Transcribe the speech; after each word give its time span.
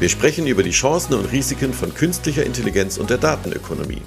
Wir 0.00 0.08
sprechen 0.08 0.46
über 0.46 0.62
die 0.62 0.70
Chancen 0.70 1.12
und 1.12 1.30
Risiken 1.30 1.74
von 1.74 1.92
künstlicher 1.92 2.46
Intelligenz 2.46 2.96
und 2.96 3.10
der 3.10 3.18
Datenökonomie. 3.18 4.00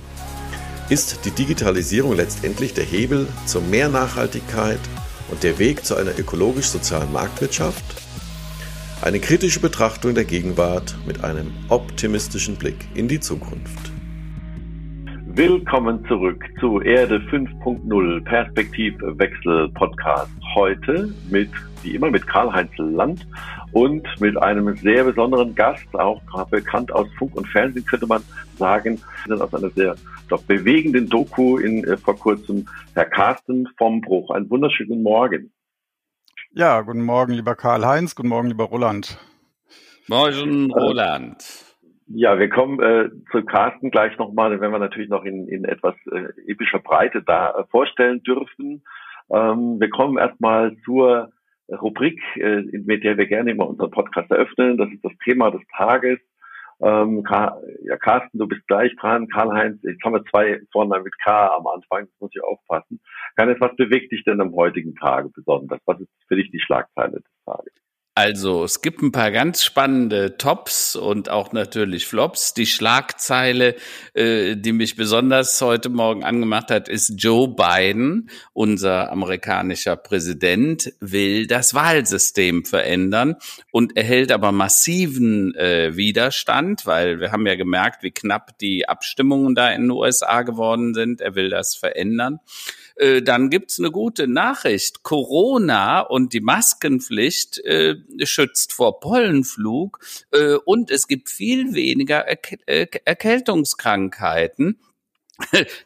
Ist 0.90 1.24
die 1.24 1.30
Digitalisierung 1.30 2.16
letztendlich 2.16 2.74
der 2.74 2.84
Hebel 2.84 3.28
zu 3.46 3.62
mehr 3.62 3.90
Nachhaltigkeit 3.90 4.80
und 5.30 5.44
der 5.44 5.60
Weg 5.60 5.86
zu 5.86 5.96
einer 5.96 6.18
ökologisch-sozialen 6.18 7.14
Marktwirtschaft? 7.14 7.84
Eine 9.04 9.20
kritische 9.20 9.60
Betrachtung 9.60 10.16
der 10.16 10.26
Gegenwart 10.26 10.96
mit 11.06 11.24
einem 11.24 11.52
optimistischen 11.70 12.56
Blick 12.56 12.88
in 12.96 13.08
die 13.08 13.20
Zukunft. 13.20 13.92
Willkommen 15.28 16.04
zurück 16.08 16.44
zu 16.60 16.82
Erde 16.82 17.18
5.0 17.32 18.24
Perspektivwechsel 18.24 19.70
Podcast. 19.70 20.32
Heute 20.56 21.14
mit, 21.30 21.50
wie 21.84 21.96
immer, 21.96 22.10
mit 22.10 22.28
Karl-Heinz 22.28 22.72
Land 22.78 23.28
und 23.72 24.08
mit 24.20 24.38
einem 24.38 24.76
sehr 24.78 25.04
besonderen 25.04 25.56
Gast, 25.56 25.94
auch 25.94 26.22
bekannt 26.50 26.92
aus 26.92 27.08
Funk 27.18 27.36
und 27.36 27.48
Fernsehen, 27.48 27.86
könnte 27.86 28.08
man 28.08 28.24
sagen, 28.58 29.02
aus 29.30 29.54
einer 29.54 29.70
sehr 29.70 29.96
doch 30.30 30.44
bewegenden 30.44 31.10
Doku 31.10 31.58
in 31.58 31.84
äh, 31.84 31.98
vor 31.98 32.18
kurzem, 32.18 32.68
Herr 32.94 33.06
Carsten 33.06 33.68
vom 33.78 34.02
Bruch. 34.02 34.32
Einen 34.32 34.50
wunderschönen 34.50 35.04
Morgen. 35.04 35.52
Ja, 36.52 36.82
guten 36.82 37.04
Morgen, 37.04 37.34
lieber 37.34 37.56
Karl-Heinz, 37.56 38.16
guten 38.16 38.30
Morgen, 38.30 38.48
lieber 38.48 38.66
Roland. 38.66 39.18
Morgen, 40.08 40.72
Roland. 40.72 41.44
Ja, 42.08 42.38
wir 42.38 42.50
kommen 42.50 42.80
äh, 42.82 43.10
zu 43.32 43.44
Carsten 43.44 43.90
gleich 43.90 44.18
nochmal, 44.18 44.60
wenn 44.60 44.72
wir 44.72 44.80
natürlich 44.80 45.10
noch 45.10 45.24
in, 45.24 45.48
in 45.48 45.66
etwas 45.66 45.96
äh, 46.12 46.52
epischer 46.52 46.80
Breite 46.80 47.24
da 47.24 47.52
äh, 47.52 47.64
vorstellen 47.72 48.22
dürfen. 48.24 48.84
Ähm, 49.32 49.80
wir 49.80 49.90
kommen 49.90 50.18
erstmal 50.18 50.76
zur 50.86 51.32
Rubrik, 51.70 52.20
äh, 52.36 52.62
mit 52.62 53.04
der 53.04 53.18
wir 53.18 53.26
gerne 53.26 53.52
immer 53.52 53.68
unseren 53.68 53.92
Podcast 53.92 54.30
eröffnen. 54.32 54.78
Das 54.78 54.90
ist 54.92 55.04
das 55.04 55.14
Thema 55.24 55.52
des 55.52 55.62
Tages. 55.76 56.20
Ähm, 56.82 57.24
ja, 57.84 57.98
Carsten, 57.98 58.38
du 58.38 58.48
bist 58.48 58.68
gleich 58.68 58.94
dran. 58.98 59.28
Karl-Heinz, 59.30 59.82
jetzt 59.84 60.04
haben 60.04 60.14
wir 60.14 60.26
zwei 60.26 60.60
Vornamen 60.72 61.04
mit 61.04 61.18
K 61.20 61.56
am 61.56 61.68
Anfang, 61.68 62.06
das 62.08 62.20
muss 62.20 62.32
ich 62.34 62.44
aufpassen. 62.44 63.00
Kann 63.36 63.56
was 63.60 63.76
bewegt 63.76 64.12
dich 64.12 64.24
denn 64.26 64.42
am 64.42 64.54
heutigen 64.54 64.96
Tage 64.96 65.30
besonders? 65.30 65.80
Was 65.86 66.02
ist 66.02 66.10
für 66.28 66.36
dich 66.36 66.52
die 66.52 66.60
Schlagzeile 66.60 67.22
des 67.22 67.46
Tages? 67.46 67.74
Also, 68.16 68.64
es 68.64 68.84
gibt 68.84 69.02
ein 69.02 69.12
paar 69.12 69.32
ganz 69.32 69.64
spannende 69.64 70.38
Tops 70.38 70.96
und 70.96 71.30
auch 71.30 71.52
natürlich 71.52 72.06
Flops. 72.06 72.54
Die 72.54 72.68
Schlagzeile, 72.68 73.76
äh, 74.14 74.56
die 74.56 74.72
mich 74.72 74.96
besonders 74.96 75.60
heute 75.62 75.90
Morgen 75.90 76.24
angemacht 76.24 76.70
hat, 76.70 76.90
ist 76.90 77.16
Joe 77.18 77.48
Biden, 77.48 78.30
unser 78.54 79.12
amerikanischer 79.12 79.96
Präsident, 79.96 80.94
will 81.00 81.48
das 81.48 81.74
Wahlsystem 81.74 82.66
verändern 82.66 83.38
und 83.72 83.98
erhält 83.98 84.32
aber 84.32 84.52
massiven 84.52 85.56
äh, 85.56 85.98
Widerstand, 85.98 86.86
weil 86.86 87.20
wir 87.20 87.32
haben 87.32 87.48
ja 87.48 87.56
gemerkt, 87.56 88.04
wie 88.04 88.12
knapp 88.12 88.60
die 88.60 88.88
Abstimmungen 88.88 89.56
da 89.56 89.72
in 89.72 89.84
den 89.84 89.92
USA 89.92 90.44
geworden 90.44 90.94
sind. 90.94 91.20
Er 91.20 91.34
will 91.34 91.50
das 91.50 91.76
verändern. 91.76 92.42
Äh, 92.96 93.22
dann 93.22 93.50
gibt's 93.50 93.80
eine 93.80 93.92
gute 93.92 94.28
Nachricht. 94.28 95.04
Corona 95.04 96.02
und 96.02 96.34
die 96.34 96.42
Maskenpflicht 96.42 97.60
äh, 97.60 97.96
schützt 98.24 98.74
vor 98.74 99.00
Pollenflug 99.00 100.00
äh, 100.32 100.56
und 100.66 100.92
es 100.92 101.08
gibt 101.08 101.30
viel 101.30 101.74
weniger 101.74 102.26
Erk 102.28 103.02
Erkältungskrankheiten. 103.06 104.80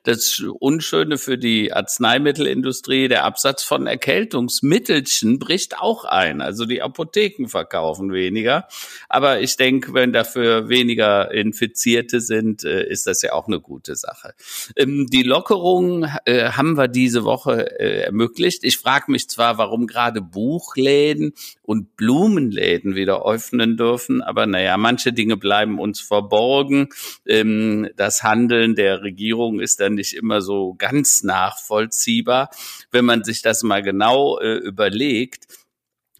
Das 0.04 0.42
Unschöne 0.60 1.18
für 1.18 1.38
die 1.38 1.74
Arzneimittelindustrie, 1.74 3.08
der 3.08 3.26
Absatz 3.26 3.64
von 3.64 3.88
Erkältungsmittelchen 3.88 5.40
bricht 5.40 5.78
auch 5.80 6.06
ein. 6.06 6.42
Also 6.42 6.66
die 6.66 6.82
Apotheken 6.82 7.48
verkaufen 7.48 8.14
weniger. 8.14 8.68
Aber 9.10 9.42
ich 9.42 9.58
denke, 9.58 9.94
wenn 9.94 10.14
dafür 10.14 10.70
weniger 10.70 11.32
Infizierte 11.32 12.22
sind, 12.22 12.64
äh, 12.64 12.88
ist 12.88 13.08
das 13.08 13.22
ja 13.22 13.34
auch 13.34 13.48
eine 13.48 13.60
gute 13.60 13.96
Sache. 13.96 14.34
Ähm, 14.76 15.08
die 15.10 15.24
Lockerung 15.24 16.06
äh, 16.26 16.52
haben 16.52 16.78
wir 16.78 16.88
diese 16.88 17.24
Woche 17.24 17.80
äh, 17.80 18.04
ermöglicht. 18.04 18.64
Ich 18.64 18.78
frage 18.78 19.12
mich 19.12 19.30
zwar, 19.30 19.58
warum 19.58 19.88
gerade 19.88 20.22
Buchläden 20.22 21.34
und 21.68 21.98
Blumenläden 21.98 22.96
wieder 22.96 23.26
öffnen 23.26 23.76
dürfen, 23.76 24.22
aber 24.22 24.46
naja, 24.46 24.78
manche 24.78 25.12
Dinge 25.12 25.36
bleiben 25.36 25.80
uns 25.80 26.00
verborgen. 26.00 26.88
Ähm, 27.26 27.90
das 27.98 28.24
Handeln 28.24 28.74
der 28.76 29.02
Regierung 29.02 29.60
ist 29.60 29.82
dann 29.82 29.96
nicht 29.96 30.14
immer 30.14 30.42
so 30.42 30.76
ganz 30.78 31.24
nachvollziehbar. 31.24 32.52
Wenn 32.90 33.04
man 33.04 33.26
sich 33.26 33.42
das 33.42 33.64
mal 33.64 33.84
genau 33.84 34.40
äh, 34.40 34.56
überlegt, 34.56 35.48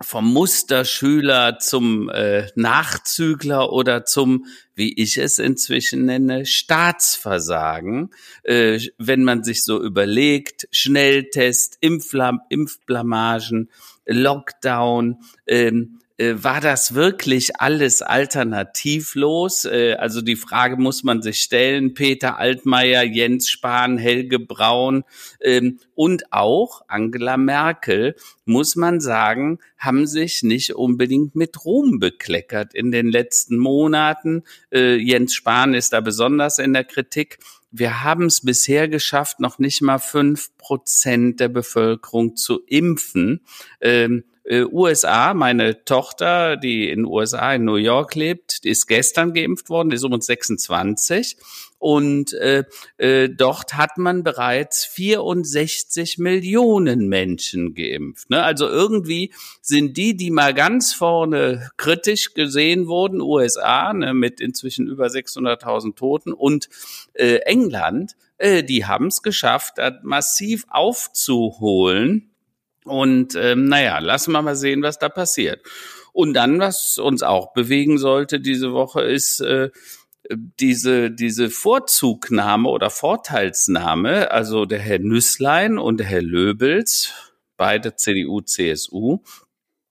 vom 0.02 0.32
Musterschüler 0.32 1.60
zum 1.60 2.10
äh, 2.10 2.48
Nachzügler 2.56 3.72
oder 3.72 4.04
zum, 4.04 4.48
wie 4.76 4.94
ich 5.02 5.16
es 5.18 5.40
inzwischen 5.40 6.04
nenne, 6.04 6.46
Staatsversagen. 6.46 8.12
Äh, 8.44 8.80
wenn 8.98 9.24
man 9.24 9.46
sich 9.46 9.64
so 9.64 9.82
überlegt, 9.82 10.68
Schnelltest, 10.72 11.78
Impflam 11.80 12.42
Impfblamagen, 12.50 13.70
Lockdown, 14.08 15.18
ähm, 15.46 16.00
äh, 16.20 16.34
war 16.44 16.62
das 16.62 16.96
wirklich 16.96 17.62
alles 17.62 18.02
alternativlos? 18.02 19.66
Äh, 19.66 19.94
also 20.00 20.22
die 20.22 20.36
Frage 20.36 20.76
muss 20.76 21.04
man 21.04 21.22
sich 21.22 21.42
stellen. 21.42 21.94
Peter 21.94 22.40
Altmaier, 22.40 23.04
Jens 23.04 23.50
Spahn, 23.50 24.00
Helge 24.00 24.40
Braun 24.40 25.04
ähm, 25.42 25.80
und 25.94 26.34
auch 26.34 26.82
Angela 26.88 27.38
Merkel, 27.38 28.16
muss 28.46 28.76
man 28.76 29.00
sagen, 29.00 29.60
haben 29.78 30.08
sich 30.08 30.42
nicht 30.42 30.74
unbedingt 30.74 31.36
mit 31.36 31.66
Ruhm 31.66 32.00
bekleckert 32.00 32.74
in 32.74 32.92
den 32.92 33.10
letzten 33.10 33.58
Monaten. 33.58 34.44
Äh, 34.72 34.96
Jens 34.96 35.36
Spahn 35.36 35.76
ist 35.76 35.94
da 35.94 36.02
besonders 36.02 36.58
in 36.58 36.74
der 36.74 36.84
Kritik. 36.84 37.38
Wir 37.72 38.04
haben 38.04 38.26
es 38.26 38.42
bisher 38.42 38.88
geschafft, 38.88 39.40
noch 39.40 39.60
nicht 39.60 39.82
mal 39.82 40.00
fünf 40.00 40.56
Prozent 40.58 41.40
der 41.40 41.50
Bevölkerung 41.50 42.36
zu 42.36 42.62
impfen. 42.66 43.42
Ähm, 43.82 44.24
äh, 44.48 44.64
USA, 44.64 45.34
meine 45.34 45.84
Tochter, 45.84 46.56
die 46.56 46.90
in 46.90 47.06
USA, 47.06 47.54
in 47.56 47.66
New 47.66 47.76
York 47.76 48.16
lebt, 48.16 48.64
die 48.64 48.70
ist 48.70 48.88
gestern 48.88 49.34
geimpft 49.34 49.70
worden, 49.70 49.90
die 49.90 49.98
ist 49.98 50.06
um 50.06 50.14
uns 50.14 50.26
26. 50.26 51.38
Und 51.80 52.34
äh, 52.34 52.64
äh, 52.98 53.30
dort 53.30 53.76
hat 53.76 53.98
man 53.98 54.24
bereits 54.24 54.86
64 54.86 56.18
Millionen 56.18 57.08
Menschen 57.08 57.76
geimpft. 57.76 58.30
Ne? 58.30 58.42
Also 58.42 58.68
irgendwie 58.68 59.32
sind 59.62 59.96
die, 59.96 60.18
die 60.18 60.32
mal 60.32 60.54
ganz 60.54 60.94
vorne 60.94 61.70
kritisch 61.78 62.34
gesehen 62.34 62.88
wurden, 62.88 63.22
USA 63.22 63.94
ne, 63.94 64.14
mit 64.14 64.42
inzwischen 64.42 64.88
über 64.88 65.08
600.000 65.08 65.96
Toten 65.96 66.34
und 66.34 66.68
äh, 67.14 67.38
England, 67.46 68.16
äh, 68.38 68.64
die 68.64 68.86
haben 68.86 69.08
es 69.08 69.22
geschafft, 69.22 69.76
massiv 70.02 70.66
aufzuholen 70.70 72.32
und 72.88 73.36
ähm, 73.36 73.66
naja, 73.66 74.00
lassen 74.00 74.32
wir 74.32 74.42
mal 74.42 74.56
sehen, 74.56 74.82
was 74.82 74.98
da 74.98 75.10
passiert. 75.10 75.62
Und 76.14 76.34
dann, 76.34 76.60
was 76.60 76.98
uns 76.98 77.22
auch 77.22 77.54
bewegen 77.54 77.98
sollte 77.98 78.40
diese 78.40 78.74
Woche, 78.74 79.02
ist 79.02 79.42
äh, 79.42 79.70
diese, 80.30 81.12
diese 81.12 81.50
Vorzugnahme 81.50 82.70
oder 82.70 82.90
Vorteilsnahme, 82.90 84.32
also 84.32 84.66
der 84.66 84.80
Herr 84.80 85.00
Nüsslein 85.00 85.78
und 85.78 85.98
der 85.98 86.08
Herr 86.08 86.22
Löbels, 86.22 87.14
beide 87.56 87.96
CDU, 87.96 88.42
CSU, 88.42 89.20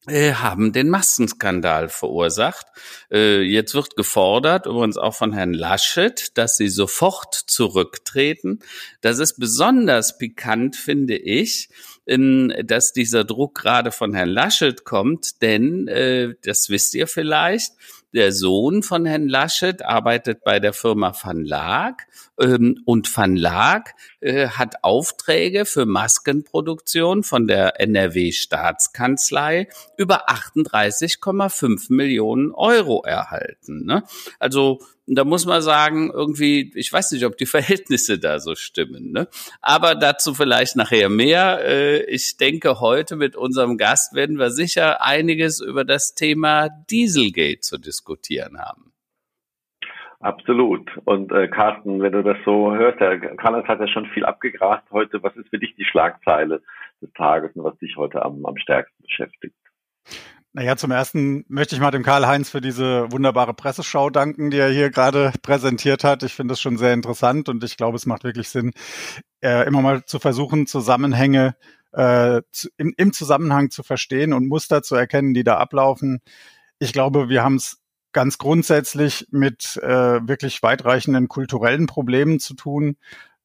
äh, 0.09 0.35
haben 0.35 0.73
den 0.73 0.89
Massenskandal 0.89 1.89
verursacht. 1.89 2.67
Äh, 3.11 3.41
jetzt 3.41 3.75
wird 3.75 3.97
gefordert, 3.97 4.67
übrigens 4.67 4.99
auch 4.99 5.15
von 5.15 5.33
Herrn 5.33 5.53
Laschet, 5.53 6.37
dass 6.39 6.57
sie 6.57 6.69
sofort 6.69 7.35
zurücktreten. 7.35 8.61
Das 9.01 9.19
ist 9.19 9.39
besonders 9.39 10.17
pikant, 10.17 10.77
finde 10.77 11.17
ich, 11.17 11.71
dass 12.07 12.93
dieser 12.93 13.25
Druck 13.25 13.57
gerade 13.57 13.91
von 13.91 14.15
Herrn 14.15 14.29
Laschet 14.29 14.85
kommt, 14.85 15.43
denn 15.43 15.89
äh, 15.89 16.35
das 16.45 16.71
wisst 16.71 16.95
ihr 16.95 17.09
vielleicht, 17.09 17.73
der 18.17 18.33
Sohn 18.33 18.83
von 18.83 19.05
Herrn 19.05 19.29
Laschet 19.29 19.85
arbeitet 19.85 20.43
bei 20.43 20.59
der 20.59 20.73
Firma 20.73 21.15
Van 21.23 21.45
Laak 21.45 22.07
ähm, 22.41 22.83
und 22.85 23.15
Van 23.15 23.37
Laak 23.37 23.95
äh, 24.21 24.49
hat 24.49 24.83
Aufträge 24.83 25.67
für 25.67 25.87
Maskenproduktion 25.87 27.23
von 27.23 27.47
der 27.47 27.79
NRW 27.81 28.33
Staatskanzlei 28.33 29.69
über 29.99 30.29
38,5 30.31 31.93
Millionen 31.93 32.53
Euro 32.53 33.05
erhalten. 33.05 33.85
Ne? 33.85 34.03
Also 34.39 34.81
da 35.07 35.25
muss 35.25 35.47
man 35.47 35.63
sagen, 35.63 36.11
irgendwie, 36.13 36.73
ich 36.75 36.93
weiß 36.93 37.13
nicht, 37.13 37.25
ob 37.25 37.37
die 37.37 37.47
Verhältnisse 37.57 38.19
da 38.19 38.39
so 38.39 38.55
stimmen. 38.55 39.13
Ne? 39.13 39.29
Aber 39.63 39.95
dazu 39.95 40.35
vielleicht 40.35 40.77
nachher 40.77 41.09
mehr. 41.09 41.61
Äh, 41.65 42.03
ich 42.05 42.37
denke, 42.37 42.81
heute 42.81 43.17
mit 43.17 43.37
unserem 43.37 43.79
Gast 43.79 44.15
werden 44.15 44.39
wir 44.39 44.51
sicher 44.51 45.05
einiges 45.05 45.61
über 45.61 45.85
das 45.85 46.15
Thema 46.15 46.69
Dieselgate 46.91 47.61
zu 47.61 47.79
diskutieren 47.79 48.59
haben. 48.59 48.93
Absolut. 50.21 50.91
Und 51.05 51.31
äh, 51.31 51.47
Carsten, 51.47 52.01
wenn 52.01 52.13
du 52.13 52.23
das 52.23 52.39
so 52.45 52.75
hörst, 52.75 53.01
der 53.01 53.19
Carlos 53.37 53.67
hat 53.69 53.81
ja 53.81 53.87
schon 53.87 54.07
viel 54.07 54.25
abgegrast 54.25 54.91
heute. 54.91 55.23
Was 55.23 55.37
ist 55.37 55.51
für 55.51 55.59
dich 55.59 55.75
die 55.77 55.85
Schlagzeile 55.85 56.63
des 57.03 57.13
Tages 57.13 57.55
und 57.55 57.65
was 57.65 57.79
dich 57.79 57.97
heute 57.97 58.25
am, 58.25 58.45
am 58.47 58.57
stärksten 58.57 59.03
beschäftigt? 59.03 59.55
Naja, 60.57 60.75
zum 60.75 60.91
ersten 60.91 61.45
möchte 61.49 61.75
ich 61.75 61.83
mal 61.83 61.91
dem 61.91 62.03
Karl-Heinz 62.03 62.49
für 62.49 62.63
diese 62.63 63.13
wunderbare 63.13 63.53
Presseschau 63.53 64.09
danken, 64.09 64.51
die 64.51 64.57
er 64.57 64.71
hier 64.71 64.89
gerade 64.89 65.31
präsentiert 65.43 66.03
hat. 66.03 66.23
Ich 66.23 66.33
finde 66.33 66.53
das 66.53 66.63
schon 66.63 66.79
sehr 66.79 66.95
interessant 66.95 67.51
und 67.51 67.63
ich 67.63 67.77
glaube, 67.77 67.97
es 67.97 68.07
macht 68.07 68.25
wirklich 68.25 68.49
Sinn, 68.49 68.73
äh, 69.43 69.67
immer 69.67 69.83
mal 69.83 70.07
zu 70.07 70.19
versuchen, 70.19 70.67
Zusammenhänge 70.67 71.57
äh, 71.93 72.41
zu, 72.53 72.71
im, 72.79 72.95
im 72.97 73.13
Zusammenhang 73.13 73.69
zu 73.69 73.83
verstehen 73.83 74.33
und 74.33 74.49
Muster 74.49 74.83
zu 74.83 74.95
erkennen, 74.95 75.35
die 75.35 75.45
da 75.45 75.59
ablaufen. 75.59 76.23
Ich 76.79 76.95
glaube, 76.95 77.29
wir 77.29 77.45
haben 77.45 77.57
es 77.57 77.83
ganz 78.13 78.39
grundsätzlich 78.39 79.27
mit 79.31 79.77
äh, 79.83 80.27
wirklich 80.27 80.63
weitreichenden 80.63 81.29
kulturellen 81.29 81.87
Problemen 81.87 82.41
zu 82.41 82.55
tun. 82.55 82.97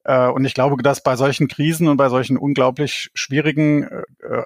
Äh, 0.03 0.27
und 0.27 0.45
ich 0.45 0.53
glaube, 0.53 0.81
dass 0.81 1.03
bei 1.03 1.15
solchen 1.15 1.47
Krisen 1.47 1.87
und 1.87 1.97
bei 1.97 2.09
solchen 2.09 2.37
unglaublich 2.37 3.11
schwierigen 3.13 3.83
äh, 3.83 4.03
äh, 4.21 4.43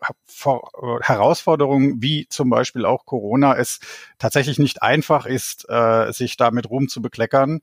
Herausforderungen 1.02 2.02
wie 2.02 2.28
zum 2.30 2.50
Beispiel 2.50 2.86
auch 2.86 3.06
Corona 3.06 3.56
es 3.56 3.80
tatsächlich 4.19 4.60
nicht 4.60 4.81
einfach 4.81 5.25
ist, 5.25 5.68
sich 6.10 6.38
damit 6.38 6.69
rumzubekleckern. 6.69 7.62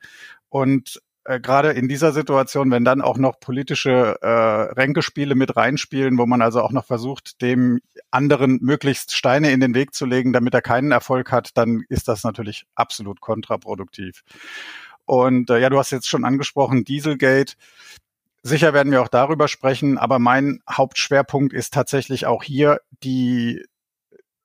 Und 0.49 1.01
äh, 1.25 1.41
gerade 1.41 1.71
in 1.73 1.89
dieser 1.89 2.13
Situation, 2.13 2.71
wenn 2.71 2.85
dann 2.85 3.03
auch 3.03 3.19
noch 3.19 3.39
politische 3.41 4.17
Ränkespiele 4.23 5.35
mit 5.35 5.57
reinspielen, 5.57 6.19
wo 6.19 6.27
man 6.27 6.43
also 6.43 6.63
auch 6.63 6.73
noch 6.73 6.85
versucht, 6.85 7.41
dem 7.43 7.81
anderen 8.11 8.59
möglichst 8.63 9.15
Steine 9.15 9.53
in 9.53 9.61
den 9.61 9.75
Weg 9.75 9.95
zu 9.95 10.07
legen, 10.07 10.33
damit 10.33 10.55
er 10.55 10.63
keinen 10.63 10.93
Erfolg 10.93 11.31
hat, 11.31 11.51
dann 11.57 11.85
ist 11.89 12.09
das 12.09 12.25
natürlich 12.25 12.67
absolut 12.75 13.21
kontraproduktiv. 13.21 14.25
Und 15.05 15.51
äh, 15.51 15.59
ja, 15.59 15.71
du 15.71 15.79
hast 15.79 15.91
jetzt 15.91 16.09
schon 16.09 16.25
angesprochen, 16.25 16.85
Dieselgate. 16.85 17.55
Sicher 18.43 18.73
werden 18.75 18.91
wir 18.91 19.03
auch 19.03 19.09
darüber 19.09 19.47
sprechen, 19.47 19.99
aber 19.99 20.19
mein 20.19 20.61
Hauptschwerpunkt 20.69 21.53
ist 21.53 21.73
tatsächlich 21.73 22.27
auch 22.27 22.43
hier 22.43 22.81
die 23.03 23.65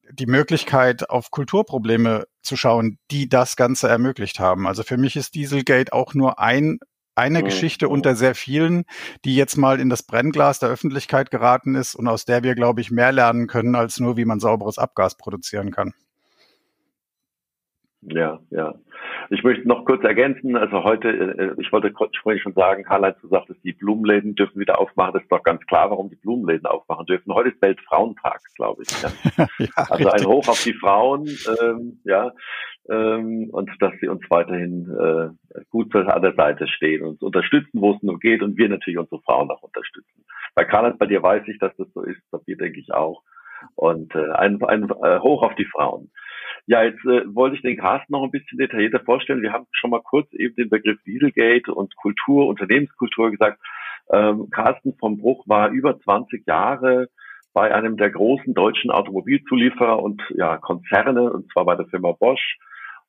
die 0.10 0.26
Möglichkeit, 0.26 1.10
auf 1.10 1.32
Kulturprobleme 1.32 2.28
zu 2.42 2.56
schauen, 2.56 2.98
die 3.12 3.28
das 3.28 3.58
Ganze 3.58 3.90
ermöglicht 3.90 4.40
haben. 4.40 4.66
Also 4.66 4.84
für 4.84 4.96
mich 4.96 5.18
ist 5.18 5.36
Dieselgate 5.36 5.92
auch 5.92 6.14
nur 6.14 6.40
ein 6.40 6.80
eine 7.18 7.40
mhm. 7.40 7.46
Geschichte 7.46 7.90
unter 7.90 8.16
sehr 8.16 8.36
vielen, 8.36 8.86
die 9.26 9.36
jetzt 9.36 9.58
mal 9.58 9.80
in 9.80 9.90
das 9.90 10.04
Brennglas 10.04 10.60
der 10.60 10.70
Öffentlichkeit 10.70 11.32
geraten 11.32 11.74
ist 11.76 11.96
und 11.96 12.08
aus 12.08 12.26
der 12.26 12.44
wir, 12.44 12.54
glaube 12.54 12.80
ich, 12.80 12.92
mehr 12.92 13.12
lernen 13.12 13.48
können, 13.48 13.76
als 13.76 14.00
nur, 14.00 14.18
wie 14.18 14.26
man 14.26 14.40
sauberes 14.40 14.78
Abgas 14.78 15.18
produzieren 15.18 15.72
kann. 15.72 15.94
Ja, 18.02 18.40
ja. 18.52 18.76
Ich 19.30 19.44
möchte 19.44 19.68
noch 19.68 19.84
kurz 19.84 20.04
ergänzen, 20.04 20.56
also 20.56 20.84
heute, 20.84 21.10
äh, 21.10 21.62
ich 21.62 21.72
wollte 21.72 21.92
vorhin 22.22 22.42
schon 22.42 22.54
sagen, 22.54 22.84
Karl-Heinz, 22.84 23.18
du 23.22 23.28
sagtest, 23.28 23.64
die 23.64 23.74
Blumenläden 23.74 24.36
dürfen 24.36 24.60
wieder 24.60 24.80
aufmachen. 24.80 25.14
Das 25.14 25.24
ist 25.24 25.32
doch 25.32 25.44
ganz 25.44 25.66
klar, 25.66 25.90
warum 25.90 26.10
die 26.10 26.16
Blumenläden 26.16 26.68
aufmachen 26.68 27.08
dürfen. 27.08 27.34
Heute 27.34 27.50
ist 27.50 27.62
Weltfrauentag, 27.62 28.40
glaube 28.56 28.84
ich. 28.84 29.02
Ja. 29.02 29.48
ja, 29.58 29.68
also 29.76 30.10
ein 30.10 30.26
Hoch 30.26 30.48
auf 30.48 30.64
die 30.64 30.74
Frauen, 30.74 31.28
ähm, 31.62 32.00
ja, 32.04 32.32
ähm, 32.90 33.50
und 33.52 33.72
dass 33.80 33.94
sie 34.00 34.08
uns 34.08 34.22
weiterhin 34.30 34.90
äh, 35.00 35.60
gut 35.70 35.94
an 35.96 36.22
der 36.22 36.36
Seite 36.36 36.68
stehen 36.68 37.02
und 37.02 37.10
uns 37.10 37.22
unterstützen, 37.22 37.82
wo 37.82 37.94
es 37.94 38.04
nur 38.04 38.20
geht 38.20 38.44
und 38.44 38.58
wir 38.58 38.70
natürlich 38.70 39.00
unsere 39.00 39.22
Frauen 39.22 39.50
auch 39.50 39.64
unterstützen. 39.64 40.24
Bei 40.54 40.66
Karl-Heinz, 40.66 40.98
bei 40.98 41.08
dir 41.08 41.24
weiß 41.24 41.44
ich, 41.48 41.58
dass 41.60 41.76
das 41.78 41.88
so 41.94 42.04
ist, 42.04 42.22
bei 42.30 42.38
dir 42.46 42.58
denke 42.58 42.80
ich 42.80 42.94
auch. 42.94 43.24
Und 43.76 44.14
äh, 44.16 44.32
ein, 44.34 44.64
ein 44.64 44.84
äh, 45.04 45.20
Hoch 45.20 45.42
auf 45.42 45.56
die 45.56 45.66
Frauen. 45.66 46.12
Ja, 46.66 46.84
jetzt 46.84 47.04
äh, 47.06 47.24
wollte 47.34 47.56
ich 47.56 47.62
den 47.62 47.78
Carsten 47.78 48.12
noch 48.12 48.24
ein 48.24 48.32
bisschen 48.32 48.58
detaillierter 48.58 49.00
vorstellen. 49.00 49.42
Wir 49.42 49.54
haben 49.54 49.68
schon 49.72 49.92
mal 49.92 50.02
kurz 50.02 50.32
eben 50.34 50.56
den 50.56 50.70
Begriff 50.70 51.02
Dieselgate 51.06 51.74
und 51.74 51.96
Kultur, 51.96 52.48
Unternehmenskultur 52.48 53.32
gesagt. 53.32 53.60
Ähm, 54.12 54.50
Carsten 54.50 54.96
vom 55.00 55.18
Bruch 55.18 55.48
war 55.48 55.70
über 55.70 56.00
20 56.00 56.46
Jahre 56.48 57.10
bei 57.54 57.74
einem 57.74 57.98
der 57.98 58.12
großen 58.12 58.54
deutschen 58.54 58.92
Automobilzulieferer 58.92 60.02
und 60.02 60.22
ja, 60.36 60.58
Konzerne, 60.58 61.32
und 61.32 61.52
zwar 61.52 61.66
bei 61.66 61.76
der 61.76 61.88
Firma 61.88 62.12
Bosch 62.12 62.58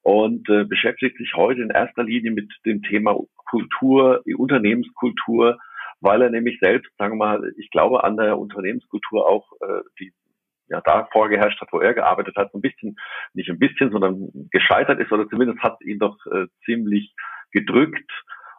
und 0.02 0.48
äh, 0.48 0.64
beschäftigt 0.64 1.18
sich 1.18 1.34
heute 1.34 1.62
in 1.62 1.70
erster 1.70 2.04
Linie 2.04 2.30
mit 2.30 2.50
dem 2.64 2.82
Thema 2.82 3.18
Kultur, 3.36 4.22
Unternehmenskultur, 4.36 5.58
weil 6.00 6.22
er 6.22 6.30
nämlich 6.30 6.58
selbst, 6.60 6.90
sagen 6.96 7.18
wir 7.18 7.26
mal, 7.26 7.52
ich 7.58 7.70
glaube, 7.70 8.04
an 8.04 8.16
der 8.16 8.38
Unternehmenskultur 8.38 9.28
auch 9.28 9.52
äh, 9.60 9.82
die 9.98 10.12
ja 10.68 10.80
da 10.82 11.08
vorgeherrscht 11.12 11.60
hat, 11.60 11.68
wo 11.72 11.80
er 11.80 11.94
gearbeitet 11.94 12.36
hat, 12.36 12.54
ein 12.54 12.60
bisschen, 12.60 12.96
nicht 13.34 13.50
ein 13.50 13.58
bisschen, 13.58 13.90
sondern 13.90 14.28
gescheitert 14.50 15.00
ist 15.00 15.12
oder 15.12 15.28
zumindest 15.28 15.60
hat 15.62 15.80
ihn 15.82 15.98
doch 15.98 16.16
äh, 16.26 16.46
ziemlich 16.64 17.14
gedrückt. 17.52 18.10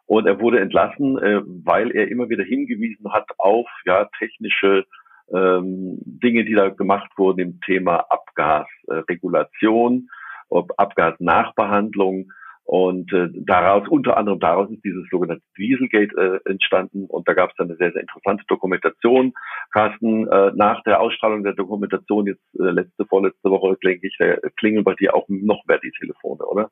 Und 0.06 0.26
er 0.26 0.40
wurde 0.40 0.60
entlassen, 0.60 1.18
äh, 1.18 1.40
weil 1.44 1.92
er 1.92 2.08
immer 2.08 2.28
wieder 2.28 2.44
hingewiesen 2.44 3.12
hat 3.12 3.28
auf 3.38 3.68
ja 3.84 4.08
technische 4.18 4.84
ähm, 5.32 5.98
Dinge, 6.04 6.44
die 6.44 6.54
da 6.54 6.68
gemacht 6.70 7.10
wurden 7.16 7.38
im 7.40 7.60
Thema 7.60 8.06
Abgasregulation, 8.10 10.08
äh, 10.50 10.62
Abgasnachbehandlung 10.76 12.32
und 12.70 13.12
äh, 13.12 13.26
daraus, 13.32 13.88
unter 13.88 14.16
anderem 14.16 14.38
daraus 14.38 14.70
ist 14.70 14.84
dieses 14.84 15.04
sogenannte 15.10 15.42
Dieselgate 15.58 16.40
äh, 16.44 16.50
entstanden. 16.50 17.06
Und 17.06 17.26
da 17.26 17.34
gab 17.34 17.50
es 17.50 17.56
dann 17.56 17.66
eine 17.66 17.76
sehr, 17.76 17.90
sehr 17.90 18.02
interessante 18.02 18.44
Dokumentation. 18.46 19.32
Carsten, 19.72 20.28
äh, 20.28 20.52
nach 20.54 20.80
der 20.84 21.00
Ausstrahlung 21.00 21.42
der 21.42 21.54
Dokumentation, 21.54 22.28
jetzt 22.28 22.44
äh, 22.60 22.70
letzte, 22.70 23.06
vorletzte 23.06 23.50
Woche, 23.50 23.76
denke 23.82 24.06
ich, 24.06 24.14
da 24.20 24.36
klingeln 24.56 24.84
bei 24.84 24.94
dir 24.94 25.16
auch 25.16 25.24
noch 25.26 25.64
mehr 25.66 25.80
die 25.80 25.90
Telefone, 25.98 26.46
oder? 26.46 26.70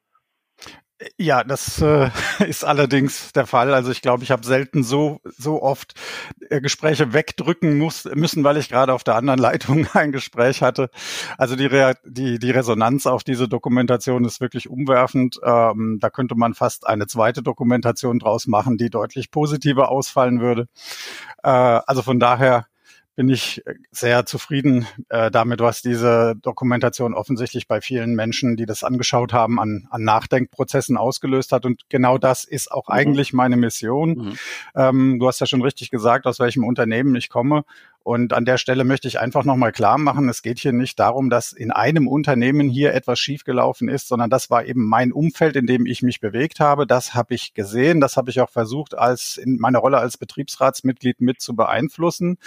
Ja, 1.17 1.45
das 1.45 1.81
äh, 1.81 2.11
ist 2.49 2.65
allerdings 2.65 3.33
der 3.33 3.47
Fall. 3.47 3.73
Also 3.73 3.93
ich 3.93 4.03
glaube, 4.03 4.25
ich 4.25 4.33
habe 4.33 4.45
selten 4.45 4.83
so 4.83 5.21
so 5.25 5.63
oft 5.63 5.95
äh, 6.51 6.61
Gespräche 6.61 7.13
wegdrücken 7.13 7.79
muss, 7.79 8.05
müssen, 8.15 8.43
weil 8.43 8.57
ich 8.57 8.69
gerade 8.69 8.93
auf 8.93 9.05
der 9.05 9.15
anderen 9.15 9.39
Leitung 9.41 9.87
ein 9.95 10.11
Gespräch 10.11 10.61
hatte. 10.61 10.91
Also 11.37 11.55
die, 11.55 11.67
Re 11.67 11.95
die, 12.05 12.39
die 12.41 12.51
Resonanz 12.51 13.07
auf 13.07 13.23
diese 13.23 13.49
Dokumentation 13.49 14.25
ist 14.25 14.41
wirklich 14.41 14.69
umwerfend. 14.69 15.39
Ähm, 15.45 15.99
da 16.01 16.11
könnte 16.11 16.35
man 16.35 16.55
fast 16.55 16.87
eine 16.87 17.07
zweite 17.07 17.43
Dokumentation 17.43 18.19
draus 18.19 18.49
machen, 18.49 18.77
die 18.77 18.91
deutlich 18.91 19.31
positiver 19.31 19.91
ausfallen 19.91 20.41
würde. 20.41 20.69
Äh, 21.45 21.51
also 21.51 22.03
von 22.03 22.19
daher 22.19 22.67
bin 23.19 23.29
ich 23.31 23.65
sehr 23.91 24.27
zufrieden 24.27 24.87
äh, 25.09 25.33
damit, 25.33 25.59
was 25.59 25.83
diese 25.83 26.37
Dokumentation 26.41 27.15
offensichtlich 27.15 27.67
bei 27.67 27.81
vielen 27.81 28.15
Menschen, 28.15 28.55
die 28.55 28.65
das 28.65 28.85
angeschaut 28.85 29.33
haben, 29.33 29.59
an, 29.59 29.89
an 29.91 30.05
Nachdenkprozessen 30.05 30.97
ausgelöst 30.97 31.51
hat. 31.51 31.67
Und 31.67 31.89
genau 31.89 32.19
das 32.19 32.45
ist 32.45 32.71
auch 32.71 32.87
mhm. 32.87 32.95
eigentlich 32.95 33.33
meine 33.33 33.57
Mission. 33.57 34.11
Mhm. 34.11 34.39
Ähm, 34.77 35.19
du 35.19 35.27
hast 35.27 35.41
ja 35.41 35.47
schon 35.47 35.63
richtig 35.63 35.91
gesagt, 35.91 36.29
aus 36.29 36.39
welchem 36.39 36.63
Unternehmen 36.63 37.17
ich 37.17 37.29
komme. 37.29 37.65
Und 38.05 38.33
an 38.33 38.45
der 38.45 38.57
Stelle 38.57 38.85
möchte 38.85 39.09
ich 39.09 39.19
einfach 39.19 39.45
nochmal 39.45 39.73
klar 39.73 39.99
machen, 39.99 40.29
es 40.29 40.41
geht 40.41 40.61
hier 40.61 40.73
nicht 40.73 40.99
darum, 40.99 41.29
dass 41.29 41.53
in 41.53 41.73
einem 41.73 42.07
Unternehmen 42.07 42.71
hier 42.71 42.95
etwas 42.95 43.19
schiefgelaufen 43.19 43.89
ist, 43.89 44.07
sondern 44.07 44.31
das 44.31 44.49
war 44.49 44.65
eben 44.65 44.87
mein 44.87 45.13
Umfeld, 45.13 45.57
in 45.57 45.67
dem 45.67 45.87
ich 45.87 46.03
mich 46.03 46.21
bewegt 46.21 46.61
habe. 46.61 46.87
Das 46.87 47.15
habe 47.15 47.35
ich 47.35 47.53
gesehen, 47.53 48.01
das 48.01 48.17
habe 48.17 48.31
ich 48.31 48.41
auch 48.41 48.49
versucht, 48.49 48.97
als 48.97 49.37
in 49.37 49.59
meiner 49.59 49.81
Rolle 49.81 49.99
als 49.99 50.17
Betriebsratsmitglied 50.17 51.21
mit 51.21 51.43
zu 51.43 51.57
beeinflussen 51.57 52.39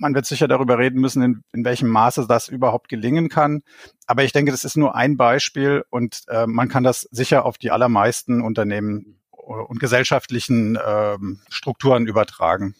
man 0.00 0.14
wird 0.14 0.26
sicher 0.26 0.48
darüber 0.48 0.78
reden 0.78 1.00
müssen, 1.00 1.22
in, 1.22 1.42
in 1.52 1.64
welchem 1.64 1.88
Maße 1.88 2.26
das 2.26 2.48
überhaupt 2.48 2.88
gelingen 2.88 3.28
kann. 3.28 3.62
Aber 4.06 4.24
ich 4.24 4.32
denke, 4.32 4.50
das 4.50 4.64
ist 4.64 4.76
nur 4.76 4.94
ein 4.94 5.16
Beispiel 5.16 5.84
und 5.90 6.22
äh, 6.28 6.46
man 6.46 6.68
kann 6.68 6.82
das 6.82 7.02
sicher 7.10 7.44
auf 7.44 7.58
die 7.58 7.70
allermeisten 7.70 8.40
Unternehmen 8.40 9.20
und 9.30 9.78
gesellschaftlichen 9.78 10.78
ähm, 10.84 11.40
Strukturen 11.48 12.06
übertragen. 12.06 12.74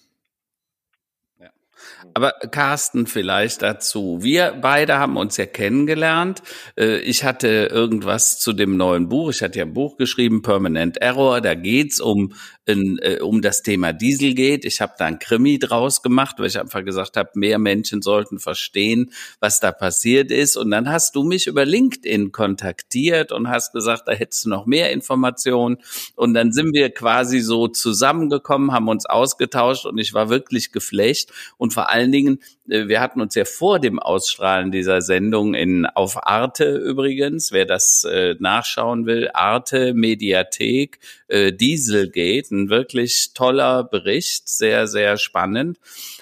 Aber 2.14 2.32
Carsten 2.50 3.06
vielleicht 3.06 3.62
dazu. 3.62 4.18
Wir 4.20 4.58
beide 4.60 4.98
haben 4.98 5.16
uns 5.16 5.36
ja 5.36 5.46
kennengelernt. 5.46 6.42
Äh, 6.76 6.98
ich 6.98 7.24
hatte 7.24 7.68
irgendwas 7.70 8.38
zu 8.38 8.52
dem 8.52 8.76
neuen 8.76 9.08
Buch. 9.08 9.30
Ich 9.30 9.42
hatte 9.42 9.58
ja 9.58 9.64
ein 9.64 9.74
Buch 9.74 9.96
geschrieben, 9.96 10.42
Permanent 10.42 10.98
Error. 10.98 11.40
Da 11.40 11.54
geht's 11.54 12.00
um 12.00 12.34
in, 12.70 12.98
äh, 12.98 13.18
um 13.20 13.42
das 13.42 13.62
Thema 13.62 13.92
Dieselgate. 13.92 14.66
Ich 14.66 14.80
habe 14.80 14.94
da 14.98 15.06
ein 15.06 15.18
Krimi 15.18 15.58
draus 15.58 16.02
gemacht, 16.02 16.36
weil 16.38 16.46
ich 16.46 16.58
einfach 16.58 16.84
gesagt 16.84 17.16
habe, 17.16 17.30
mehr 17.34 17.58
Menschen 17.58 18.02
sollten 18.02 18.38
verstehen, 18.38 19.12
was 19.40 19.60
da 19.60 19.72
passiert 19.72 20.30
ist. 20.30 20.56
Und 20.56 20.70
dann 20.70 20.88
hast 20.90 21.14
du 21.14 21.22
mich 21.22 21.46
über 21.46 21.64
LinkedIn 21.64 22.32
kontaktiert 22.32 23.32
und 23.32 23.48
hast 23.48 23.72
gesagt, 23.72 24.04
da 24.06 24.12
hättest 24.12 24.46
du 24.46 24.50
noch 24.50 24.66
mehr 24.66 24.92
Informationen. 24.92 25.78
Und 26.16 26.34
dann 26.34 26.52
sind 26.52 26.74
wir 26.74 26.90
quasi 26.90 27.40
so 27.40 27.68
zusammengekommen, 27.68 28.72
haben 28.72 28.88
uns 28.88 29.06
ausgetauscht 29.06 29.86
und 29.86 29.98
ich 29.98 30.14
war 30.14 30.30
wirklich 30.30 30.72
geflecht. 30.72 31.32
Und 31.58 31.74
vor 31.74 31.90
allen 31.90 32.12
Dingen, 32.12 32.38
äh, 32.68 32.88
wir 32.88 33.00
hatten 33.00 33.20
uns 33.20 33.34
ja 33.34 33.44
vor 33.44 33.78
dem 33.78 33.98
Ausstrahlen 33.98 34.70
dieser 34.70 35.02
Sendung 35.02 35.54
in 35.54 35.86
auf 35.86 36.26
Arte 36.26 36.76
übrigens, 36.76 37.52
wer 37.52 37.66
das 37.66 38.04
äh, 38.04 38.36
nachschauen 38.38 39.06
will, 39.06 39.30
Arte 39.34 39.94
Mediathek 39.94 40.98
äh, 41.28 41.52
Dieselgate, 41.52 42.54
ein 42.62 42.70
wirklich 42.70 43.32
toller 43.34 43.84
Bericht, 43.84 44.48
sehr 44.48 44.86
sehr 44.86 45.16
spannend. 45.16 45.78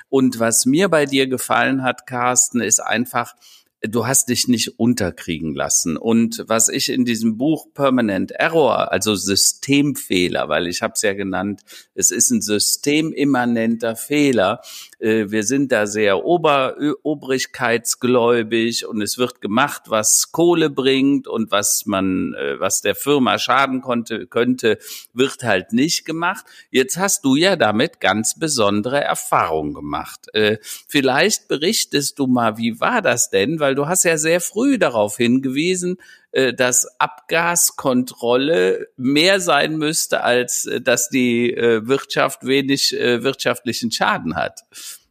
Und 0.09 0.39
was 0.39 0.67
mir 0.67 0.89
bei 0.89 1.07
dir 1.07 1.27
gefallen 1.27 1.83
hat, 1.83 2.07
Carsten, 2.07 2.61
ist 2.61 2.81
einfach 2.81 3.35
du 3.83 4.07
hast 4.07 4.29
dich 4.29 4.49
nicht 4.49 4.79
unterkriegen 4.79 5.55
lassen. 5.55 5.97
Und 5.97 6.45
was 6.47 6.69
ich 6.69 6.89
in 6.89 7.05
diesem 7.05 7.39
Buch 7.39 7.73
Permanent 7.75 8.33
Error, 8.33 8.91
also 8.91 9.15
Systemfehler, 9.15 10.49
weil 10.49 10.67
ich 10.67 10.83
habe 10.83 10.95
es 10.95 11.03
ja 11.03 11.15
genannt, 11.15 11.63
es 11.95 12.11
ist 12.11 12.31
ein 12.31 12.41
systemimmanenter 12.41 13.95
Fehler. 13.95 14.61
Äh, 14.99 15.31
wir 15.31 15.43
sind 15.43 15.73
da 15.73 15.87
sehr 15.87 16.25
ober, 16.25 16.77
obrigkeitsgläubig 17.03 18.87
und 18.87 19.01
es 19.01 19.19
wird 19.19 19.41
gemacht, 19.41 19.83
was 19.87 20.33
Kohle 20.33 20.71
bringt 20.71 21.29
und 21.29 21.51
was 21.51 21.87
man, 21.87 22.35
äh, 22.35 22.59
was 22.61 22.81
der 22.81 22.95
Firma 22.95 23.39
schaden 23.39 23.81
konnte, 23.81 24.27
könnte, 24.27 24.79
wird 25.13 25.43
halt 25.43 25.73
nicht 25.73 26.05
gemacht. 26.05 26.45
Jetzt 26.71 26.97
hast 26.97 27.25
du 27.25 27.37
ja 27.37 27.57
damit 27.57 28.01
ganz 28.01 28.39
besondere 28.39 29.03
Erfahrungen 29.03 29.75
gemacht. 29.75 30.27
Äh, 30.35 30.59
vielleicht 30.63 31.49
berichtest 31.49 32.19
du 32.19 32.27
mal, 32.27 32.59
wie 32.59 32.81
war 32.81 33.03
das 33.03 33.31
denn? 33.31 33.61
Weil 33.61 33.75
du 33.75 33.87
hast 33.87 34.05
ja 34.05 34.19
sehr 34.19 34.41
früh 34.41 34.79
darauf 34.79 35.17
hingewiesen, 35.17 35.99
dass 36.33 36.87
Abgaskontrolle 36.99 38.89
mehr 38.97 39.41
sein 39.41 39.79
müsste, 39.79 40.23
als 40.23 40.67
äh, 40.67 40.81
dass 40.81 41.09
die 41.09 41.55
äh, 41.55 41.87
Wirtschaft 41.87 42.45
wenig 42.45 42.93
wirtschaftlichen 42.93 43.91
Schaden 43.91 44.37
hat. 44.37 44.61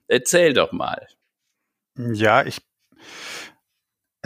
Erzähl 0.07 0.53
doch 0.53 0.71
mal. 0.71 1.07
Ja, 1.97 2.45
ich 2.45 2.61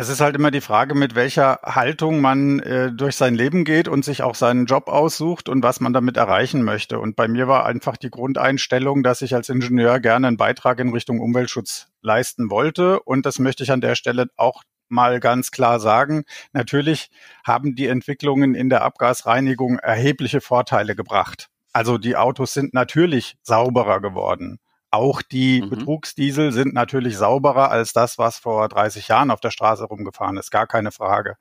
es 0.02 0.10
ist 0.10 0.20
halt 0.20 0.36
immer 0.36 0.50
die 0.50 0.62
Frage, 0.62 0.96
mit 0.96 1.14
welcher 1.14 1.60
Haltung 1.64 2.22
man 2.22 2.60
äh, 2.60 2.92
durch 2.92 3.16
sein 3.16 3.36
Leben 3.36 3.66
geht 3.66 3.88
und 3.88 4.04
sich 4.04 4.24
auch 4.24 4.34
seinen 4.34 4.66
Job 4.66 4.88
aussucht 4.88 5.48
und 5.48 5.62
was 5.62 5.80
man 5.80 5.94
damit 5.94 6.18
erreichen 6.18 6.64
möchte. 6.64 6.98
Und 6.98 7.16
bei 7.16 7.28
mir 7.28 7.48
war 7.48 7.68
einfach 7.68 7.98
die 7.98 8.10
Grundeinstellung, 8.10 9.04
dass 9.04 9.22
ich 9.22 9.36
als 9.36 9.50
Ingenieur 9.50 10.00
gerne 10.00 10.28
einen 10.28 10.38
Beitrag 10.38 10.80
in 10.80 10.90
Richtung 10.90 11.20
Umweltschutz 11.20 11.90
leisten 12.02 12.50
wollte. 12.50 13.00
Und 13.02 13.28
das 13.28 13.38
möchte 13.38 13.62
ich 13.62 13.72
an 13.72 13.82
der 13.82 13.94
Stelle 13.94 14.28
auch 14.38 14.64
mal 14.92 15.20
ganz 15.20 15.52
klar 15.52 15.80
sagen. 15.80 16.24
Natürlich 16.54 17.10
haben 17.46 17.76
die 17.76 17.88
Entwicklungen 17.88 18.56
in 18.56 18.70
der 18.70 18.84
Abgasreinigung 18.84 19.80
erhebliche 19.80 20.42
Vorteile 20.42 20.96
gebracht. 20.96 21.50
Also 21.74 21.98
die 21.98 22.16
Autos 22.16 22.54
sind 22.54 22.74
natürlich 22.74 23.38
sauberer 23.44 24.02
geworden. 24.02 24.60
Auch 24.90 25.22
die 25.22 25.62
mhm. 25.62 25.70
Betrugsdiesel 25.70 26.52
sind 26.52 26.74
natürlich 26.74 27.18
sauberer 27.18 27.72
als 27.72 27.94
das, 27.94 28.18
was 28.18 28.38
vor 28.38 28.68
30 28.68 29.08
Jahren 29.08 29.32
auf 29.32 29.40
der 29.40 29.52
Straße 29.52 29.86
rumgefahren 29.86 30.36
ist, 30.36 30.52
gar 30.52 30.68
keine 30.68 30.92
Frage. 30.92 31.38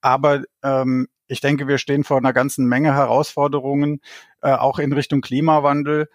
Aber 0.00 0.42
ähm, 0.62 1.08
ich 1.26 1.40
denke, 1.40 1.66
wir 1.66 1.78
stehen 1.78 2.04
vor 2.04 2.18
einer 2.18 2.32
ganzen 2.32 2.66
Menge 2.66 2.94
Herausforderungen, 2.94 4.00
äh, 4.42 4.52
auch 4.52 4.78
in 4.78 4.92
Richtung 4.92 5.22
Klimawandel, 5.22 6.08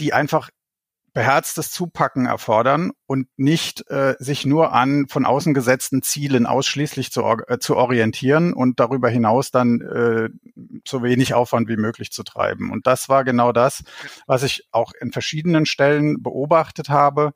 die 0.00 0.12
einfach 0.12 0.50
beherztes 1.14 1.70
Zupacken 1.70 2.26
erfordern 2.26 2.90
und 3.06 3.28
nicht 3.36 3.88
äh, 3.88 4.16
sich 4.18 4.44
nur 4.44 4.72
an 4.72 5.06
von 5.08 5.24
außen 5.24 5.54
gesetzten 5.54 6.02
Zielen 6.02 6.44
ausschließlich 6.44 7.12
zu, 7.12 7.22
äh, 7.22 7.58
zu 7.60 7.76
orientieren 7.76 8.52
und 8.52 8.80
darüber 8.80 9.08
hinaus 9.08 9.52
dann 9.52 9.80
äh, 9.80 10.28
so 10.86 11.04
wenig 11.04 11.32
Aufwand 11.32 11.68
wie 11.68 11.76
möglich 11.76 12.10
zu 12.10 12.24
treiben. 12.24 12.70
Und 12.70 12.88
das 12.88 13.08
war 13.08 13.24
genau 13.24 13.52
das, 13.52 13.84
was 14.26 14.42
ich 14.42 14.66
auch 14.72 14.92
in 15.00 15.12
verschiedenen 15.12 15.66
Stellen 15.66 16.20
beobachtet 16.20 16.88
habe, 16.88 17.32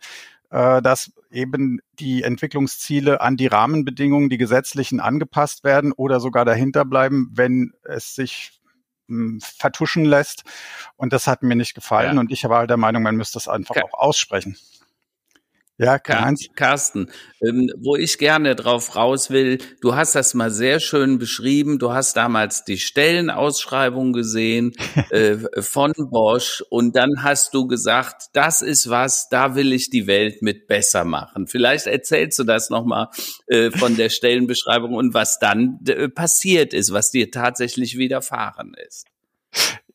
äh, 0.51 0.83
dass 0.83 1.13
eben 1.31 1.79
die 2.01 2.25
Entwicklungsziele 2.25 3.21
an 3.21 3.37
die 3.37 3.47
Rahmenbedingungen, 3.47 4.29
die 4.29 4.39
gesetzlichen 4.39 4.99
angepasst 4.99 5.63
werden 5.63 5.93
oder 5.93 6.19
sogar 6.19 6.45
dahinter 6.45 6.85
bleiben, 6.85 7.31
wenn 7.33 7.75
es 7.85 8.17
sich 8.17 8.58
vertuschen 9.41 10.05
lässt. 10.05 10.45
Und 10.97 11.13
das 11.13 11.27
hat 11.27 11.43
mir 11.43 11.57
nicht 11.57 11.75
gefallen. 11.75 12.15
Ja. 12.15 12.21
Und 12.21 12.31
ich 12.31 12.45
war 12.45 12.67
der 12.67 12.77
Meinung, 12.77 13.03
man 13.03 13.17
müsste 13.17 13.35
das 13.35 13.49
einfach 13.49 13.77
okay. 13.77 13.85
auch 13.85 13.99
aussprechen. 13.99 14.57
Ja, 15.81 16.01
Karl-Heinz. 16.01 16.49
Carsten, 16.57 17.09
ähm, 17.41 17.71
wo 17.79 17.95
ich 17.95 18.19
gerne 18.19 18.57
drauf 18.57 18.97
raus 18.97 19.31
will, 19.31 19.59
du 19.81 19.95
hast 19.95 20.17
das 20.17 20.35
mal 20.35 20.51
sehr 20.51 20.81
schön 20.81 21.19
beschrieben. 21.19 21.79
Du 21.79 21.93
hast 21.93 22.17
damals 22.17 22.65
die 22.65 22.79
Stellenausschreibung 22.79 24.13
gesehen 24.13 24.73
äh, 25.11 25.37
von 25.63 25.93
Bosch 25.97 26.65
und 26.69 26.97
dann 26.97 27.23
hast 27.23 27.55
du 27.55 27.69
gesagt, 27.69 28.25
das 28.33 28.61
ist 28.61 28.91
was, 28.91 29.29
da 29.29 29.55
will 29.55 29.73
ich 29.73 29.89
die 29.89 30.09
Welt 30.09 30.43
mit 30.43 30.67
besser 30.67 31.05
machen. 31.05 31.47
Vielleicht 31.47 31.87
erzählst 31.87 32.41
du 32.41 32.45
das 32.45 32.71
nochmal 32.71 33.07
äh, 33.47 33.71
von 33.71 33.97
der 33.97 34.09
Stellenbeschreibung 34.09 34.95
und 34.95 35.15
was 35.15 35.39
dann 35.39 35.79
äh, 35.87 36.09
passiert 36.09 36.75
ist, 36.75 36.93
was 36.93 37.13
dir 37.13 37.31
tatsächlich 37.31 37.97
widerfahren 37.97 38.75
ist. 38.85 39.07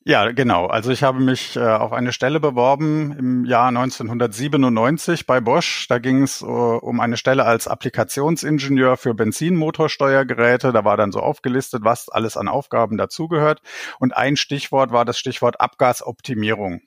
Ja, 0.05 0.29
genau. 0.31 0.65
Also 0.67 0.91
ich 0.91 1.01
habe 1.01 1.21
mich 1.21 1.55
äh, 1.55 1.61
auf 1.61 1.93
eine 1.93 2.11
Stelle 2.11 2.41
beworben 2.41 3.15
im 3.17 3.45
Jahr 3.45 3.69
1997 3.69 5.25
bei 5.25 5.39
Bosch. 5.39 5.87
Da 5.87 5.99
ging 5.99 6.23
es 6.23 6.41
uh, 6.41 6.45
um 6.45 6.99
eine 6.99 7.15
Stelle 7.15 7.45
als 7.45 7.69
Applikationsingenieur 7.69 8.97
für 8.97 9.13
Benzinmotorsteuergeräte. 9.13 10.73
Da 10.73 10.83
war 10.83 10.97
dann 10.97 11.13
so 11.13 11.21
aufgelistet, 11.21 11.85
was 11.85 12.09
alles 12.09 12.35
an 12.35 12.49
Aufgaben 12.49 12.97
dazugehört. 12.97 13.61
Und 13.97 14.13
ein 14.13 14.35
Stichwort 14.35 14.91
war 14.91 15.05
das 15.05 15.17
Stichwort 15.17 15.61
Abgasoptimierung. 15.61 16.81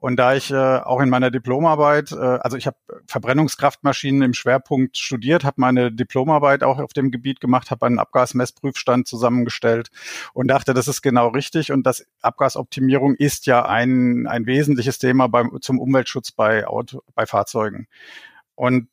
Und 0.00 0.16
da 0.16 0.34
ich 0.34 0.50
äh, 0.50 0.56
auch 0.56 1.00
in 1.00 1.10
meiner 1.10 1.30
Diplomarbeit, 1.30 2.12
äh, 2.12 2.16
also 2.16 2.56
ich 2.56 2.66
habe 2.66 2.78
Verbrennungskraftmaschinen 3.06 4.22
im 4.22 4.32
Schwerpunkt 4.32 4.96
studiert, 4.96 5.44
habe 5.44 5.60
meine 5.60 5.92
Diplomarbeit 5.92 6.62
auch 6.62 6.78
auf 6.78 6.94
dem 6.94 7.10
Gebiet 7.10 7.38
gemacht, 7.40 7.70
habe 7.70 7.84
einen 7.84 7.98
Abgasmessprüfstand 7.98 9.06
zusammengestellt 9.06 9.90
und 10.32 10.48
dachte, 10.48 10.72
das 10.72 10.88
ist 10.88 11.02
genau 11.02 11.28
richtig. 11.28 11.70
Und 11.70 11.84
das 11.84 12.06
Abgasoptimierung 12.22 13.14
ist 13.14 13.44
ja 13.44 13.66
ein, 13.66 14.26
ein 14.26 14.46
wesentliches 14.46 14.98
Thema 14.98 15.28
beim, 15.28 15.58
zum 15.60 15.78
Umweltschutz 15.78 16.32
bei, 16.32 16.66
Auto, 16.66 17.02
bei 17.14 17.26
Fahrzeugen. 17.26 17.86
Und 18.54 18.88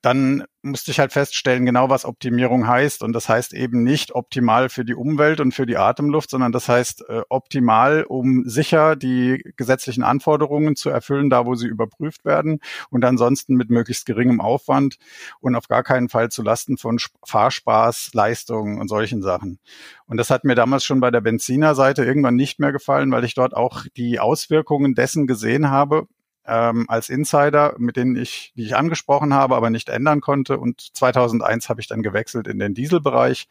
dann 0.00 0.44
musste 0.62 0.92
ich 0.92 1.00
halt 1.00 1.12
feststellen, 1.12 1.66
genau 1.66 1.90
was 1.90 2.04
Optimierung 2.04 2.68
heißt. 2.68 3.02
Und 3.02 3.12
das 3.12 3.28
heißt 3.28 3.52
eben 3.52 3.82
nicht 3.82 4.14
optimal 4.14 4.68
für 4.68 4.84
die 4.84 4.94
Umwelt 4.94 5.40
und 5.40 5.52
für 5.52 5.66
die 5.66 5.76
Atemluft, 5.76 6.30
sondern 6.30 6.52
das 6.52 6.68
heißt 6.68 7.08
äh, 7.08 7.22
optimal, 7.28 8.04
um 8.04 8.48
sicher 8.48 8.94
die 8.94 9.42
gesetzlichen 9.56 10.04
Anforderungen 10.04 10.76
zu 10.76 10.88
erfüllen, 10.88 11.30
da 11.30 11.46
wo 11.46 11.54
sie 11.56 11.66
überprüft 11.66 12.24
werden 12.24 12.60
und 12.90 13.04
ansonsten 13.04 13.54
mit 13.54 13.70
möglichst 13.70 14.06
geringem 14.06 14.40
Aufwand 14.40 14.98
und 15.40 15.56
auf 15.56 15.66
gar 15.66 15.82
keinen 15.82 16.08
Fall 16.08 16.30
zu 16.30 16.42
Lasten 16.42 16.76
von 16.76 16.98
Fahrspaß, 17.24 18.14
Leistungen 18.14 18.80
und 18.80 18.88
solchen 18.88 19.22
Sachen. 19.22 19.58
Und 20.06 20.16
das 20.16 20.30
hat 20.30 20.44
mir 20.44 20.54
damals 20.54 20.84
schon 20.84 21.00
bei 21.00 21.10
der 21.10 21.20
Benzinerseite 21.20 22.04
irgendwann 22.04 22.36
nicht 22.36 22.60
mehr 22.60 22.72
gefallen, 22.72 23.10
weil 23.10 23.24
ich 23.24 23.34
dort 23.34 23.54
auch 23.54 23.84
die 23.96 24.20
Auswirkungen 24.20 24.94
dessen 24.94 25.26
gesehen 25.26 25.70
habe, 25.70 26.06
ähm, 26.46 26.86
als 26.88 27.08
Insider, 27.08 27.74
mit 27.78 27.96
denen 27.96 28.16
ich, 28.16 28.52
die 28.56 28.64
ich 28.64 28.76
angesprochen 28.76 29.34
habe, 29.34 29.56
aber 29.56 29.70
nicht 29.70 29.88
ändern 29.88 30.20
konnte. 30.20 30.58
Und 30.58 30.80
2001 30.94 31.68
habe 31.68 31.80
ich 31.80 31.86
dann 31.86 32.02
gewechselt 32.02 32.46
in 32.46 32.58
den 32.58 32.74
Dieselbereich 32.74 33.48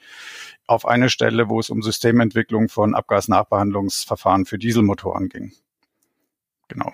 auf 0.67 0.85
eine 0.85 1.09
Stelle, 1.09 1.49
wo 1.49 1.59
es 1.59 1.69
um 1.69 1.81
Systementwicklung 1.81 2.69
von 2.69 2.95
Abgasnachbehandlungsverfahren 2.95 4.45
für 4.45 4.57
Dieselmotoren 4.57 5.29
ging. 5.29 5.53
Genau. 6.67 6.93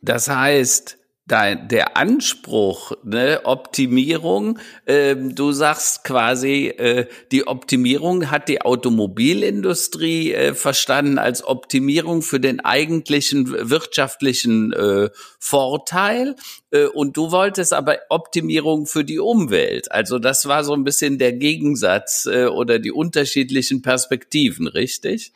Das 0.00 0.28
heißt, 0.28 0.98
dein, 1.26 1.68
der 1.68 1.96
Anspruch, 1.96 2.92
ne, 3.02 3.40
Optimierung, 3.44 4.58
ähm, 4.86 5.34
du 5.34 5.52
sagst 5.52 6.04
quasi, 6.04 6.66
äh, 6.66 7.06
die 7.32 7.46
Optimierung 7.46 8.30
hat 8.30 8.48
die 8.48 8.60
Automobilindustrie 8.60 10.32
äh, 10.32 10.54
verstanden 10.54 11.18
als 11.18 11.42
Optimierung 11.42 12.20
für 12.20 12.40
den 12.40 12.60
eigentlichen 12.60 13.70
wirtschaftlichen 13.70 14.74
äh, 14.74 15.08
Vorteil 15.38 16.36
äh, 16.70 16.84
und 16.84 17.16
du 17.16 17.30
wolltest 17.30 17.72
aber 17.72 17.98
Optimierung 18.10 18.86
für 18.86 19.04
die 19.04 19.18
Umwelt. 19.18 19.90
Also 19.92 20.18
das 20.18 20.46
war 20.46 20.62
so 20.62 20.74
ein 20.74 20.84
bisschen 20.84 21.18
der 21.18 21.32
Gegensatz 21.32 22.26
äh, 22.26 22.46
oder 22.46 22.78
die 22.78 22.92
unterschiedlichen 22.92 23.80
Perspektiven, 23.80 24.68
richtig? 24.68 25.32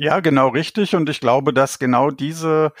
Ja, 0.00 0.20
genau 0.20 0.46
richtig. 0.50 0.94
Und 0.94 1.10
ich 1.10 1.18
glaube, 1.18 1.52
dass 1.52 1.80
genau 1.80 2.12
diese 2.12 2.72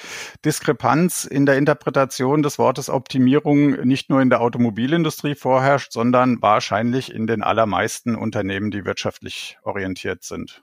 Diskrepanz 0.44 1.24
in 1.24 1.46
der 1.46 1.58
Interpretation 1.58 2.44
des 2.44 2.60
Wortes 2.60 2.88
Optimierung 2.88 3.72
nicht 3.84 4.08
nur 4.08 4.22
in 4.22 4.30
der 4.30 4.40
Automobilindustrie 4.40 5.34
vorherrscht, 5.34 5.92
sondern 5.92 6.40
wahrscheinlich 6.42 7.12
in 7.12 7.26
den 7.26 7.42
allermeisten 7.42 8.14
Unternehmen, 8.14 8.70
die 8.70 8.84
wirtschaftlich 8.84 9.58
orientiert 9.64 10.22
sind. 10.22 10.62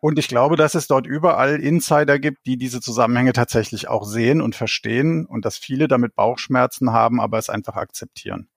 Und 0.00 0.18
ich 0.18 0.26
glaube, 0.26 0.56
dass 0.56 0.74
es 0.74 0.88
dort 0.88 1.06
überall 1.06 1.60
Insider 1.60 2.18
gibt, 2.18 2.46
die 2.46 2.56
diese 2.56 2.80
Zusammenhänge 2.80 3.32
tatsächlich 3.32 3.86
auch 3.86 4.02
sehen 4.02 4.40
und 4.40 4.56
verstehen 4.56 5.24
und 5.24 5.44
dass 5.44 5.56
viele 5.56 5.86
damit 5.86 6.16
Bauchschmerzen 6.16 6.92
haben, 6.92 7.20
aber 7.20 7.38
es 7.38 7.48
einfach 7.48 7.76
akzeptieren. 7.76 8.48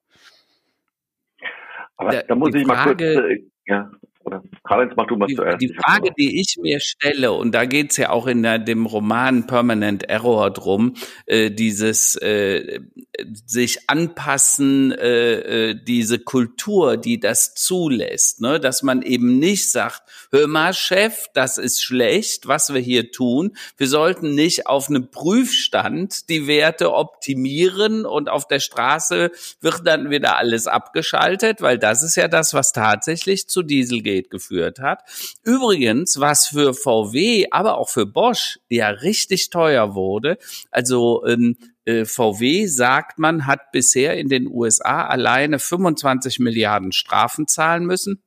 Aber 1.96 2.24
da 2.24 2.34
muss 2.34 2.56
ich 2.56 2.66
mal 2.66 2.84
kurz, 2.84 3.02
äh, 3.02 3.44
ja, 3.68 3.92
oder 4.26 4.44
Karl-Heinz, 4.64 4.94
mach 4.96 5.08
du 5.08 5.18
mal 5.18 5.28
die, 5.28 5.36
zuerst. 5.36 5.62
Die 5.62 5.74
Frage, 5.74 6.12
die 6.18 6.40
ich 6.40 6.58
mir 6.62 6.80
stelle, 6.80 7.34
und 7.34 7.54
da 7.54 7.66
geht's 7.66 7.98
ja 7.98 8.10
auch 8.10 8.28
in 8.28 8.44
der, 8.44 8.60
dem 8.60 8.86
Roman 8.86 9.46
Permanent 9.48 10.04
Error 10.10 10.52
drum, 10.52 10.94
äh, 11.26 11.52
dieses 11.52 12.16
äh, 12.16 12.80
sich 13.46 13.90
anpassen, 13.90 14.92
äh, 14.94 15.72
äh, 15.72 15.76
diese 15.76 16.20
Kultur, 16.20 16.98
die 16.98 17.20
das 17.20 17.54
zulässt, 17.56 18.42
ne? 18.42 18.60
dass 18.60 18.84
man 18.84 19.02
eben 19.02 19.40
nicht 19.40 19.72
sagt, 19.72 20.04
hör 20.32 20.48
mal, 20.48 20.74
Chef, 20.74 21.28
das 21.34 21.58
ist 21.58 21.84
schlecht, 21.84 22.48
was 22.48 22.74
wir 22.74 22.82
hier 22.82 23.12
tun. 23.12 23.56
Wir 23.78 23.88
sollten 23.88 24.36
nicht 24.36 24.68
auf 24.68 24.90
einem 24.90 25.12
Prüfstand 25.12 26.30
die 26.30 26.48
Werte 26.48 26.94
optimieren 26.94 28.06
und 28.06 28.30
auf 28.30 28.48
der 28.48 28.60
Straße 28.60 29.32
wird 29.62 29.82
dann 29.86 30.10
wieder 30.10 30.38
alles 30.38 30.68
abgeschaltet, 30.68 31.62
weil 31.62 31.78
das 31.78 32.04
ist 32.04 32.16
ja 32.16 32.28
das, 32.28 32.54
was 32.54 32.72
tatsächlich 32.72 33.48
zu 33.48 33.64
Dieselgate 33.64 34.13
Dieselgate 34.14 34.30
geführt 34.30 34.80
hat. 34.80 35.04
Übrigens, 35.44 36.20
was 36.20 36.48
für 36.48 36.74
VW, 36.74 37.48
aber 37.52 37.78
auch 37.78 37.90
für 37.90 38.06
Bosch 38.06 38.60
ja 38.70 38.90
richtig 38.90 39.50
teuer 39.50 39.96
wurde. 39.96 40.38
Also 40.72 41.26
ähm, 41.26 41.58
äh, 41.86 42.06
VW 42.06 42.68
sagt 42.68 43.20
man, 43.20 43.46
hat 43.48 43.72
bisher 43.72 44.18
in 44.18 44.30
den 44.30 44.48
USA 44.48 45.06
alleine 45.06 45.60
25 45.60 46.40
Milliarden 46.40 46.92
Strafen 46.92 47.48
zahlen 47.48 47.86
müssen. 47.86 48.22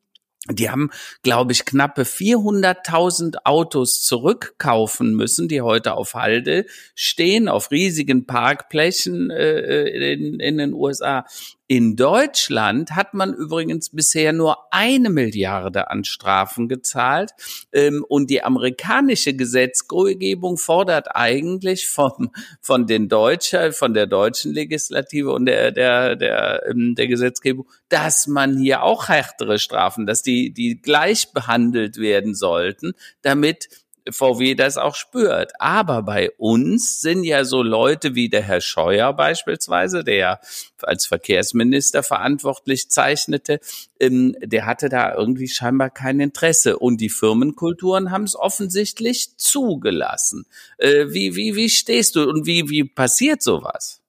Die 0.48 0.70
haben, 0.70 0.90
glaube 1.22 1.50
ich, 1.50 1.64
knappe 1.64 2.02
400.000 2.02 3.38
Autos 3.42 4.04
zurückkaufen 4.04 5.16
müssen, 5.16 5.48
die 5.48 5.60
heute 5.60 5.94
auf 5.94 6.14
Halde 6.14 6.66
stehen, 6.94 7.48
auf 7.48 7.72
riesigen 7.72 8.26
Parkflächen 8.26 9.30
äh, 9.30 9.58
äh 9.58 10.12
in, 10.12 10.38
in 10.38 10.58
den 10.58 10.72
USA. 10.72 11.24
In 11.68 11.96
Deutschland 11.96 12.92
hat 12.92 13.12
man 13.12 13.34
übrigens 13.34 13.90
bisher 13.90 14.32
nur 14.32 14.72
eine 14.72 15.10
Milliarde 15.10 15.90
an 15.90 16.04
Strafen 16.04 16.68
gezahlt 16.68 17.32
ähm, 17.72 18.04
und 18.08 18.30
die 18.30 18.44
amerikanische 18.44 19.34
Gesetzgebung 19.34 20.58
fordert 20.58 21.16
eigentlich 21.16 21.88
vom, 21.88 22.30
von 22.60 22.86
den 22.86 23.08
Deutschen, 23.08 23.72
von 23.72 23.94
der 23.94 24.06
deutschen 24.06 24.54
Legislative 24.54 25.32
und 25.32 25.46
der, 25.46 25.72
der, 25.72 26.14
der, 26.14 26.66
ähm, 26.68 26.94
der 26.94 27.08
Gesetzgebung, 27.08 27.68
dass 27.88 28.28
man 28.28 28.58
hier 28.58 28.84
auch 28.84 29.08
härtere 29.08 29.58
Strafen, 29.58 30.06
dass 30.06 30.22
die, 30.22 30.52
die 30.52 30.80
gleich 30.80 31.32
behandelt 31.32 31.96
werden 31.96 32.36
sollten, 32.36 32.92
damit 33.22 33.68
VW 34.10 34.54
das 34.54 34.76
auch 34.76 34.94
spürt. 34.94 35.52
Aber 35.58 36.02
bei 36.02 36.30
uns 36.38 37.00
sind 37.00 37.24
ja 37.24 37.44
so 37.44 37.62
Leute 37.62 38.14
wie 38.14 38.28
der 38.28 38.42
Herr 38.42 38.60
Scheuer 38.60 39.12
beispielsweise, 39.12 40.04
der 40.04 40.40
als 40.82 41.06
Verkehrsminister 41.06 42.02
verantwortlich 42.02 42.90
zeichnete, 42.90 43.60
ähm, 44.00 44.36
der 44.40 44.66
hatte 44.66 44.88
da 44.88 45.14
irgendwie 45.14 45.48
scheinbar 45.48 45.90
kein 45.90 46.20
Interesse. 46.20 46.78
Und 46.78 47.00
die 47.00 47.08
Firmenkulturen 47.08 48.10
haben 48.10 48.24
es 48.24 48.36
offensichtlich 48.36 49.36
zugelassen. 49.36 50.46
Äh, 50.78 51.06
wie, 51.08 51.34
wie, 51.36 51.56
wie 51.56 51.70
stehst 51.70 52.16
du 52.16 52.28
und 52.28 52.46
wie, 52.46 52.68
wie 52.68 52.84
passiert 52.84 53.42
sowas? 53.42 54.00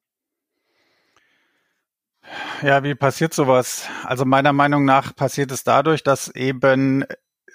Ja, 2.62 2.84
wie 2.84 2.96
passiert 2.96 3.34
sowas? 3.34 3.88
Also 4.04 4.26
meiner 4.26 4.52
Meinung 4.52 4.84
nach 4.86 5.16
passiert 5.16 5.52
es 5.52 5.64
dadurch, 5.64 6.04
dass 6.04 6.30
eben 6.30 7.06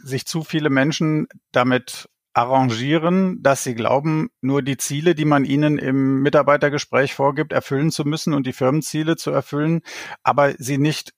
sich 0.03 0.27
zu 0.27 0.43
viele 0.43 0.71
Menschen 0.71 1.29
damit 1.53 2.09
arrangieren, 2.35 3.43
dass 3.43 3.63
sie 3.65 3.75
glauben, 3.75 4.31
nur 4.41 4.63
die 4.63 4.77
Ziele, 4.77 5.15
die 5.15 5.25
man 5.25 5.45
ihnen 5.45 5.79
im 5.79 6.23
Mitarbeitergespräch 6.23 7.15
vorgibt, 7.15 7.53
erfüllen 7.53 7.91
zu 7.91 8.05
müssen 8.05 8.33
und 8.33 8.47
die 8.47 8.53
Firmenziele 8.53 9.17
zu 9.17 9.31
erfüllen, 9.31 9.83
aber 10.23 10.55
sie 10.59 10.79
nicht 10.79 11.13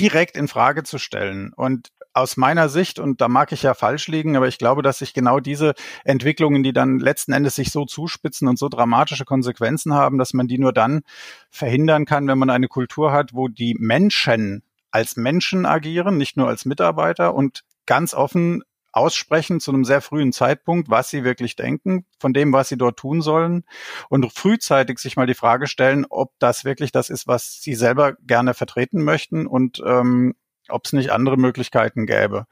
direkt 0.00 0.36
in 0.36 0.48
Frage 0.48 0.82
zu 0.82 0.98
stellen. 0.98 1.52
Und 1.54 1.90
aus 2.12 2.36
meiner 2.36 2.68
Sicht, 2.68 2.98
und 2.98 3.20
da 3.20 3.28
mag 3.28 3.52
ich 3.52 3.62
ja 3.62 3.74
falsch 3.74 4.08
liegen, 4.08 4.36
aber 4.36 4.48
ich 4.48 4.58
glaube, 4.58 4.82
dass 4.82 4.98
sich 4.98 5.14
genau 5.14 5.40
diese 5.40 5.74
Entwicklungen, 6.04 6.62
die 6.62 6.72
dann 6.72 6.98
letzten 6.98 7.32
Endes 7.32 7.54
sich 7.54 7.70
so 7.70 7.84
zuspitzen 7.84 8.48
und 8.48 8.58
so 8.58 8.68
dramatische 8.68 9.24
Konsequenzen 9.24 9.94
haben, 9.94 10.18
dass 10.18 10.32
man 10.32 10.48
die 10.48 10.58
nur 10.58 10.72
dann 10.72 11.02
verhindern 11.50 12.06
kann, 12.06 12.26
wenn 12.26 12.38
man 12.38 12.50
eine 12.50 12.68
Kultur 12.68 13.12
hat, 13.12 13.32
wo 13.34 13.48
die 13.48 13.76
Menschen 13.78 14.62
als 14.90 15.16
Menschen 15.16 15.66
agieren, 15.66 16.16
nicht 16.16 16.36
nur 16.36 16.48
als 16.48 16.64
Mitarbeiter 16.64 17.34
und 17.34 17.62
ganz 17.86 18.12
offen 18.12 18.62
aussprechen 18.92 19.60
zu 19.60 19.70
einem 19.70 19.84
sehr 19.84 20.00
frühen 20.00 20.32
Zeitpunkt, 20.32 20.90
was 20.90 21.10
sie 21.10 21.24
wirklich 21.24 21.56
denken, 21.56 22.04
von 22.18 22.32
dem, 22.32 22.52
was 22.52 22.68
sie 22.68 22.78
dort 22.78 22.98
tun 22.98 23.22
sollen 23.22 23.64
und 24.08 24.32
frühzeitig 24.32 24.98
sich 24.98 25.16
mal 25.16 25.26
die 25.26 25.34
Frage 25.34 25.66
stellen, 25.66 26.06
ob 26.08 26.32
das 26.38 26.64
wirklich 26.64 26.92
das 26.92 27.10
ist, 27.10 27.26
was 27.26 27.60
sie 27.60 27.74
selber 27.74 28.14
gerne 28.20 28.54
vertreten 28.54 29.02
möchten 29.02 29.46
und 29.46 29.82
ähm, 29.84 30.34
ob 30.68 30.84
es 30.84 30.92
nicht 30.92 31.10
andere 31.12 31.36
Möglichkeiten 31.36 32.06
gäbe. 32.06 32.46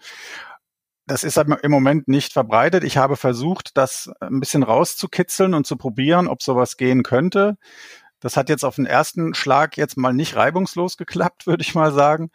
Das 1.06 1.24
ist 1.24 1.38
im 1.38 1.70
Moment 1.70 2.06
nicht 2.06 2.34
verbreitet. 2.34 2.84
Ich 2.84 2.98
habe 2.98 3.16
versucht, 3.16 3.78
das 3.78 4.10
ein 4.20 4.40
bisschen 4.40 4.62
rauszukitzeln 4.62 5.54
und 5.54 5.66
zu 5.66 5.76
probieren, 5.76 6.28
ob 6.28 6.42
sowas 6.42 6.76
gehen 6.76 7.02
könnte. 7.02 7.56
Das 8.20 8.36
hat 8.36 8.48
jetzt 8.48 8.64
auf 8.64 8.76
den 8.76 8.86
ersten 8.86 9.32
Schlag 9.32 9.76
jetzt 9.76 9.96
mal 9.96 10.12
nicht 10.12 10.36
reibungslos 10.36 10.96
geklappt, 10.96 11.46
würde 11.46 11.62
ich 11.62 11.74
mal 11.74 11.92
sagen. 11.92 12.30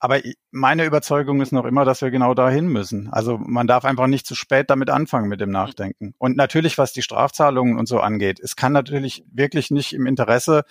Aber 0.00 0.18
meine 0.50 0.86
Überzeugung 0.86 1.42
ist 1.42 1.52
noch 1.52 1.66
immer, 1.66 1.84
dass 1.84 2.00
wir 2.00 2.10
genau 2.10 2.32
dahin 2.32 2.68
müssen. 2.68 3.08
Also 3.12 3.38
man 3.38 3.66
darf 3.66 3.84
einfach 3.84 4.06
nicht 4.06 4.26
zu 4.26 4.34
spät 4.34 4.70
damit 4.70 4.88
anfangen 4.88 5.28
mit 5.28 5.42
dem 5.42 5.50
Nachdenken. 5.50 6.14
Und 6.18 6.38
natürlich, 6.38 6.78
was 6.78 6.94
die 6.94 7.02
Strafzahlungen 7.02 7.78
und 7.78 7.86
so 7.86 8.00
angeht, 8.00 8.40
es 8.40 8.56
kann 8.56 8.72
natürlich 8.72 9.24
wirklich 9.30 9.70
nicht 9.70 9.92
im 9.92 10.06
Interesse 10.06 10.64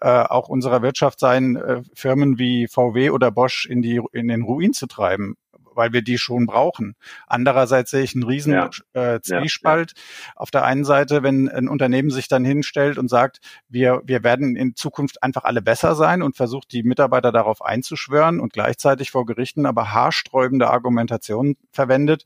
äh, 0.00 0.08
auch 0.08 0.48
unserer 0.48 0.82
Wirtschaft 0.82 1.20
sein, 1.20 1.54
äh, 1.54 1.82
Firmen 1.94 2.38
wie 2.38 2.66
VW 2.66 3.10
oder 3.10 3.30
Bosch 3.30 3.66
in 3.66 3.82
die 3.82 4.00
in 4.12 4.26
den 4.26 4.42
Ruin 4.42 4.72
zu 4.72 4.86
treiben 4.86 5.36
weil 5.74 5.92
wir 5.92 6.02
die 6.02 6.18
schon 6.18 6.46
brauchen. 6.46 6.94
Andererseits 7.26 7.90
sehe 7.90 8.02
ich 8.02 8.14
einen 8.14 8.24
riesen 8.24 8.52
ja. 8.52 8.70
äh, 8.92 9.20
Zwiespalt. 9.20 9.92
Ja, 9.96 10.02
ja. 10.02 10.32
Auf 10.36 10.50
der 10.50 10.64
einen 10.64 10.84
Seite, 10.84 11.22
wenn 11.22 11.48
ein 11.48 11.68
Unternehmen 11.68 12.10
sich 12.10 12.28
dann 12.28 12.44
hinstellt 12.44 12.98
und 12.98 13.08
sagt, 13.08 13.40
wir, 13.68 14.02
wir 14.04 14.22
werden 14.22 14.56
in 14.56 14.74
Zukunft 14.76 15.22
einfach 15.22 15.44
alle 15.44 15.62
besser 15.62 15.94
sein 15.94 16.22
und 16.22 16.36
versucht, 16.36 16.72
die 16.72 16.82
Mitarbeiter 16.82 17.32
darauf 17.32 17.62
einzuschwören 17.62 18.40
und 18.40 18.52
gleichzeitig 18.52 19.10
vor 19.10 19.26
Gerichten 19.26 19.66
aber 19.66 19.92
haarsträubende 19.92 20.70
Argumentationen 20.70 21.56
verwendet, 21.72 22.24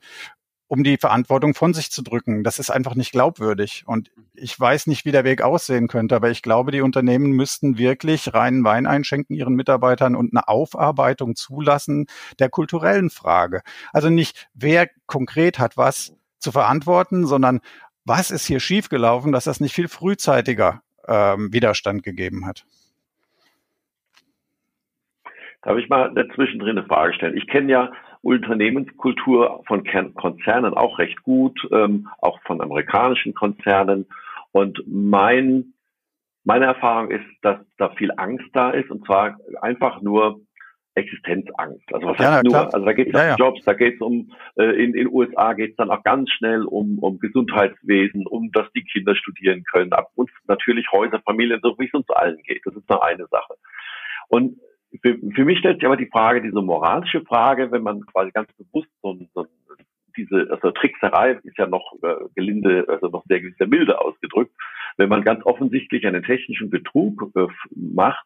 um 0.67 0.83
die 0.83 0.97
Verantwortung 0.97 1.53
von 1.53 1.73
sich 1.73 1.91
zu 1.91 2.01
drücken. 2.01 2.43
Das 2.43 2.59
ist 2.59 2.69
einfach 2.69 2.95
nicht 2.95 3.11
glaubwürdig. 3.11 3.83
Und 3.85 4.11
ich 4.33 4.59
weiß 4.59 4.87
nicht, 4.87 5.05
wie 5.05 5.11
der 5.11 5.23
Weg 5.23 5.41
aussehen 5.41 5.87
könnte, 5.87 6.15
aber 6.15 6.29
ich 6.29 6.41
glaube, 6.41 6.71
die 6.71 6.81
Unternehmen 6.81 7.31
müssten 7.31 7.77
wirklich 7.77 8.33
reinen 8.33 8.63
Wein 8.63 8.85
einschenken 8.85 9.35
ihren 9.35 9.55
Mitarbeitern 9.55 10.15
und 10.15 10.33
eine 10.33 10.47
Aufarbeitung 10.47 11.35
zulassen 11.35 12.07
der 12.39 12.49
kulturellen 12.49 13.09
Frage. 13.09 13.61
Also 13.93 14.09
nicht, 14.09 14.49
wer 14.53 14.89
konkret 15.05 15.57
hat 15.57 15.77
was 15.77 16.13
zu 16.39 16.51
verantworten, 16.51 17.25
sondern 17.25 17.61
was 18.05 18.31
ist 18.31 18.45
hier 18.45 18.59
schiefgelaufen, 18.59 19.31
dass 19.31 19.45
das 19.45 19.59
nicht 19.59 19.73
viel 19.73 19.87
frühzeitiger 19.87 20.81
ähm, 21.07 21.51
Widerstand 21.53 22.03
gegeben 22.03 22.45
hat. 22.45 22.65
Darf 25.63 25.77
ich 25.77 25.89
mal 25.89 26.13
dazwischen 26.13 26.61
eine 26.61 26.83
Frage 26.83 27.13
stellen? 27.13 27.35
Ich 27.35 27.47
kenne 27.47 27.71
ja 27.71 27.91
Unternehmenskultur 28.21 29.63
von 29.67 29.83
Konzernen 30.15 30.73
auch 30.73 30.99
recht 30.99 31.21
gut, 31.23 31.59
ähm, 31.71 32.07
auch 32.19 32.39
von 32.43 32.61
amerikanischen 32.61 33.33
Konzernen. 33.33 34.07
Und 34.51 34.83
mein, 34.87 35.73
meine 36.43 36.65
Erfahrung 36.65 37.11
ist, 37.11 37.25
dass 37.41 37.59
da 37.77 37.89
viel 37.89 38.11
Angst 38.17 38.47
da 38.53 38.71
ist 38.71 38.89
und 38.89 39.05
zwar 39.05 39.37
einfach 39.61 40.01
nur 40.01 40.41
Existenzangst. 40.97 41.93
Also 41.93 42.07
was 42.07 42.17
ja, 42.17 42.31
heißt 42.33 42.45
nur? 42.45 42.73
Also 42.73 42.85
da 42.85 42.93
geht 42.93 43.07
es 43.07 43.13
ja, 43.13 43.21
um 43.21 43.27
ja. 43.27 43.35
Jobs, 43.37 43.63
da 43.65 43.73
geht 43.73 43.95
es 43.95 44.01
um 44.01 44.31
äh, 44.55 44.83
in 44.83 44.93
den 44.93 45.07
USA 45.07 45.53
geht 45.53 45.71
es 45.71 45.75
dann 45.75 45.91
auch 45.91 46.03
ganz 46.03 46.31
schnell 46.31 46.63
um 46.63 46.97
um 46.99 47.19
Gesundheitswesen, 47.19 48.25
um 48.25 48.51
dass 48.51 48.65
die 48.73 48.83
Kinder 48.83 49.15
studieren 49.15 49.63
können, 49.71 49.93
ab 49.93 50.09
und 50.15 50.31
natürlich 50.47 50.91
Häuser, 50.91 51.21
Familien, 51.21 51.59
so 51.61 51.77
wie 51.77 51.85
es 51.85 51.93
uns 51.93 52.09
allen 52.09 52.41
geht. 52.41 52.61
Das 52.65 52.75
ist 52.75 52.89
noch 52.89 53.01
eine 53.01 53.27
Sache. 53.27 53.53
Und 54.27 54.59
für, 55.01 55.17
für 55.35 55.45
mich 55.45 55.59
stellt 55.59 55.77
sich 55.77 55.85
aber 55.85 55.97
die 55.97 56.09
Frage, 56.09 56.41
diese 56.41 56.61
moralische 56.61 57.21
Frage, 57.21 57.71
wenn 57.71 57.83
man 57.83 58.05
quasi 58.05 58.31
ganz 58.31 58.49
bewusst 58.53 58.89
so, 59.01 59.17
so 59.33 59.45
diese, 60.15 60.47
also 60.49 60.71
Trickserei 60.71 61.39
ist 61.43 61.57
ja 61.57 61.67
noch 61.67 61.93
äh, 62.01 62.15
gelinde, 62.35 62.85
also 62.87 63.07
noch 63.07 63.23
sehr, 63.27 63.41
sehr 63.57 63.67
milde 63.67 64.01
ausgedrückt. 64.01 64.51
Wenn 64.97 65.09
man 65.09 65.23
ganz 65.23 65.45
offensichtlich 65.45 66.05
einen 66.07 66.23
technischen 66.23 66.69
Betrug 66.69 67.31
äh, 67.35 67.47
macht, 67.75 68.25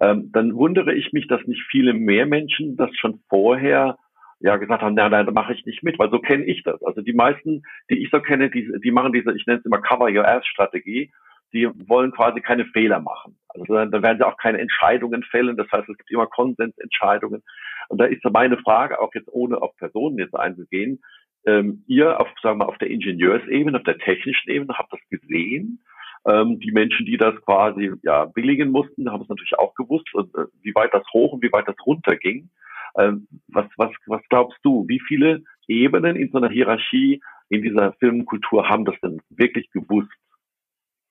ähm, 0.00 0.30
dann 0.32 0.54
wundere 0.54 0.94
ich 0.94 1.12
mich, 1.12 1.28
dass 1.28 1.46
nicht 1.46 1.62
viele 1.70 1.92
mehr 1.92 2.26
Menschen 2.26 2.76
das 2.76 2.94
schon 2.96 3.20
vorher 3.28 3.98
ja 4.40 4.56
gesagt 4.56 4.82
haben, 4.82 4.94
nein, 4.94 5.10
nein, 5.10 5.26
da 5.26 5.32
mache 5.32 5.54
ich 5.54 5.64
nicht 5.64 5.82
mit, 5.82 5.98
weil 5.98 6.10
so 6.10 6.18
kenne 6.18 6.44
ich 6.44 6.62
das. 6.62 6.82
Also 6.82 7.00
die 7.00 7.14
meisten, 7.14 7.62
die 7.90 8.02
ich 8.02 8.10
so 8.10 8.20
kenne, 8.20 8.50
die, 8.50 8.70
die 8.82 8.90
machen 8.90 9.12
diese, 9.12 9.34
ich 9.34 9.46
nenne 9.46 9.60
es 9.60 9.64
immer 9.64 9.80
Cover 9.80 10.10
Your 10.10 10.28
Ass 10.28 10.46
Strategie, 10.46 11.10
die 11.52 11.68
wollen 11.88 12.12
quasi 12.12 12.40
keine 12.40 12.66
Fehler 12.66 13.00
machen. 13.00 13.38
Also 13.48 13.74
dann, 13.74 14.02
werden 14.02 14.18
sie 14.18 14.26
auch 14.26 14.36
keine 14.36 14.58
Entscheidungen 14.58 15.22
fällen. 15.22 15.56
Das 15.56 15.70
heißt, 15.72 15.88
es 15.88 15.96
gibt 15.96 16.10
immer 16.10 16.26
Konsensentscheidungen. 16.26 17.42
Und 17.88 18.00
da 18.00 18.04
ist 18.04 18.24
meine 18.24 18.58
Frage, 18.58 19.00
auch 19.00 19.14
jetzt 19.14 19.28
ohne 19.32 19.62
auf 19.62 19.76
Personen 19.76 20.18
jetzt 20.18 20.34
einzugehen, 20.34 21.00
ähm, 21.46 21.84
ihr 21.86 22.20
auf, 22.20 22.28
sagen 22.42 22.58
wir, 22.58 22.68
auf 22.68 22.78
der 22.78 22.90
Ingenieursebene, 22.90 23.78
auf 23.78 23.84
der 23.84 23.98
technischen 23.98 24.50
Ebene 24.50 24.76
habt 24.76 24.92
das 24.92 25.00
gesehen. 25.08 25.82
Ähm, 26.26 26.58
die 26.58 26.72
Menschen, 26.72 27.06
die 27.06 27.16
das 27.16 27.40
quasi 27.42 27.92
ja 28.02 28.24
billigen 28.24 28.70
mussten, 28.70 29.10
haben 29.10 29.22
es 29.22 29.28
natürlich 29.28 29.56
auch 29.58 29.74
gewusst, 29.74 30.12
und, 30.12 30.34
äh, 30.34 30.46
wie 30.62 30.74
weit 30.74 30.92
das 30.92 31.04
hoch 31.12 31.32
und 31.32 31.42
wie 31.42 31.52
weit 31.52 31.68
das 31.68 31.76
runter 31.86 32.16
ging. 32.16 32.50
Ähm, 32.98 33.28
was, 33.46 33.66
was, 33.76 33.92
was 34.06 34.22
glaubst 34.28 34.58
du, 34.62 34.86
wie 34.88 35.00
viele 35.06 35.42
Ebenen 35.68 36.16
in 36.16 36.30
so 36.30 36.38
einer 36.38 36.50
Hierarchie 36.50 37.20
in 37.48 37.62
dieser 37.62 37.92
Filmkultur 37.94 38.68
haben 38.68 38.84
das 38.84 38.98
denn 39.00 39.20
wirklich 39.30 39.70
gewusst 39.70 40.10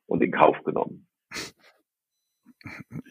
und 0.07 0.23
in 0.23 0.31
Kauf 0.31 0.57
genommen? 0.63 1.07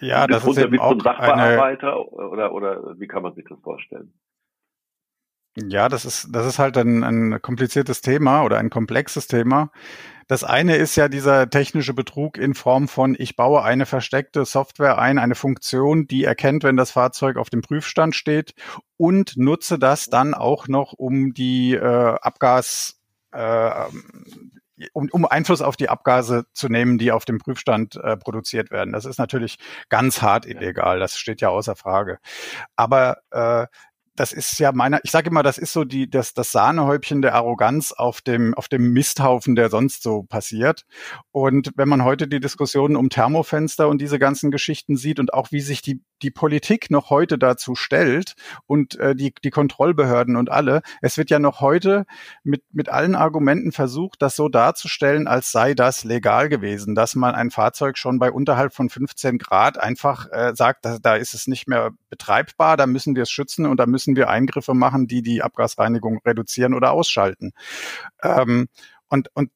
Ja, 0.01 0.27
das 0.27 0.45
ist 0.45 0.59
eben 0.59 0.81
auch 0.81 1.01
Sachbearbeiter 1.01 1.93
eine... 1.93 2.07
oder, 2.09 2.53
oder 2.53 2.99
wie 2.99 3.07
kann 3.07 3.23
man 3.23 3.35
sich 3.35 3.45
das 3.49 3.61
vorstellen? 3.61 4.13
Ja, 5.57 5.89
das 5.89 6.05
ist, 6.05 6.29
das 6.33 6.47
ist 6.47 6.59
halt 6.59 6.77
ein, 6.77 7.05
ein 7.05 7.41
kompliziertes 7.41 8.01
Thema 8.01 8.43
oder 8.43 8.59
ein 8.59 8.71
komplexes 8.71 9.29
Thema. 9.29 9.71
Das 10.27 10.43
eine 10.43 10.77
ist 10.77 10.97
ja 10.97 11.09
dieser 11.09 11.49
technische 11.49 11.95
Betrug 11.95 12.39
in 12.39 12.55
Form 12.55 12.89
von, 12.89 13.15
ich 13.17 13.37
baue 13.37 13.63
eine 13.63 13.87
versteckte 13.87 14.45
Software 14.45 14.99
ein, 14.99 15.19
eine 15.19 15.37
Funktion, 15.37 16.07
die 16.07 16.25
erkennt, 16.25 16.65
wenn 16.65 16.77
das 16.77 16.91
Fahrzeug 16.91 17.37
auf 17.37 17.51
dem 17.51 17.61
Prüfstand 17.61 18.17
steht 18.17 18.55
und 18.97 19.37
nutze 19.37 19.79
das 19.79 20.07
dann 20.07 20.35
auch 20.35 20.67
noch, 20.67 20.93
um 20.95 21.35
die 21.35 21.75
äh, 21.75 22.17
Abgas, 22.21 23.01
äh, 23.33 23.71
um, 24.93 25.09
um 25.13 25.25
Einfluss 25.25 25.63
auf 25.63 25.77
die 25.77 25.89
Abgase 25.89 26.45
zu 26.53 26.69
nehmen, 26.69 26.99
die 26.99 27.13
auf 27.13 27.25
dem 27.25 27.39
Prüfstand 27.39 27.97
äh, 27.97 28.17
produziert 28.17 28.71
werden. 28.71 28.93
Das 28.93 29.05
ist 29.05 29.19
natürlich 29.19 29.57
ganz 29.89 30.23
hart 30.23 30.47
illegal, 30.47 30.99
das 30.99 31.17
steht 31.17 31.41
ja 31.41 31.49
außer 31.49 31.77
Frage. 31.77 32.19
Aber 32.77 33.19
äh, 33.31 33.67
das 34.17 34.33
ist 34.33 34.59
ja 34.59 34.73
meiner, 34.73 35.01
ich 35.03 35.11
sage 35.11 35.31
immer, 35.31 35.43
das 35.43 35.59
ist 35.59 35.73
so 35.73 35.85
die, 35.85 36.09
das, 36.09 36.35
das 36.35 36.53
Sahnehäubchen 36.53 37.21
der 37.21 37.35
Arroganz 37.35 37.93
auf 37.93 38.21
dem, 38.21 38.55
auf 38.55 38.69
dem 38.69 38.93
Misthaufen, 38.93 39.57
der 39.57 39.71
sonst 39.71 40.03
so 40.03 40.23
passiert. 40.23 40.85
Und 41.33 41.73
wenn 41.77 41.89
man 41.89 42.05
heute 42.05 42.29
die 42.29 42.41
Diskussionen 42.41 42.97
um 42.97 43.09
Thermofenster 43.09 43.89
und 43.89 44.01
diese 44.01 44.19
ganzen 44.19 44.51
Geschichten 44.51 44.97
sieht 44.97 45.19
und 45.19 45.35
auch 45.35 45.51
wie 45.51 45.61
sich 45.61 45.83
die, 45.83 46.01
die 46.23 46.31
Politik 46.31 46.91
noch 46.91 47.11
heute 47.11 47.39
dazu 47.39 47.75
stellt 47.75 48.35
und 48.67 48.99
äh, 48.99 49.15
die, 49.17 49.35
die 49.43 49.51
Kontrollbehörden 49.51 50.37
und 50.37 50.51
alle, 50.51 50.83
es 51.03 51.17
wird 51.17 51.31
ja 51.31 51.39
noch 51.39 51.61
heute 51.61 52.07
mit, 52.43 52.63
mit 52.73 52.89
allen 52.89 53.15
Argumenten 53.15 53.73
versucht, 53.73 54.23
das 54.23 54.37
so 54.37 54.49
darzustellen, 54.49 55.27
als 55.27 55.51
sei 55.51 55.75
das 55.75 56.05
legal 56.05 56.49
gewesen, 56.49 56.95
dass 56.95 57.15
man 57.15 57.35
ein 57.35 57.51
Fahrzeug 57.51 57.99
schon 57.99 58.19
bei 58.19 58.31
unterhalb 58.31 58.75
von 58.75 58.91
15 58.91 59.39
Grad 59.39 59.79
einfach 59.79 60.31
äh, 60.31 60.53
sagt, 60.55 60.85
da, 60.85 60.99
da 61.01 61.17
ist 61.17 61.35
es 61.35 61.47
nicht 61.47 61.67
mehr 61.69 61.91
betreibbar, 62.11 62.77
da 62.77 62.87
müssen 62.87 63.17
wir 63.17 63.25
es 63.25 63.31
schützen 63.31 63.67
und 63.67 63.79
da 63.79 63.87
müssen 63.87 64.04
müssen 64.05 64.17
wir 64.17 64.29
Eingriffe 64.29 64.75
machen, 64.75 65.07
die 65.07 65.23
die 65.23 65.43
Abgasreinigung 65.43 66.21
reduzieren 66.25 66.75
oder 66.75 66.93
ausschalten. 66.93 67.53
Ähm, 68.23 68.69
und, 69.09 69.29
und 69.35 69.51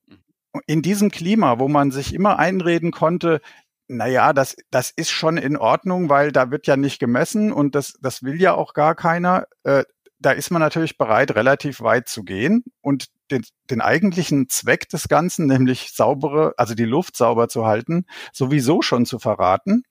in 0.67 0.81
diesem 0.81 1.11
Klima, 1.11 1.59
wo 1.59 1.69
man 1.69 1.91
sich 1.91 2.15
immer 2.15 2.39
einreden 2.39 2.91
konnte, 2.91 3.41
naja, 3.89 4.33
das, 4.33 4.57
das 4.71 4.91
ist 4.91 5.11
schon 5.11 5.37
in 5.37 5.57
Ordnung, 5.57 6.09
weil 6.09 6.33
da 6.33 6.51
wird 6.51 6.67
ja 6.67 6.77
nicht 6.77 6.99
gemessen 6.99 7.53
und 7.53 7.75
das, 7.75 7.95
das 8.01 8.23
will 8.23 8.41
ja 8.41 8.55
auch 8.55 8.73
gar 8.73 8.95
keiner. 8.95 9.47
Äh, 9.65 9.85
da 10.19 10.33
ist 10.33 10.51
man 10.51 10.61
natürlich 10.61 10.99
bereit, 10.99 11.35
relativ 11.35 11.81
weit 11.81 12.09
zu 12.09 12.25
gehen 12.25 12.65
und 12.81 13.07
den, 13.31 13.45
den 13.71 13.81
eigentlichen 13.81 14.49
Zweck 14.49 14.89
des 14.89 15.09
Ganzen, 15.09 15.47
nämlich 15.47 15.93
saubere, 15.95 16.55
also 16.57 16.75
die 16.75 16.87
Luft 16.87 17.17
sauber 17.17 17.49
zu 17.49 17.67
halten, 17.67 18.07
sowieso 18.33 18.83
schon 18.83 19.07
zu 19.07 19.19
verraten 19.19 19.85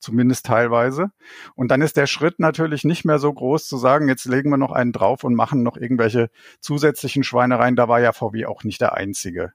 zumindest 0.00 0.46
teilweise. 0.46 1.10
Und 1.54 1.70
dann 1.70 1.82
ist 1.82 1.96
der 1.96 2.06
Schritt 2.06 2.38
natürlich 2.40 2.84
nicht 2.84 3.04
mehr 3.04 3.18
so 3.18 3.32
groß 3.32 3.68
zu 3.68 3.76
sagen, 3.76 4.08
jetzt 4.08 4.24
legen 4.24 4.50
wir 4.50 4.56
noch 4.56 4.72
einen 4.72 4.92
drauf 4.92 5.24
und 5.24 5.34
machen 5.34 5.62
noch 5.62 5.76
irgendwelche 5.76 6.30
zusätzlichen 6.60 7.22
Schweinereien. 7.24 7.76
Da 7.76 7.88
war 7.88 8.00
ja 8.00 8.12
VW 8.12 8.46
auch 8.46 8.64
nicht 8.64 8.80
der 8.80 8.94
einzige. 8.94 9.52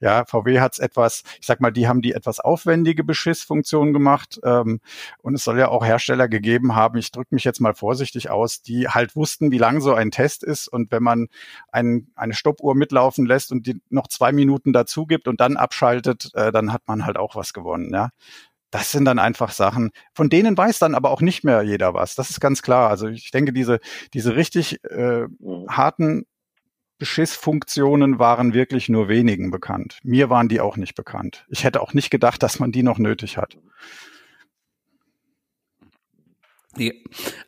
Ja, 0.00 0.24
VW 0.24 0.60
hat's 0.60 0.78
etwas, 0.78 1.24
ich 1.40 1.46
sag 1.46 1.60
mal, 1.60 1.72
die 1.72 1.88
haben 1.88 2.02
die 2.02 2.12
etwas 2.12 2.38
aufwendige 2.38 3.02
Beschissfunktion 3.02 3.92
gemacht. 3.92 4.38
Ähm, 4.44 4.80
und 5.22 5.34
es 5.34 5.42
soll 5.42 5.58
ja 5.58 5.68
auch 5.68 5.84
Hersteller 5.84 6.28
gegeben 6.28 6.76
haben, 6.76 6.98
ich 6.98 7.10
drücke 7.10 7.34
mich 7.34 7.42
jetzt 7.42 7.60
mal 7.60 7.74
vorsichtig 7.74 8.30
aus, 8.30 8.62
die 8.62 8.88
halt 8.88 9.16
wussten, 9.16 9.50
wie 9.50 9.58
lang 9.58 9.80
so 9.80 9.94
ein 9.94 10.12
Test 10.12 10.44
ist. 10.44 10.68
Und 10.68 10.92
wenn 10.92 11.02
man 11.02 11.28
ein, 11.72 12.12
eine 12.14 12.34
Stoppuhr 12.34 12.76
mitlaufen 12.76 13.26
lässt 13.26 13.50
und 13.50 13.66
die 13.66 13.80
noch 13.90 14.06
zwei 14.06 14.30
Minuten 14.30 14.72
dazu 14.72 15.04
gibt 15.04 15.26
und 15.26 15.40
dann 15.40 15.56
abschaltet, 15.56 16.30
äh, 16.34 16.52
dann 16.52 16.72
hat 16.72 16.82
man 16.86 17.04
halt 17.04 17.16
auch 17.16 17.34
was 17.34 17.52
gewonnen. 17.52 17.92
Ja 17.92 18.10
das 18.70 18.92
sind 18.92 19.04
dann 19.04 19.18
einfach 19.18 19.50
Sachen, 19.50 19.90
von 20.14 20.28
denen 20.28 20.56
weiß 20.56 20.78
dann 20.78 20.94
aber 20.94 21.10
auch 21.10 21.20
nicht 21.20 21.44
mehr 21.44 21.62
jeder 21.62 21.94
was. 21.94 22.14
Das 22.14 22.30
ist 22.30 22.40
ganz 22.40 22.62
klar. 22.62 22.90
Also 22.90 23.08
ich 23.08 23.30
denke, 23.30 23.52
diese, 23.52 23.80
diese 24.14 24.36
richtig 24.36 24.82
äh, 24.84 25.26
mhm. 25.38 25.66
harten 25.68 26.26
Beschissfunktionen 26.98 28.18
waren 28.18 28.54
wirklich 28.54 28.88
nur 28.88 29.08
wenigen 29.08 29.50
bekannt. 29.50 29.98
Mir 30.02 30.30
waren 30.30 30.48
die 30.48 30.60
auch 30.60 30.76
nicht 30.76 30.94
bekannt. 30.94 31.46
Ich 31.48 31.64
hätte 31.64 31.80
auch 31.80 31.94
nicht 31.94 32.10
gedacht, 32.10 32.42
dass 32.42 32.58
man 32.58 32.72
die 32.72 32.82
noch 32.82 32.98
nötig 32.98 33.36
hat. 33.38 33.56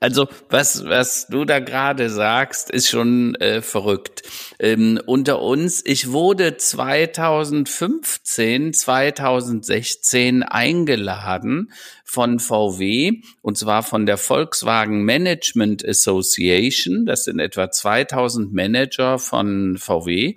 Also 0.00 0.26
was, 0.48 0.84
was 0.84 1.28
du 1.28 1.44
da 1.44 1.60
gerade 1.60 2.10
sagst, 2.10 2.70
ist 2.70 2.88
schon 2.88 3.36
äh, 3.36 3.62
verrückt. 3.62 4.22
Ähm, 4.58 5.00
unter 5.06 5.40
uns, 5.42 5.80
ich 5.84 6.10
wurde 6.10 6.56
2015, 6.56 8.72
2016 8.72 10.42
eingeladen 10.42 11.70
von 12.10 12.40
VW 12.40 13.20
und 13.40 13.56
zwar 13.56 13.84
von 13.84 14.04
der 14.04 14.16
Volkswagen 14.18 15.04
Management 15.04 15.86
Association. 15.86 17.06
Das 17.06 17.22
sind 17.22 17.38
etwa 17.38 17.70
2000 17.70 18.52
Manager 18.52 19.20
von 19.20 19.76
VW 19.78 20.34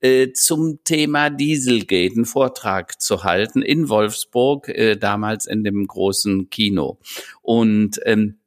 äh, 0.00 0.30
zum 0.32 0.84
Thema 0.84 1.30
Dieselgate 1.30 2.14
einen 2.14 2.26
Vortrag 2.26 3.02
zu 3.02 3.24
halten 3.24 3.62
in 3.62 3.88
Wolfsburg, 3.88 4.68
äh, 4.68 4.94
damals 4.94 5.46
in 5.46 5.64
dem 5.64 5.88
großen 5.88 6.48
Kino. 6.48 7.00
Und 7.42 7.98
ähm, 8.04 8.36
äh, 8.36 8.45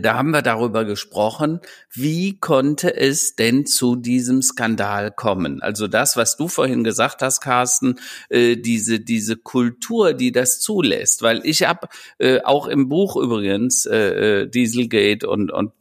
da 0.00 0.14
haben 0.14 0.30
wir 0.30 0.42
darüber 0.42 0.84
gesprochen, 0.84 1.60
wie 1.90 2.38
konnte 2.38 2.94
es 2.94 3.36
denn 3.36 3.64
zu 3.64 3.96
diesem 3.96 4.42
Skandal 4.42 5.10
kommen? 5.10 5.62
Also 5.62 5.88
das, 5.88 6.16
was 6.16 6.36
du 6.36 6.48
vorhin 6.48 6.84
gesagt 6.84 7.22
hast, 7.22 7.40
Carsten, 7.40 7.98
äh, 8.28 8.56
diese 8.56 9.00
diese 9.00 9.36
Kultur, 9.36 10.12
die 10.12 10.30
das 10.30 10.60
zulässt, 10.60 11.22
weil 11.22 11.40
ich 11.44 11.66
habe 11.66 11.88
äh, 12.18 12.40
auch 12.42 12.66
im 12.66 12.88
Buch 12.88 13.16
übrigens 13.16 13.86
äh, 13.86 14.42
äh 14.42 14.48
Dieselgate 14.48 15.28
und 15.28 15.50
und 15.50 15.72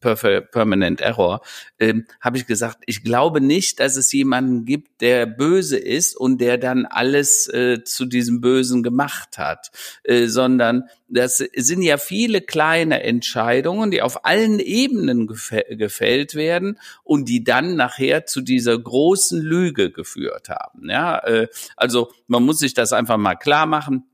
Perf 0.00 0.24
äh, 0.24 0.42
Permanent 0.42 1.00
Error, 1.00 1.40
ähm, 1.78 2.06
habe 2.20 2.38
ich 2.38 2.46
gesagt, 2.46 2.78
ich 2.86 3.02
glaube 3.02 3.40
nicht, 3.40 3.80
dass 3.80 3.96
es 3.96 4.12
jemanden 4.12 4.64
gibt, 4.64 5.00
der 5.00 5.26
böse 5.26 5.78
ist 5.78 6.16
und 6.16 6.40
der 6.40 6.58
dann 6.58 6.86
alles 6.86 7.48
äh, 7.48 7.82
zu 7.84 8.06
diesem 8.06 8.40
Bösen 8.40 8.82
gemacht 8.82 9.38
hat, 9.38 9.70
äh, 10.04 10.26
sondern 10.26 10.84
das 11.08 11.38
sind 11.38 11.82
ja 11.82 11.98
viele 11.98 12.40
kleine 12.40 13.02
Entscheidungen, 13.02 13.90
die 13.90 14.02
auf 14.02 14.24
allen 14.24 14.58
Ebenen 14.58 15.26
gefällt 15.26 16.34
werden 16.34 16.78
und 17.04 17.28
die 17.28 17.44
dann 17.44 17.76
nachher 17.76 18.26
zu 18.26 18.40
dieser 18.40 18.78
großen 18.78 19.40
Lüge 19.40 19.90
geführt 19.90 20.48
haben. 20.48 20.88
Ja, 20.88 21.18
äh, 21.18 21.48
also 21.76 22.10
man 22.26 22.42
muss 22.42 22.58
sich 22.58 22.74
das 22.74 22.92
einfach 22.92 23.16
mal 23.16 23.36
klar 23.36 23.66
machen 23.66 24.04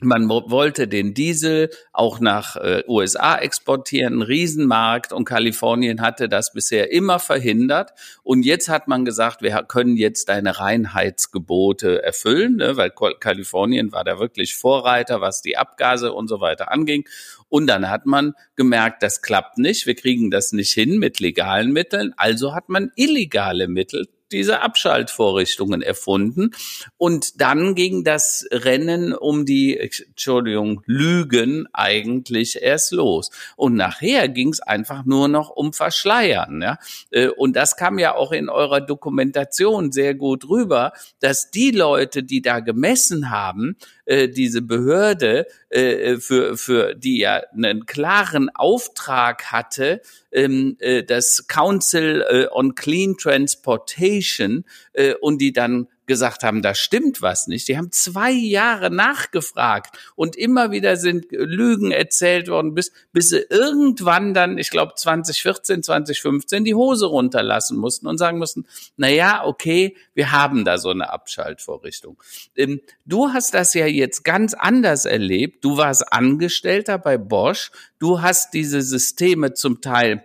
man 0.00 0.28
wollte 0.28 0.88
den 0.88 1.14
Diesel 1.14 1.70
auch 1.92 2.20
nach 2.20 2.56
äh, 2.56 2.82
USA 2.88 3.36
exportieren, 3.36 4.18
ein 4.18 4.22
Riesenmarkt 4.22 5.12
und 5.12 5.24
Kalifornien 5.24 6.00
hatte 6.00 6.28
das 6.28 6.52
bisher 6.52 6.90
immer 6.90 7.18
verhindert. 7.18 7.92
Und 8.22 8.44
jetzt 8.44 8.68
hat 8.68 8.88
man 8.88 9.04
gesagt, 9.04 9.42
wir 9.42 9.62
können 9.68 9.96
jetzt 9.96 10.28
deine 10.28 10.58
Reinheitsgebote 10.58 12.02
erfüllen, 12.02 12.56
ne, 12.56 12.76
weil 12.76 12.90
Kalifornien 12.90 13.92
war 13.92 14.04
da 14.04 14.18
wirklich 14.18 14.56
Vorreiter, 14.56 15.20
was 15.20 15.42
die 15.42 15.56
Abgase 15.56 16.12
und 16.12 16.28
so 16.28 16.40
weiter 16.40 16.72
anging. 16.72 17.04
Und 17.48 17.66
dann 17.66 17.90
hat 17.90 18.06
man 18.06 18.34
gemerkt, 18.56 19.02
das 19.02 19.22
klappt 19.22 19.58
nicht, 19.58 19.86
wir 19.86 19.94
kriegen 19.94 20.30
das 20.30 20.52
nicht 20.52 20.72
hin 20.72 20.98
mit 20.98 21.20
legalen 21.20 21.72
Mitteln, 21.72 22.14
also 22.16 22.54
hat 22.54 22.68
man 22.68 22.92
illegale 22.94 23.68
Mittel 23.68 24.06
diese 24.32 24.62
Abschaltvorrichtungen 24.62 25.82
erfunden. 25.82 26.50
Und 26.96 27.40
dann 27.40 27.74
ging 27.74 28.04
das 28.04 28.46
Rennen 28.50 29.14
um 29.14 29.46
die, 29.46 29.78
Entschuldigung, 29.78 30.82
Lügen 30.86 31.66
eigentlich 31.72 32.62
erst 32.62 32.92
los. 32.92 33.30
Und 33.56 33.74
nachher 33.74 34.28
ging 34.28 34.50
es 34.50 34.60
einfach 34.60 35.04
nur 35.04 35.28
noch 35.28 35.50
um 35.50 35.72
Verschleiern. 35.72 36.62
Ja? 36.62 36.78
Äh, 37.10 37.28
und 37.28 37.56
das 37.56 37.76
kam 37.76 37.98
ja 37.98 38.14
auch 38.14 38.32
in 38.32 38.48
eurer 38.48 38.80
Dokumentation 38.80 39.92
sehr 39.92 40.14
gut 40.14 40.48
rüber, 40.48 40.92
dass 41.20 41.50
die 41.50 41.70
Leute, 41.70 42.22
die 42.22 42.42
da 42.42 42.60
gemessen 42.60 43.30
haben, 43.30 43.76
äh, 44.10 44.28
diese 44.28 44.60
Behörde, 44.60 45.46
äh, 45.68 46.16
für, 46.16 46.56
für 46.56 46.94
die 46.96 47.20
ja 47.20 47.42
einen 47.54 47.86
klaren 47.86 48.50
Auftrag 48.52 49.52
hatte, 49.52 50.00
ähm, 50.32 50.76
äh, 50.80 51.04
das 51.04 51.46
Council 51.46 52.24
äh, 52.28 52.46
on 52.50 52.74
Clean 52.74 53.16
Transportation 53.16 54.64
äh, 54.94 55.14
und 55.14 55.38
die 55.38 55.52
dann 55.52 55.86
gesagt 56.10 56.42
haben, 56.42 56.60
da 56.60 56.74
stimmt 56.74 57.22
was 57.22 57.46
nicht. 57.46 57.68
Die 57.68 57.78
haben 57.78 57.92
zwei 57.92 58.32
Jahre 58.32 58.90
nachgefragt 58.90 59.96
und 60.16 60.34
immer 60.34 60.72
wieder 60.72 60.96
sind 60.96 61.26
Lügen 61.30 61.92
erzählt 61.92 62.48
worden, 62.48 62.74
bis, 62.74 62.90
bis 63.12 63.28
sie 63.28 63.46
irgendwann 63.48 64.34
dann, 64.34 64.58
ich 64.58 64.70
glaube 64.70 64.94
2014, 64.96 65.84
2015, 65.84 66.64
die 66.64 66.74
Hose 66.74 67.06
runterlassen 67.06 67.78
mussten 67.78 68.08
und 68.08 68.18
sagen 68.18 68.38
mussten, 68.38 68.66
na 68.96 69.08
ja, 69.08 69.44
okay, 69.44 69.96
wir 70.14 70.32
haben 70.32 70.64
da 70.64 70.78
so 70.78 70.90
eine 70.90 71.12
Abschaltvorrichtung. 71.12 72.20
Ähm, 72.56 72.80
du 73.06 73.28
hast 73.28 73.54
das 73.54 73.72
ja 73.74 73.86
jetzt 73.86 74.24
ganz 74.24 74.54
anders 74.54 75.04
erlebt. 75.04 75.64
Du 75.64 75.76
warst 75.76 76.12
Angestellter 76.12 76.98
bei 76.98 77.18
Bosch. 77.18 77.70
Du 78.00 78.20
hast 78.20 78.52
diese 78.52 78.82
Systeme 78.82 79.54
zum 79.54 79.80
Teil 79.80 80.24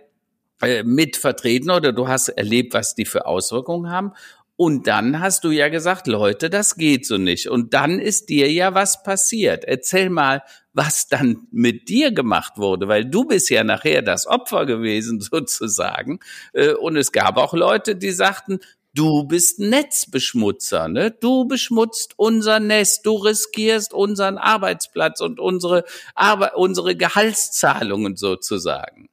äh, 0.62 0.82
mit 0.82 1.16
vertreten 1.16 1.70
oder 1.70 1.92
du 1.92 2.08
hast 2.08 2.30
erlebt, 2.30 2.74
was 2.74 2.94
die 2.94 3.04
für 3.04 3.26
Auswirkungen 3.26 3.90
haben. 3.90 4.12
Und 4.56 4.86
dann 4.86 5.20
hast 5.20 5.44
du 5.44 5.50
ja 5.50 5.68
gesagt, 5.68 6.06
Leute, 6.06 6.48
das 6.48 6.76
geht 6.76 7.06
so 7.06 7.18
nicht. 7.18 7.48
Und 7.48 7.74
dann 7.74 8.00
ist 8.00 8.30
dir 8.30 8.50
ja 8.50 8.72
was 8.74 9.02
passiert. 9.02 9.64
Erzähl 9.64 10.08
mal, 10.08 10.42
was 10.72 11.08
dann 11.08 11.46
mit 11.50 11.88
dir 11.88 12.10
gemacht 12.10 12.54
wurde, 12.56 12.88
weil 12.88 13.04
du 13.04 13.24
bist 13.24 13.50
ja 13.50 13.64
nachher 13.64 14.00
das 14.00 14.26
Opfer 14.26 14.64
gewesen 14.64 15.20
sozusagen. 15.20 16.20
Äh, 16.54 16.72
und 16.72 16.96
es 16.96 17.12
gab 17.12 17.36
auch 17.36 17.52
Leute, 17.52 17.96
die 17.96 18.12
sagten, 18.12 18.60
du 18.94 19.24
bist 19.24 19.58
Netzbeschmutzer, 19.58 20.88
ne? 20.88 21.10
Du 21.10 21.46
beschmutzt 21.46 22.14
unser 22.16 22.58
Nest, 22.58 23.04
du 23.04 23.14
riskierst 23.16 23.92
unseren 23.92 24.38
Arbeitsplatz 24.38 25.20
und 25.20 25.38
unsere, 25.38 25.84
Arbe 26.14 26.52
unsere 26.56 26.96
Gehaltszahlungen 26.96 28.16
sozusagen. 28.16 29.10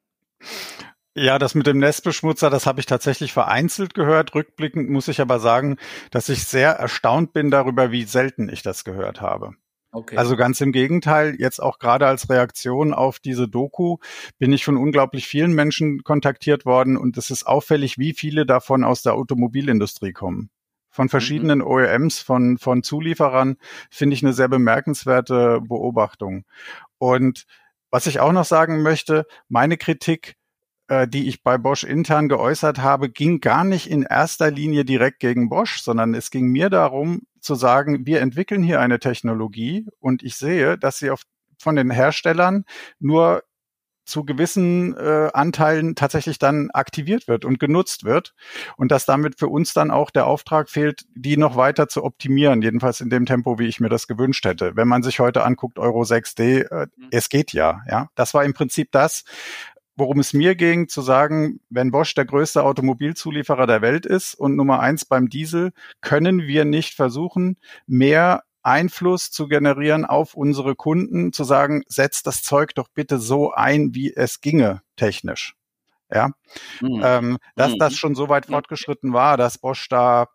Ja, 1.15 1.37
das 1.37 1.53
mit 1.53 1.67
dem 1.67 1.77
Nestbeschmutzer, 1.77 2.49
das 2.49 2.65
habe 2.65 2.79
ich 2.79 2.87
tatsächlich 2.87 3.33
vereinzelt 3.33 3.93
gehört. 3.93 4.33
Rückblickend 4.33 4.89
muss 4.89 5.07
ich 5.07 5.21
aber 5.21 5.39
sagen, 5.39 5.77
dass 6.09 6.27
ich 6.29 6.45
sehr 6.45 6.71
erstaunt 6.71 7.33
bin 7.33 7.51
darüber, 7.51 7.91
wie 7.91 8.03
selten 8.03 8.49
ich 8.49 8.63
das 8.63 8.83
gehört 8.83 9.21
habe. 9.21 9.51
Okay. 9.91 10.17
Also 10.17 10.35
ganz 10.35 10.59
im 10.59 10.71
Gegenteil, 10.71 11.35
jetzt 11.37 11.61
auch 11.61 11.77
gerade 11.77 12.07
als 12.07 12.27
Reaktion 12.27 12.95
auf 12.95 13.19
diese 13.19 13.47
Doku 13.47 13.97
bin 14.39 14.51
ich 14.51 14.65
von 14.65 14.75
unglaublich 14.75 15.27
vielen 15.27 15.53
Menschen 15.53 16.03
kontaktiert 16.03 16.65
worden 16.65 16.97
und 16.97 17.15
es 17.15 17.29
ist 17.29 17.43
auffällig, 17.43 17.99
wie 17.99 18.13
viele 18.13 18.47
davon 18.47 18.83
aus 18.83 19.03
der 19.03 19.13
Automobilindustrie 19.13 20.11
kommen. 20.11 20.49
Von 20.89 21.09
verschiedenen 21.09 21.59
mhm. 21.59 21.67
OEMs, 21.67 22.19
von, 22.21 22.57
von 22.57 22.81
Zulieferern 22.81 23.57
finde 23.91 24.15
ich 24.15 24.23
eine 24.23 24.33
sehr 24.33 24.47
bemerkenswerte 24.47 25.61
Beobachtung. 25.61 26.45
Und 26.97 27.45
was 27.91 28.07
ich 28.07 28.19
auch 28.19 28.31
noch 28.31 28.45
sagen 28.45 28.81
möchte, 28.81 29.27
meine 29.47 29.77
Kritik 29.77 30.37
die 31.07 31.27
ich 31.27 31.43
bei 31.43 31.57
Bosch 31.57 31.83
intern 31.85 32.27
geäußert 32.27 32.79
habe, 32.79 33.09
ging 33.09 33.39
gar 33.39 33.63
nicht 33.63 33.89
in 33.89 34.03
erster 34.03 34.51
Linie 34.51 34.83
direkt 34.83 35.19
gegen 35.19 35.49
Bosch, 35.49 35.81
sondern 35.81 36.13
es 36.13 36.29
ging 36.29 36.47
mir 36.47 36.69
darum 36.69 37.21
zu 37.39 37.55
sagen, 37.55 38.05
wir 38.05 38.21
entwickeln 38.21 38.63
hier 38.63 38.79
eine 38.79 38.99
Technologie 38.99 39.87
und 39.99 40.23
ich 40.23 40.35
sehe, 40.35 40.77
dass 40.77 40.97
sie 40.97 41.09
auf, 41.09 41.23
von 41.57 41.75
den 41.75 41.89
Herstellern 41.89 42.65
nur 42.99 43.43
zu 44.05 44.25
gewissen 44.25 44.95
äh, 44.97 45.29
Anteilen 45.33 45.95
tatsächlich 45.95 46.37
dann 46.39 46.69
aktiviert 46.71 47.27
wird 47.27 47.45
und 47.45 47.59
genutzt 47.59 48.03
wird 48.03 48.33
und 48.75 48.91
dass 48.91 49.05
damit 49.05 49.39
für 49.39 49.47
uns 49.47 49.73
dann 49.73 49.91
auch 49.91 50.11
der 50.11 50.27
Auftrag 50.27 50.69
fehlt, 50.69 51.05
die 51.15 51.37
noch 51.37 51.55
weiter 51.55 51.87
zu 51.87 52.03
optimieren, 52.03 52.61
jedenfalls 52.61 53.01
in 53.01 53.09
dem 53.09 53.25
Tempo, 53.25 53.59
wie 53.59 53.67
ich 53.67 53.79
mir 53.79 53.89
das 53.89 54.07
gewünscht 54.07 54.45
hätte. 54.45 54.75
Wenn 54.75 54.87
man 54.87 55.03
sich 55.03 55.19
heute 55.19 55.43
anguckt, 55.43 55.79
Euro 55.79 56.01
6D, 56.01 56.69
äh, 56.69 56.87
mhm. 56.95 57.07
es 57.11 57.29
geht 57.29 57.53
ja, 57.53 57.81
ja. 57.89 58.09
Das 58.15 58.33
war 58.33 58.43
im 58.43 58.53
Prinzip 58.53 58.91
das, 58.91 59.23
worum 59.95 60.19
es 60.19 60.33
mir 60.33 60.55
ging, 60.55 60.87
zu 60.87 61.01
sagen, 61.01 61.59
wenn 61.69 61.91
Bosch 61.91 62.13
der 62.15 62.25
größte 62.25 62.63
Automobilzulieferer 62.63 63.67
der 63.67 63.81
Welt 63.81 64.05
ist 64.05 64.35
und 64.35 64.55
Nummer 64.55 64.79
eins 64.79 65.05
beim 65.05 65.29
Diesel, 65.29 65.71
können 66.01 66.43
wir 66.43 66.65
nicht 66.65 66.93
versuchen, 66.93 67.57
mehr 67.85 68.43
Einfluss 68.63 69.29
zu 69.29 69.47
generieren 69.47 70.05
auf 70.05 70.33
unsere 70.33 70.75
Kunden, 70.75 71.33
zu 71.33 71.43
sagen, 71.43 71.83
setzt 71.87 72.25
das 72.27 72.41
Zeug 72.41 72.73
doch 72.75 72.87
bitte 72.87 73.19
so 73.19 73.51
ein, 73.51 73.93
wie 73.93 74.13
es 74.13 74.41
ginge, 74.41 74.81
technisch. 74.95 75.55
Ja, 76.11 76.29
mhm. 76.79 77.01
ähm, 77.03 77.37
dass 77.55 77.73
mhm. 77.73 77.79
das 77.79 77.95
schon 77.95 78.15
so 78.15 78.29
weit 78.29 78.45
fortgeschritten 78.45 79.13
war, 79.13 79.35
dass 79.35 79.57
Bosch 79.57 79.89
da 79.89 80.27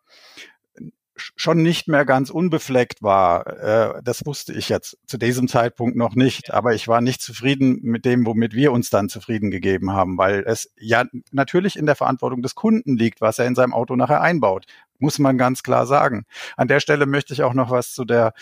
schon 1.18 1.62
nicht 1.62 1.88
mehr 1.88 2.04
ganz 2.04 2.30
unbefleckt 2.30 3.02
war, 3.02 3.46
äh, 3.46 4.02
das 4.02 4.24
wusste 4.26 4.52
ich 4.52 4.68
jetzt 4.68 4.98
zu 5.06 5.18
diesem 5.18 5.48
Zeitpunkt 5.48 5.96
noch 5.96 6.14
nicht. 6.14 6.52
Aber 6.52 6.74
ich 6.74 6.88
war 6.88 7.00
nicht 7.00 7.22
zufrieden 7.22 7.78
mit 7.82 8.04
dem, 8.04 8.26
womit 8.26 8.54
wir 8.54 8.72
uns 8.72 8.90
dann 8.90 9.08
zufrieden 9.08 9.50
gegeben 9.50 9.92
haben, 9.92 10.18
weil 10.18 10.44
es 10.46 10.72
ja 10.78 11.04
natürlich 11.32 11.76
in 11.76 11.86
der 11.86 11.96
Verantwortung 11.96 12.42
des 12.42 12.54
Kunden 12.54 12.96
liegt, 12.96 13.20
was 13.20 13.38
er 13.38 13.46
in 13.46 13.54
seinem 13.54 13.74
Auto 13.74 13.96
nachher 13.96 14.20
einbaut. 14.20 14.66
Muss 14.98 15.18
man 15.18 15.38
ganz 15.38 15.62
klar 15.62 15.86
sagen. 15.86 16.24
An 16.56 16.68
der 16.68 16.80
Stelle 16.80 17.06
möchte 17.06 17.32
ich 17.32 17.42
auch 17.42 17.54
noch 17.54 17.70
was 17.70 17.92
zu 17.92 18.04
der, 18.04 18.32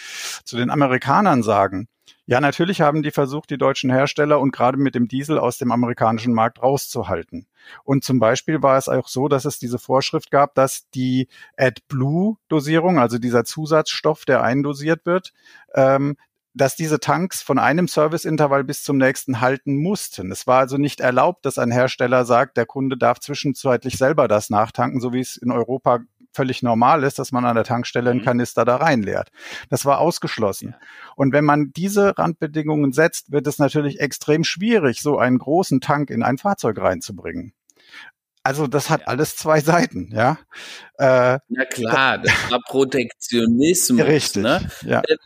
zu 0.45 0.57
den 0.57 0.71
Amerikanern 0.71 1.43
sagen. 1.43 1.89
Ja, 2.29 2.41
natürlich 2.41 2.81
haben 2.81 3.05
die 3.05 3.13
versucht, 3.13 3.51
die 3.51 3.59
deutschen 3.59 3.89
Hersteller 3.89 4.41
und 4.41 4.51
gerade 4.51 4.77
mit 4.79 4.97
dem 4.97 5.07
Diesel 5.07 5.39
aus 5.39 5.59
dem 5.59 5.71
amerikanischen 5.71 6.35
Markt 6.35 6.61
rauszuhalten. 6.61 7.47
Und 7.85 8.03
zum 8.03 8.19
Beispiel 8.19 8.63
war 8.63 8.77
es 8.77 8.89
auch 8.89 9.07
so, 9.07 9.29
dass 9.29 9.45
es 9.45 9.61
diese 9.61 9.79
Vorschrift 9.79 10.33
gab, 10.33 10.55
dass 10.57 10.91
die 10.91 11.29
AdBlue-Dosierung, 11.57 12.99
also 12.99 13.19
dieser 13.19 13.45
Zusatzstoff, 13.45 14.25
der 14.25 14.43
eindosiert 14.43 15.07
wird, 15.07 15.33
ähm, 15.75 16.17
dass 16.53 16.75
diese 16.75 16.99
Tanks 16.99 17.43
von 17.43 17.59
einem 17.59 17.87
Serviceintervall 17.87 18.65
bis 18.65 18.83
zum 18.83 18.97
nächsten 18.97 19.41
halten 19.41 19.77
mussten. 19.77 20.33
Es 20.33 20.47
war 20.47 20.61
also 20.61 20.79
nicht 20.79 21.01
erlaubt, 21.01 21.45
dass 21.45 21.59
ein 21.59 21.71
Hersteller 21.71 22.25
sagt, 22.25 22.57
der 22.57 22.65
Kunde 22.65 22.97
darf 22.97 23.21
zwischenzeitlich 23.21 23.99
selber 23.99 24.27
das 24.27 24.49
nachtanken, 24.49 25.01
so 25.01 25.13
wie 25.13 25.21
es 25.21 25.37
in 25.37 25.53
Europa 25.53 26.01
völlig 26.37 26.63
normal 26.63 27.03
ist, 27.03 27.19
dass 27.19 27.33
man 27.33 27.45
an 27.45 27.57
der 27.57 27.65
Tankstelle 27.65 28.11
einen 28.11 28.21
mhm. 28.21 28.25
Kanister 28.25 28.65
da 28.65 28.77
reinleert. 28.77 29.31
Das 29.71 29.85
war 29.85 29.99
ausgeschlossen. 29.99 30.77
Und 31.17 31.33
wenn 31.33 31.45
man 31.45 31.73
diese 31.73 32.17
Randbedingungen 32.17 32.93
setzt, 32.93 33.33
wird 33.33 33.47
es 33.47 33.59
natürlich 33.59 34.01
extrem 34.01 34.45
schwierig, 34.45 35.03
so 35.03 35.19
einen 35.19 35.39
großen 35.39 35.81
Tank 35.81 36.11
in 36.11 36.23
ein 36.23 36.39
Fahrzeug 36.39 36.79
reinzubringen. 36.79 37.53
Also 38.45 38.69
das 38.69 38.91
hat 38.91 39.09
alles 39.09 39.35
zwei 39.35 39.59
Seiten, 39.61 40.11
ja. 40.13 40.39
Äh, 40.99 41.41
Na 41.49 41.65
klar, 41.69 42.19
das 42.19 42.33
war 42.49 42.61
Protektionismus. 42.65 44.07
Richtig. 44.07 44.45
Ne? 44.45 44.71
Ja. 44.83 45.01
Äh, 45.01 45.17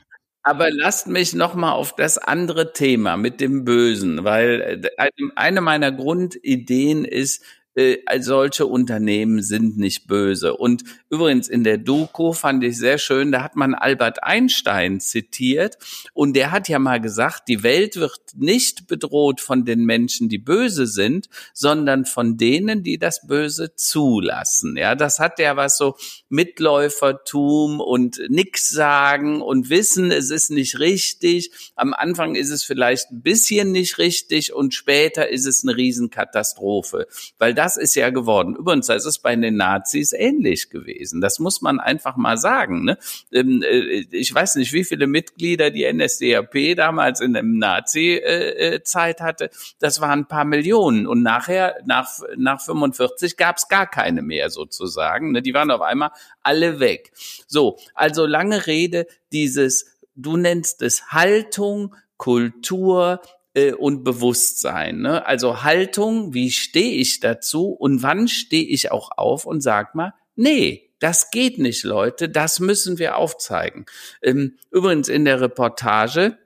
aber 0.43 0.71
lasst 0.71 1.07
mich 1.07 1.35
noch 1.35 1.55
mal 1.55 1.73
auf 1.73 1.95
das 1.95 2.17
andere 2.17 2.73
Thema 2.73 3.19
mit 3.19 3.41
dem 3.41 3.65
Bösen, 3.65 4.25
weil 4.25 4.83
äh, 4.97 5.11
eine 5.37 5.61
meiner 5.61 5.93
Grundideen 5.93 7.05
ist, 7.05 7.45
äh, 7.75 7.99
solche 8.21 8.67
Unternehmen 8.67 9.43
sind 9.43 9.79
nicht 9.79 10.07
böse. 10.09 10.57
Und 10.57 10.83
übrigens 11.09 11.49
in 11.49 11.63
der 11.63 11.79
Doku 11.79 12.33
fand 12.33 12.65
ich 12.65 12.77
sehr 12.77 12.99
schön, 12.99 13.31
da 13.31 13.43
hat 13.43 13.55
man 13.55 13.75
Albert 13.75 14.25
Einstein 14.25 14.99
zitiert 15.01 15.79
und 16.13 16.35
der 16.35 16.51
hat 16.51 16.69
ja 16.69 16.79
mal 16.79 17.01
gesagt, 17.01 17.45
die 17.49 17.63
Welt 17.63 17.97
wird 17.97 18.21
nicht 18.35 18.89
bedroht 18.89 19.41
von 19.41 19.65
den 19.65 19.85
Menschen, 19.85 20.29
die 20.29 20.39
böse 20.39 20.87
sind, 20.87 21.29
sondern 21.55 22.07
von 22.07 22.37
denen, 22.37 22.83
die 22.83 22.99
das 22.99 23.27
Böse 23.27 23.75
zulassen. 23.77 24.77
Ja, 24.77 24.95
das 24.97 25.21
hat 25.21 25.39
ja 25.39 25.57
was 25.57 25.77
so 25.77 25.97
Mitläufertum 26.29 27.81
und 27.81 28.21
nix 28.29 28.69
sagen 28.69 29.43
und 29.43 29.71
wissen, 29.71 30.11
es 30.11 30.31
ist 30.31 30.51
nicht 30.51 30.81
richtig. 30.81 31.53
Am 31.77 31.95
Anfang 31.95 32.35
ist 32.35 32.51
es 32.51 32.65
vielleicht 32.65 33.11
ein 33.13 33.23
bisschen 33.23 33.71
nicht 33.71 33.99
richtig 33.99 34.53
und 34.53 34.75
später 34.75 35.29
ist 35.29 35.47
es 35.47 35.63
eine 35.63 35.77
Riesenkatastrophe, 35.77 37.07
weil 37.39 37.55
das 37.61 37.77
ist 37.77 37.95
ja 37.95 38.09
geworden. 38.09 38.57
Übrigens, 38.57 38.87
das 38.87 39.05
ist 39.05 39.19
bei 39.19 39.37
den 39.37 39.59
Nazis 39.59 40.15
ähnlich 40.15 40.71
gewesen. 40.71 41.21
Das 41.21 41.39
muss 41.41 41.61
man 41.61 41.79
einfach 41.79 42.17
mal 42.17 42.39
sagen. 42.39 42.87
Ne? 42.87 42.97
Ähm, 43.33 43.63
äh, 43.63 44.07
ich 44.13 44.35
weiß 44.35 44.55
nicht, 44.55 44.73
wie 44.73 44.83
viele 44.83 45.07
Mitglieder 45.07 45.71
die 45.71 45.85
NSDAP 45.85 46.75
damals 46.75 47.21
in 47.21 47.35
der 47.35 47.43
Nazi-Zeit 47.43 49.21
hatte. 49.21 49.51
Das 49.79 50.01
waren 50.01 50.21
ein 50.21 50.27
paar 50.27 50.47
Millionen. 50.47 51.07
Und 51.07 51.23
nachher, 51.23 51.77
nach, 51.85 52.09
nach 52.39 52.63
45 52.63 53.37
gab 53.37 53.59
es 53.59 53.69
gar 53.69 53.87
keine 53.87 54.23
mehr 54.23 54.49
sozusagen. 54.49 55.33
Ne? 55.33 55.43
Die 55.43 55.53
waren 55.53 55.71
auf 55.71 55.83
einmal 55.83 56.13
alle 56.43 56.81
weg. 56.81 57.13
So, 57.47 57.79
also 57.95 58.25
lange 58.25 58.67
Rede, 58.67 59.07
dieses, 59.33 59.99
du 60.15 60.39
nennst 60.39 60.81
es 60.81 61.09
Haltung, 61.09 61.95
Kultur, 62.17 63.21
äh, 63.55 63.73
und 63.73 64.05
Bewusstsein. 64.05 65.01
Ne? 65.01 65.27
Also 65.27 65.63
Haltung, 65.63 66.35
wie 66.35 66.51
stehe 66.51 66.95
ich 66.95 67.21
dazu 67.21 67.69
und 67.69 68.03
wann 68.03 68.29
stehe 68.29 68.67
ich 68.67 68.91
auch 68.91 69.11
auf 69.17 69.47
und 69.47 69.61
sag 69.61 69.95
mal, 69.95 70.15
nee, 70.37 70.91
das 71.01 71.31
geht 71.31 71.59
nicht, 71.59 71.83
Leute, 71.83 72.29
das 72.29 72.61
müssen 72.61 72.99
wir 72.99 73.17
aufzeigen. 73.17 73.87
Ähm, 74.23 74.59
übrigens 74.71 75.09
in 75.09 75.25
der 75.25 75.41
Reportage 75.41 76.39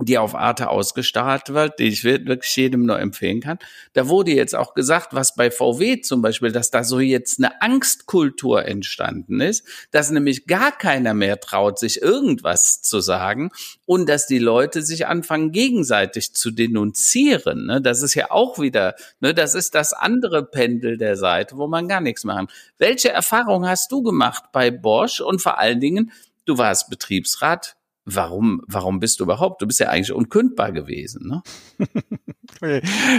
die 0.00 0.18
auf 0.18 0.34
Arte 0.34 0.70
ausgestrahlt 0.70 1.54
wird, 1.54 1.78
die 1.78 1.84
ich 1.84 2.02
wirklich 2.02 2.56
jedem 2.56 2.84
nur 2.84 2.98
empfehlen 2.98 3.40
kann. 3.40 3.58
Da 3.92 4.08
wurde 4.08 4.32
jetzt 4.32 4.54
auch 4.54 4.74
gesagt, 4.74 5.14
was 5.14 5.36
bei 5.36 5.52
VW 5.52 6.00
zum 6.00 6.20
Beispiel, 6.20 6.50
dass 6.50 6.70
da 6.70 6.82
so 6.82 6.98
jetzt 6.98 7.38
eine 7.38 7.62
Angstkultur 7.62 8.64
entstanden 8.64 9.40
ist, 9.40 9.64
dass 9.92 10.10
nämlich 10.10 10.46
gar 10.46 10.72
keiner 10.72 11.14
mehr 11.14 11.38
traut, 11.38 11.78
sich 11.78 12.02
irgendwas 12.02 12.82
zu 12.82 13.00
sagen 13.00 13.50
und 13.86 14.08
dass 14.08 14.26
die 14.26 14.40
Leute 14.40 14.82
sich 14.82 15.06
anfangen, 15.06 15.52
gegenseitig 15.52 16.34
zu 16.34 16.50
denunzieren. 16.50 17.66
Ne? 17.66 17.80
Das 17.80 18.02
ist 18.02 18.14
ja 18.14 18.32
auch 18.32 18.58
wieder, 18.58 18.96
ne, 19.20 19.32
das 19.32 19.54
ist 19.54 19.76
das 19.76 19.92
andere 19.92 20.44
Pendel 20.44 20.98
der 20.98 21.16
Seite, 21.16 21.56
wo 21.56 21.68
man 21.68 21.86
gar 21.86 22.00
nichts 22.00 22.24
machen. 22.24 22.48
Welche 22.78 23.10
Erfahrung 23.10 23.68
hast 23.68 23.92
du 23.92 24.02
gemacht 24.02 24.44
bei 24.52 24.72
Bosch 24.72 25.20
und 25.20 25.40
vor 25.40 25.58
allen 25.58 25.78
Dingen, 25.78 26.10
du 26.46 26.58
warst 26.58 26.90
Betriebsrat, 26.90 27.76
warum, 28.04 28.62
warum 28.66 29.00
bist 29.00 29.20
du 29.20 29.24
überhaupt? 29.24 29.62
Du 29.62 29.66
bist 29.66 29.80
ja 29.80 29.88
eigentlich 29.88 30.12
unkündbar 30.12 30.72
gewesen, 30.72 31.28
ne? 31.28 31.42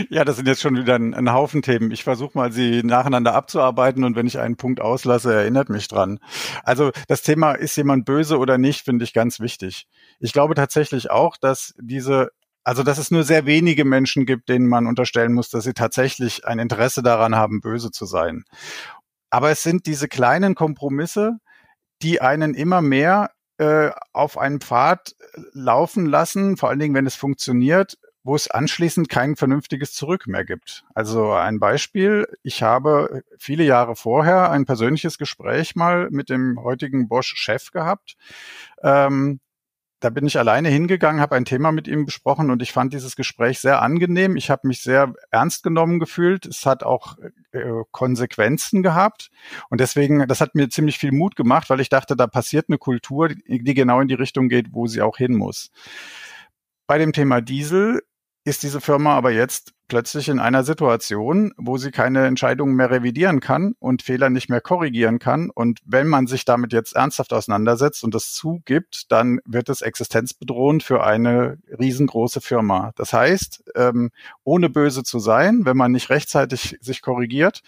ja, 0.09 0.23
das 0.23 0.37
sind 0.37 0.47
jetzt 0.47 0.61
schon 0.61 0.77
wieder 0.77 0.95
ein, 0.95 1.13
ein 1.13 1.33
Haufen 1.33 1.61
Themen. 1.61 1.91
Ich 1.91 2.03
versuche 2.03 2.37
mal, 2.37 2.51
sie 2.51 2.83
nacheinander 2.83 3.33
abzuarbeiten 3.33 4.03
und 4.03 4.15
wenn 4.15 4.27
ich 4.27 4.39
einen 4.39 4.57
Punkt 4.57 4.81
auslasse, 4.81 5.33
erinnert 5.33 5.69
mich 5.69 5.87
dran. 5.87 6.19
Also 6.63 6.91
das 7.07 7.23
Thema, 7.23 7.53
ist 7.53 7.75
jemand 7.75 8.05
böse 8.05 8.37
oder 8.37 8.57
nicht, 8.57 8.85
finde 8.85 9.03
ich 9.03 9.13
ganz 9.13 9.39
wichtig. 9.39 9.87
Ich 10.19 10.33
glaube 10.33 10.55
tatsächlich 10.55 11.09
auch, 11.09 11.37
dass 11.37 11.73
diese 11.79 12.29
also, 12.67 12.81
dass 12.81 12.97
es 12.97 13.11
nur 13.11 13.23
sehr 13.23 13.45
wenige 13.45 13.85
Menschen 13.85 14.25
gibt, 14.25 14.49
denen 14.49 14.67
man 14.67 14.87
unterstellen 14.87 15.33
muss, 15.33 15.51
dass 15.51 15.65
sie 15.65 15.75
tatsächlich 15.75 16.47
ein 16.47 16.57
Interesse 16.57 17.03
daran 17.03 17.35
haben, 17.35 17.61
böse 17.61 17.91
zu 17.91 18.07
sein. 18.07 18.43
Aber 19.29 19.51
es 19.51 19.61
sind 19.61 19.85
diese 19.85 20.07
kleinen 20.07 20.55
Kompromisse, 20.55 21.37
die 22.01 22.21
einen 22.21 22.55
immer 22.55 22.81
mehr 22.81 23.29
äh, 23.57 23.91
auf 24.13 24.37
einen 24.37 24.59
Pfad 24.61 25.15
äh, 25.19 25.41
laufen 25.53 26.05
lassen, 26.05 26.57
vor 26.57 26.69
allen 26.69 26.79
Dingen, 26.79 26.95
wenn 26.95 27.05
es 27.05 27.15
funktioniert, 27.15 27.97
wo 28.23 28.35
es 28.35 28.49
anschließend 28.49 29.07
kein 29.07 29.35
vernünftiges 29.35 29.93
Zurück 29.93 30.25
mehr 30.25 30.45
gibt. 30.45 30.83
Also 30.95 31.31
ein 31.31 31.59
Beispiel, 31.59 32.27
ich 32.41 32.63
habe 32.63 33.21
viele 33.37 33.63
Jahre 33.63 33.95
vorher 33.95 34.49
ein 34.49 34.65
persönliches 34.65 35.19
Gespräch 35.19 35.75
mal 35.75 36.09
mit 36.09 36.29
dem 36.29 36.59
heutigen 36.63 37.07
Bosch-Chef 37.07 37.71
gehabt. 37.71 38.15
Ähm, 38.81 39.39
da 39.99 40.09
bin 40.09 40.27
ich 40.27 40.37
alleine 40.37 40.69
hingegangen, 40.69 41.21
habe 41.21 41.35
ein 41.35 41.45
Thema 41.45 41.71
mit 41.71 41.87
ihm 41.87 42.05
besprochen 42.05 42.51
und 42.51 42.61
ich 42.61 42.73
fand 42.73 42.93
dieses 42.93 43.15
Gespräch 43.15 43.59
sehr 43.59 43.81
angenehm. 43.81 44.35
Ich 44.35 44.49
habe 44.49 44.67
mich 44.67 44.81
sehr 44.81 45.13
ernst 45.31 45.63
genommen 45.63 45.99
gefühlt. 45.99 46.45
Es 46.45 46.65
hat 46.65 46.83
auch 46.83 47.17
äh, 47.51 47.83
Konsequenzen 47.91 48.83
gehabt 48.83 49.31
und 49.69 49.79
deswegen, 49.79 50.27
das 50.27 50.41
hat 50.41 50.53
mir 50.53 50.69
ziemlich 50.69 50.97
viel 50.97 51.11
Mut 51.11 51.35
gemacht, 51.35 51.69
weil 51.69 51.79
ich 51.79 51.89
dachte, 51.89 52.15
da 52.15 52.27
passiert 52.27 52.65
eine 52.69 52.77
Kultur, 52.77 53.29
die, 53.29 53.63
die 53.63 53.73
genau 53.73 54.01
in 54.01 54.07
die 54.07 54.15
Richtung 54.15 54.49
geht, 54.49 54.73
wo 54.73 54.87
sie 54.87 55.01
auch 55.01 55.17
hin 55.17 55.35
muss. 55.35 55.71
Bei 56.87 56.97
dem 56.97 57.13
Thema 57.13 57.41
Diesel 57.41 58.01
ist 58.45 58.61
diese 58.61 58.79
Firma 58.79 59.15
aber 59.15 59.31
jetzt 59.31 59.73
plötzlich 59.87 60.29
in 60.29 60.39
einer 60.39 60.63
Situation, 60.63 61.51
wo 61.57 61.77
sie 61.77 61.89
keine 61.89 62.27
Entscheidungen 62.27 62.75
mehr 62.75 62.91
revidieren 62.91 63.39
kann 63.39 63.73
und 63.79 64.03
Fehler 64.03 64.29
nicht 64.29 64.49
mehr 64.49 64.61
korrigieren 64.61 65.17
kann. 65.17 65.49
Und 65.49 65.79
wenn 65.83 66.07
man 66.07 66.27
sich 66.27 66.45
damit 66.45 66.71
jetzt 66.71 66.95
ernsthaft 66.95 67.33
auseinandersetzt 67.33 68.03
und 68.03 68.13
das 68.13 68.33
zugibt, 68.33 69.11
dann 69.11 69.39
wird 69.45 69.69
es 69.69 69.81
existenzbedrohend 69.81 70.83
für 70.83 71.03
eine 71.03 71.57
riesengroße 71.77 72.39
Firma. 72.39 72.91
Das 72.95 73.13
heißt, 73.13 73.63
ähm, 73.75 74.11
ohne 74.43 74.69
böse 74.69 75.03
zu 75.03 75.17
sein, 75.17 75.65
wenn 75.65 75.77
man 75.77 75.91
nicht 75.91 76.11
rechtzeitig 76.11 76.77
sich 76.81 77.01
korrigiert, 77.01 77.61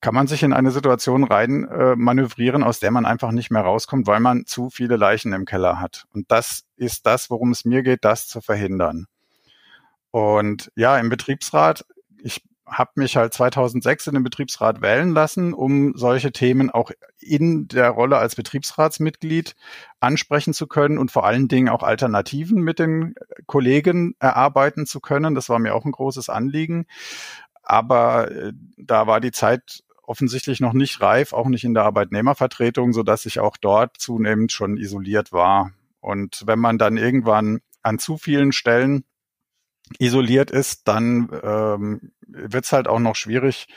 kann 0.00 0.14
man 0.14 0.26
sich 0.26 0.42
in 0.42 0.52
eine 0.52 0.70
Situation 0.70 1.24
rein 1.24 1.64
äh, 1.64 1.96
manövrieren, 1.96 2.62
aus 2.62 2.80
der 2.80 2.90
man 2.90 3.04
einfach 3.04 3.32
nicht 3.32 3.50
mehr 3.50 3.62
rauskommt, 3.62 4.06
weil 4.06 4.20
man 4.20 4.46
zu 4.46 4.70
viele 4.70 4.96
Leichen 4.96 5.34
im 5.34 5.44
Keller 5.44 5.80
hat. 5.80 6.04
Und 6.12 6.30
das 6.30 6.62
ist 6.76 7.04
das, 7.06 7.28
worum 7.28 7.50
es 7.50 7.64
mir 7.64 7.82
geht, 7.82 8.04
das 8.04 8.28
zu 8.28 8.40
verhindern. 8.40 9.06
Und 10.16 10.72
ja, 10.76 10.96
im 10.96 11.10
Betriebsrat, 11.10 11.84
ich 12.22 12.42
habe 12.64 12.92
mich 12.94 13.18
halt 13.18 13.34
2006 13.34 14.06
in 14.06 14.14
den 14.14 14.24
Betriebsrat 14.24 14.80
wählen 14.80 15.10
lassen, 15.10 15.52
um 15.52 15.92
solche 15.94 16.32
Themen 16.32 16.70
auch 16.70 16.90
in 17.20 17.68
der 17.68 17.90
Rolle 17.90 18.16
als 18.16 18.34
Betriebsratsmitglied 18.34 19.54
ansprechen 20.00 20.54
zu 20.54 20.68
können 20.68 20.96
und 20.96 21.10
vor 21.10 21.26
allen 21.26 21.48
Dingen 21.48 21.68
auch 21.68 21.82
Alternativen 21.82 22.62
mit 22.62 22.78
den 22.78 23.14
Kollegen 23.44 24.14
erarbeiten 24.18 24.86
zu 24.86 25.00
können. 25.00 25.34
Das 25.34 25.50
war 25.50 25.58
mir 25.58 25.74
auch 25.74 25.84
ein 25.84 25.92
großes 25.92 26.30
Anliegen. 26.30 26.86
Aber 27.62 28.30
äh, 28.30 28.54
da 28.78 29.06
war 29.06 29.20
die 29.20 29.32
Zeit 29.32 29.84
offensichtlich 30.02 30.60
noch 30.60 30.72
nicht 30.72 31.02
reif, 31.02 31.34
auch 31.34 31.48
nicht 31.48 31.64
in 31.64 31.74
der 31.74 31.84
Arbeitnehmervertretung, 31.84 32.94
so 32.94 33.02
dass 33.02 33.26
ich 33.26 33.38
auch 33.38 33.58
dort 33.58 33.98
zunehmend 33.98 34.50
schon 34.50 34.78
isoliert 34.78 35.30
war. 35.30 35.72
Und 36.00 36.42
wenn 36.46 36.58
man 36.58 36.78
dann 36.78 36.96
irgendwann 36.96 37.60
an 37.82 37.98
zu 37.98 38.16
vielen 38.16 38.52
Stellen 38.52 39.04
isoliert 39.98 40.50
ist, 40.50 40.88
dann 40.88 41.28
ähm, 41.42 42.12
wird 42.26 42.64
es 42.64 42.72
halt 42.72 42.88
auch 42.88 42.98
noch 42.98 43.14
schwierig, 43.14 43.68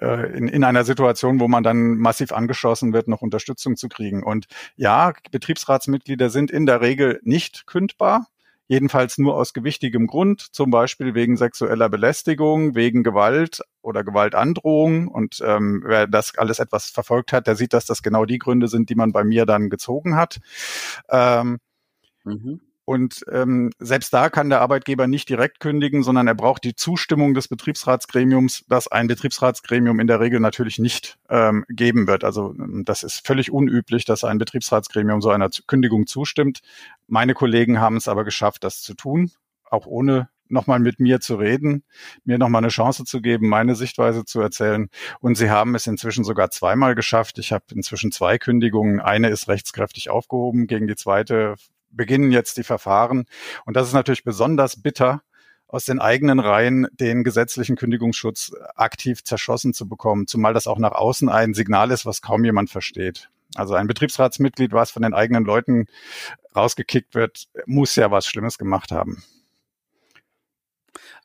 äh, 0.00 0.36
in, 0.36 0.48
in 0.48 0.64
einer 0.64 0.84
Situation, 0.84 1.40
wo 1.40 1.48
man 1.48 1.62
dann 1.62 1.96
massiv 1.96 2.32
angeschossen 2.32 2.92
wird, 2.92 3.08
noch 3.08 3.22
Unterstützung 3.22 3.76
zu 3.76 3.88
kriegen. 3.88 4.22
Und 4.22 4.46
ja, 4.76 5.12
Betriebsratsmitglieder 5.30 6.30
sind 6.30 6.50
in 6.50 6.66
der 6.66 6.80
Regel 6.80 7.20
nicht 7.22 7.66
kündbar. 7.66 8.26
Jedenfalls 8.68 9.16
nur 9.18 9.36
aus 9.36 9.54
gewichtigem 9.54 10.08
Grund, 10.08 10.40
zum 10.40 10.72
Beispiel 10.72 11.14
wegen 11.14 11.36
sexueller 11.36 11.88
Belästigung, 11.88 12.74
wegen 12.74 13.04
Gewalt 13.04 13.60
oder 13.80 14.02
Gewaltandrohung. 14.02 15.06
Und 15.06 15.40
ähm, 15.44 15.84
wer 15.86 16.08
das 16.08 16.36
alles 16.36 16.58
etwas 16.58 16.90
verfolgt 16.90 17.32
hat, 17.32 17.46
der 17.46 17.54
sieht, 17.54 17.72
dass 17.72 17.86
das 17.86 18.02
genau 18.02 18.24
die 18.24 18.38
Gründe 18.38 18.66
sind, 18.66 18.90
die 18.90 18.96
man 18.96 19.12
bei 19.12 19.22
mir 19.22 19.46
dann 19.46 19.70
gezogen 19.70 20.16
hat. 20.16 20.40
Ähm, 21.08 21.58
mhm. 22.24 22.60
Und 22.86 23.24
ähm, 23.32 23.72
selbst 23.80 24.14
da 24.14 24.30
kann 24.30 24.48
der 24.48 24.60
Arbeitgeber 24.60 25.08
nicht 25.08 25.28
direkt 25.28 25.58
kündigen, 25.58 26.04
sondern 26.04 26.28
er 26.28 26.36
braucht 26.36 26.62
die 26.62 26.76
Zustimmung 26.76 27.34
des 27.34 27.48
Betriebsratsgremiums, 27.48 28.64
das 28.68 28.86
ein 28.86 29.08
Betriebsratsgremium 29.08 29.98
in 29.98 30.06
der 30.06 30.20
Regel 30.20 30.38
natürlich 30.38 30.78
nicht 30.78 31.18
ähm, 31.28 31.64
geben 31.68 32.06
wird. 32.06 32.22
Also 32.22 32.54
ähm, 32.56 32.84
das 32.86 33.02
ist 33.02 33.26
völlig 33.26 33.50
unüblich, 33.50 34.04
dass 34.04 34.22
ein 34.22 34.38
Betriebsratsgremium 34.38 35.20
so 35.20 35.30
einer 35.30 35.50
Kündigung 35.66 36.06
zustimmt. 36.06 36.60
Meine 37.08 37.34
Kollegen 37.34 37.80
haben 37.80 37.96
es 37.96 38.06
aber 38.06 38.22
geschafft, 38.22 38.62
das 38.62 38.82
zu 38.82 38.94
tun, 38.94 39.32
auch 39.68 39.86
ohne 39.86 40.28
nochmal 40.48 40.78
mit 40.78 41.00
mir 41.00 41.18
zu 41.18 41.34
reden, 41.34 41.82
mir 42.24 42.38
nochmal 42.38 42.60
eine 42.60 42.68
Chance 42.68 43.04
zu 43.04 43.20
geben, 43.20 43.48
meine 43.48 43.74
Sichtweise 43.74 44.24
zu 44.24 44.40
erzählen. 44.40 44.90
Und 45.18 45.34
sie 45.36 45.50
haben 45.50 45.74
es 45.74 45.88
inzwischen 45.88 46.22
sogar 46.22 46.50
zweimal 46.52 46.94
geschafft. 46.94 47.38
Ich 47.40 47.50
habe 47.50 47.64
inzwischen 47.74 48.12
zwei 48.12 48.38
Kündigungen. 48.38 49.00
Eine 49.00 49.30
ist 49.30 49.48
rechtskräftig 49.48 50.08
aufgehoben. 50.08 50.68
Gegen 50.68 50.86
die 50.86 50.94
zweite 50.94 51.56
beginnen 51.96 52.30
jetzt 52.30 52.56
die 52.56 52.64
Verfahren. 52.64 53.26
Und 53.64 53.76
das 53.76 53.88
ist 53.88 53.94
natürlich 53.94 54.24
besonders 54.24 54.82
bitter, 54.82 55.22
aus 55.68 55.84
den 55.84 55.98
eigenen 55.98 56.38
Reihen 56.38 56.86
den 56.92 57.24
gesetzlichen 57.24 57.76
Kündigungsschutz 57.76 58.52
aktiv 58.76 59.24
zerschossen 59.24 59.74
zu 59.74 59.88
bekommen, 59.88 60.26
zumal 60.26 60.54
das 60.54 60.66
auch 60.66 60.78
nach 60.78 60.92
außen 60.92 61.28
ein 61.28 61.54
Signal 61.54 61.90
ist, 61.90 62.06
was 62.06 62.22
kaum 62.22 62.44
jemand 62.44 62.70
versteht. 62.70 63.30
Also 63.54 63.74
ein 63.74 63.86
Betriebsratsmitglied, 63.86 64.72
was 64.72 64.90
von 64.90 65.02
den 65.02 65.14
eigenen 65.14 65.44
Leuten 65.44 65.86
rausgekickt 66.54 67.14
wird, 67.14 67.48
muss 67.66 67.96
ja 67.96 68.10
was 68.10 68.26
Schlimmes 68.26 68.58
gemacht 68.58 68.92
haben. 68.92 69.22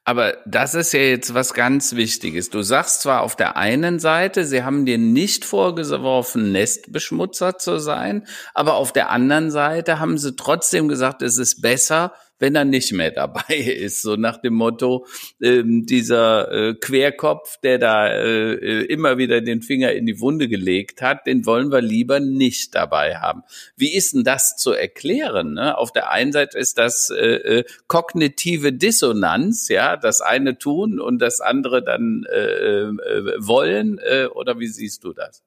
Aber 0.04 0.38
das 0.48 0.74
ist 0.74 0.94
ja 0.94 1.00
jetzt 1.00 1.34
was 1.36 1.54
ganz 1.54 1.96
Wichtiges. 1.96 2.50
Du 2.50 2.64
sagst 2.64 3.02
zwar 3.02 3.22
auf 3.22 3.36
der 3.36 3.56
einen 3.56 4.00
Seite, 4.00 4.46
sie 4.46 4.64
haben 4.64 4.86
dir 4.86 4.98
nicht 4.98 5.46
vorgeworfen, 5.46 6.52
Nestbeschmutzer 6.52 7.60
zu 7.60 7.78
sein, 7.78 8.26
aber 8.56 8.76
auf 8.76 8.92
der 8.92 9.12
anderen 9.12 9.52
Seite 9.52 10.00
haben 10.00 10.18
sie 10.18 10.36
trotzdem 10.36 10.88
gesagt, 10.88 11.22
es 11.22 11.38
ist 11.38 11.62
besser, 11.62 12.14
wenn 12.42 12.56
er 12.56 12.66
nicht 12.66 12.92
mehr 12.92 13.12
dabei 13.12 13.56
ist. 13.56 14.02
So 14.02 14.16
nach 14.16 14.38
dem 14.38 14.56
Motto, 14.56 15.06
ähm, 15.42 15.86
dieser 15.86 16.52
äh, 16.52 16.74
Querkopf, 16.74 17.60
der 17.62 17.78
da 17.78 18.08
äh, 18.08 18.54
äh, 18.54 18.86
immer 18.86 19.18
wieder 19.18 19.42
den 19.42 19.62
Finger 19.62 19.94
in 19.94 20.08
die 20.08 20.20
Wunde 20.20 20.50
gelegt 20.50 21.02
hat, 21.02 21.28
den 21.28 21.46
wollen 21.46 21.72
wir 21.72 21.82
lieber 21.82 22.20
nicht 22.20 22.76
dabei 22.76 23.18
haben. 23.18 23.44
Wie 23.78 23.94
ist 23.94 24.14
denn 24.14 24.24
das 24.24 24.58
zu 24.58 24.72
erklären? 24.72 25.54
Ne? 25.54 25.78
Auf 25.78 25.94
der 25.94 26.10
einen 26.10 26.32
Seite 26.32 26.58
ist 26.58 26.78
das 26.80 27.12
äh, 27.12 27.60
äh, 27.60 27.64
kognitive 27.88 28.74
Dissonanz, 28.74 29.70
ja, 29.70 29.96
das 29.96 30.22
eine 30.22 30.58
tun 30.58 31.00
und 31.00 31.20
das 31.20 31.42
andere 31.42 31.84
dann 31.84 32.26
äh, 32.28 32.40
äh, 32.40 33.36
wollen, 33.38 34.00
äh, 34.00 34.26
oder 34.26 34.60
wie 34.60 34.68
siehst 34.68 35.04
du 35.04 35.14
das? 35.14 35.44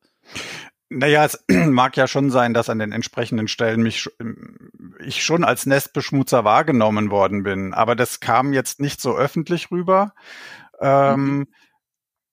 Naja, 0.95 1.25
es 1.25 1.45
mag 1.49 1.97
ja 1.97 2.07
schon 2.07 2.31
sein, 2.31 2.55
dass 2.55 2.71
an 2.71 2.79
den 2.79 2.93
entsprechenden 2.93 3.49
Stellen 3.49 3.83
mich 3.83 4.09
ich 5.05 5.25
schon 5.25 5.45
als 5.45 5.67
Nestbeschmutzer 5.67 6.45
wahrgenommen 6.45 7.11
worden 7.11 7.43
bin, 7.43 7.75
aber 7.75 7.97
das 7.97 8.21
kam 8.21 8.53
jetzt 8.53 8.81
nicht 8.81 9.01
so 9.01 9.17
öffentlich 9.17 9.71
rüber. 9.71 10.15
Ähm, 10.81 11.39
mhm. 11.39 11.47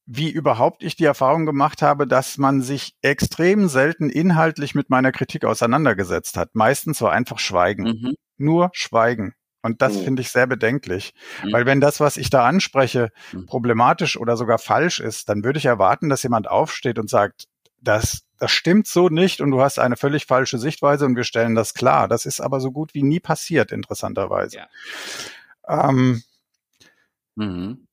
Wie 0.05 0.29
überhaupt 0.29 0.83
ich 0.83 0.95
die 0.95 1.05
Erfahrung 1.05 1.45
gemacht 1.45 1.81
habe, 1.81 2.05
dass 2.05 2.37
man 2.37 2.61
sich 2.61 2.95
extrem 3.01 3.67
selten 3.67 4.09
inhaltlich 4.09 4.75
mit 4.75 4.89
meiner 4.89 5.11
Kritik 5.11 5.45
auseinandergesetzt 5.45 6.37
hat. 6.37 6.49
Meistens 6.53 7.01
war 7.01 7.11
einfach 7.11 7.39
Schweigen. 7.39 7.83
Mhm. 7.83 8.15
Nur 8.37 8.69
Schweigen. 8.73 9.33
Und 9.61 9.81
das 9.81 9.95
oh. 9.95 10.03
finde 10.03 10.21
ich 10.21 10.31
sehr 10.31 10.47
bedenklich. 10.47 11.13
Mhm. 11.43 11.53
Weil 11.53 11.65
wenn 11.65 11.81
das, 11.81 11.99
was 11.99 12.17
ich 12.17 12.29
da 12.29 12.45
anspreche, 12.45 13.09
mhm. 13.31 13.45
problematisch 13.45 14.17
oder 14.17 14.35
sogar 14.37 14.57
falsch 14.57 14.99
ist, 14.99 15.29
dann 15.29 15.43
würde 15.43 15.59
ich 15.59 15.65
erwarten, 15.65 16.09
dass 16.09 16.23
jemand 16.23 16.49
aufsteht 16.49 16.99
und 16.99 17.09
sagt, 17.09 17.45
das 17.79 18.23
das 18.41 18.49
stimmt 18.49 18.87
so 18.87 19.07
nicht 19.07 19.39
und 19.39 19.51
du 19.51 19.61
hast 19.61 19.77
eine 19.77 19.95
völlig 19.95 20.25
falsche 20.25 20.57
Sichtweise 20.57 21.05
und 21.05 21.15
wir 21.15 21.25
stellen 21.25 21.53
das 21.53 21.75
klar. 21.75 22.07
Das 22.07 22.25
ist 22.25 22.41
aber 22.41 22.59
so 22.59 22.71
gut 22.71 22.95
wie 22.95 23.03
nie 23.03 23.19
passiert, 23.19 23.71
interessanterweise. 23.71 24.57
Ja. 24.57 24.67
Ähm, 25.67 26.23
mhm. 27.35 27.85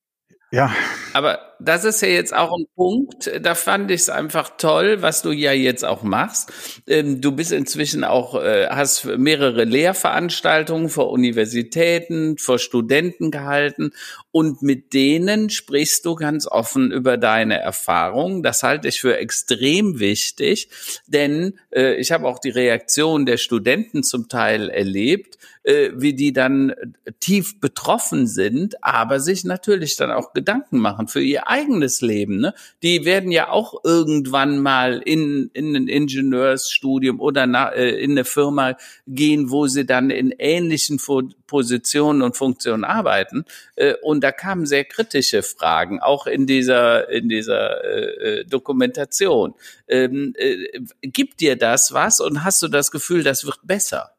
Ja. 0.50 0.72
Aber 1.12 1.47
das 1.60 1.84
ist 1.84 2.02
ja 2.02 2.08
jetzt 2.08 2.34
auch 2.34 2.56
ein 2.56 2.66
Punkt, 2.74 3.30
da 3.40 3.54
fand 3.54 3.90
ich 3.90 4.02
es 4.02 4.10
einfach 4.10 4.56
toll, 4.58 5.02
was 5.02 5.22
du 5.22 5.32
ja 5.32 5.52
jetzt 5.52 5.84
auch 5.84 6.02
machst. 6.02 6.52
Ähm, 6.86 7.20
du 7.20 7.32
bist 7.32 7.52
inzwischen 7.52 8.04
auch, 8.04 8.40
äh, 8.40 8.68
hast 8.68 9.04
mehrere 9.04 9.64
Lehrveranstaltungen 9.64 10.88
vor 10.88 11.10
Universitäten, 11.10 12.38
vor 12.38 12.58
Studenten 12.58 13.30
gehalten 13.30 13.92
und 14.30 14.62
mit 14.62 14.92
denen 14.94 15.50
sprichst 15.50 16.04
du 16.04 16.14
ganz 16.14 16.46
offen 16.46 16.92
über 16.92 17.16
deine 17.16 17.58
Erfahrungen. 17.60 18.42
Das 18.42 18.62
halte 18.62 18.88
ich 18.88 19.00
für 19.00 19.16
extrem 19.16 19.98
wichtig, 19.98 20.68
denn 21.06 21.58
äh, 21.70 21.94
ich 21.94 22.12
habe 22.12 22.28
auch 22.28 22.38
die 22.38 22.50
Reaktion 22.50 23.26
der 23.26 23.36
Studenten 23.36 24.02
zum 24.02 24.28
Teil 24.28 24.70
erlebt, 24.70 25.38
äh, 25.64 25.90
wie 25.94 26.14
die 26.14 26.32
dann 26.32 26.74
tief 27.20 27.60
betroffen 27.60 28.26
sind, 28.26 28.82
aber 28.82 29.20
sich 29.20 29.44
natürlich 29.44 29.96
dann 29.96 30.10
auch 30.10 30.32
Gedanken 30.32 30.78
machen 30.78 31.08
für 31.08 31.20
ihr 31.20 31.47
eigenes 31.48 32.00
Leben. 32.00 32.38
Ne? 32.38 32.54
Die 32.82 33.04
werden 33.04 33.30
ja 33.30 33.50
auch 33.50 33.82
irgendwann 33.84 34.58
mal 34.60 35.00
in, 35.04 35.50
in 35.54 35.74
ein 35.74 35.88
Ingenieursstudium 35.88 37.20
oder 37.20 37.46
na, 37.46 37.70
äh, 37.70 37.90
in 37.90 38.12
eine 38.12 38.24
Firma 38.24 38.76
gehen, 39.06 39.50
wo 39.50 39.66
sie 39.66 39.86
dann 39.86 40.10
in 40.10 40.32
ähnlichen 40.38 41.00
Positionen 41.46 42.22
und 42.22 42.36
Funktionen 42.36 42.84
arbeiten. 42.84 43.44
Äh, 43.76 43.94
und 44.02 44.22
da 44.22 44.32
kamen 44.32 44.66
sehr 44.66 44.84
kritische 44.84 45.42
Fragen, 45.42 46.00
auch 46.00 46.26
in 46.26 46.46
dieser, 46.46 47.08
in 47.08 47.28
dieser 47.28 47.84
äh, 47.84 48.40
äh 48.40 48.44
Dokumentation. 48.44 49.54
Ähm, 49.88 50.34
äh, 50.36 50.80
gibt 51.02 51.40
dir 51.40 51.56
das 51.56 51.92
was 51.92 52.20
und 52.20 52.44
hast 52.44 52.62
du 52.62 52.68
das 52.68 52.90
Gefühl, 52.90 53.22
das 53.22 53.44
wird 53.44 53.60
besser? 53.64 54.12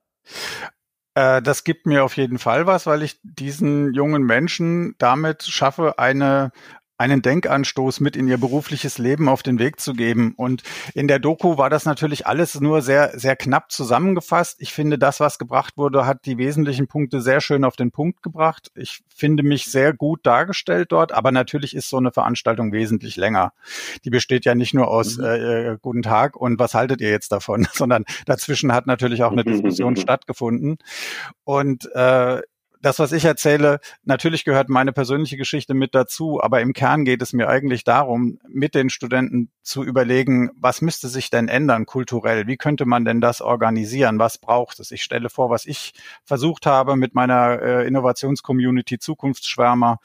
Äh, 1.15 1.41
das 1.41 1.63
gibt 1.63 1.85
mir 1.85 2.03
auf 2.03 2.17
jeden 2.17 2.39
Fall 2.39 2.65
was, 2.65 2.85
weil 2.85 3.03
ich 3.03 3.19
diesen 3.23 3.93
jungen 3.93 4.23
Menschen 4.23 4.95
damit 4.99 5.43
schaffe, 5.43 5.99
eine 5.99 6.51
einen 6.99 7.21
Denkanstoß 7.21 8.01
mit 8.01 8.17
in 8.17 8.27
ihr 8.27 8.37
berufliches 8.37 8.97
Leben 8.97 9.29
auf 9.29 9.41
den 9.41 9.57
Weg 9.57 9.79
zu 9.79 9.93
geben. 9.93 10.33
Und 10.35 10.63
in 10.93 11.07
der 11.07 11.17
Doku 11.17 11.57
war 11.57 11.69
das 11.69 11.85
natürlich 11.85 12.27
alles 12.27 12.59
nur 12.59 12.81
sehr, 12.81 13.17
sehr 13.17 13.37
knapp 13.37 13.71
zusammengefasst. 13.71 14.57
Ich 14.59 14.73
finde, 14.73 14.99
das, 14.99 15.21
was 15.21 15.39
gebracht 15.39 15.77
wurde, 15.77 16.05
hat 16.05 16.25
die 16.25 16.37
wesentlichen 16.37 16.87
Punkte 16.87 17.21
sehr 17.21 17.39
schön 17.39 17.63
auf 17.63 17.77
den 17.77 17.91
Punkt 17.91 18.21
gebracht. 18.21 18.69
Ich 18.75 18.99
finde 19.07 19.43
mich 19.43 19.71
sehr 19.71 19.93
gut 19.93 20.25
dargestellt 20.25 20.91
dort, 20.91 21.13
aber 21.13 21.31
natürlich 21.31 21.73
ist 21.73 21.89
so 21.89 21.97
eine 21.97 22.11
Veranstaltung 22.11 22.73
wesentlich 22.73 23.15
länger. 23.15 23.53
Die 24.03 24.09
besteht 24.09 24.43
ja 24.43 24.53
nicht 24.53 24.73
nur 24.73 24.89
aus 24.89 25.17
mhm. 25.17 25.23
äh, 25.23 25.37
äh 25.37 25.77
Guten 25.81 26.01
Tag 26.01 26.35
und 26.35 26.59
was 26.59 26.73
haltet 26.73 26.99
ihr 26.99 27.09
jetzt 27.09 27.31
davon, 27.31 27.65
sondern 27.73 28.03
dazwischen 28.25 28.73
hat 28.73 28.87
natürlich 28.87 29.23
auch 29.23 29.31
eine 29.31 29.43
Diskussion 29.45 29.95
stattgefunden. 29.95 30.77
Und 31.45 31.89
äh, 31.95 32.41
das, 32.81 32.99
was 32.99 33.11
ich 33.11 33.25
erzähle, 33.25 33.79
natürlich 34.03 34.45
gehört 34.45 34.69
meine 34.69 34.93
persönliche 34.93 35.37
Geschichte 35.37 35.73
mit 35.73 35.93
dazu, 35.93 36.41
aber 36.41 36.61
im 36.61 36.73
Kern 36.73 37.03
geht 37.03 37.21
es 37.21 37.33
mir 37.33 37.49
eigentlich 37.49 37.83
darum, 37.83 38.39
mit 38.47 38.73
den 38.75 38.89
Studenten 38.89 39.51
zu 39.61 39.83
überlegen, 39.83 40.49
was 40.55 40.81
müsste 40.81 41.09
sich 41.09 41.29
denn 41.29 41.47
ändern 41.47 41.85
kulturell? 41.85 42.47
Wie 42.47 42.57
könnte 42.57 42.85
man 42.85 43.05
denn 43.05 43.21
das 43.21 43.41
organisieren? 43.41 44.17
Was 44.19 44.37
braucht 44.37 44.79
es? 44.79 44.91
Ich 44.91 45.03
stelle 45.03 45.29
vor, 45.29 45.49
was 45.49 45.65
ich 45.65 45.93
versucht 46.23 46.65
habe 46.65 46.95
mit 46.95 47.13
meiner 47.13 47.61
äh, 47.61 47.87
Innovationscommunity 47.87 48.97
Zukunftsschwärmer 48.97 49.99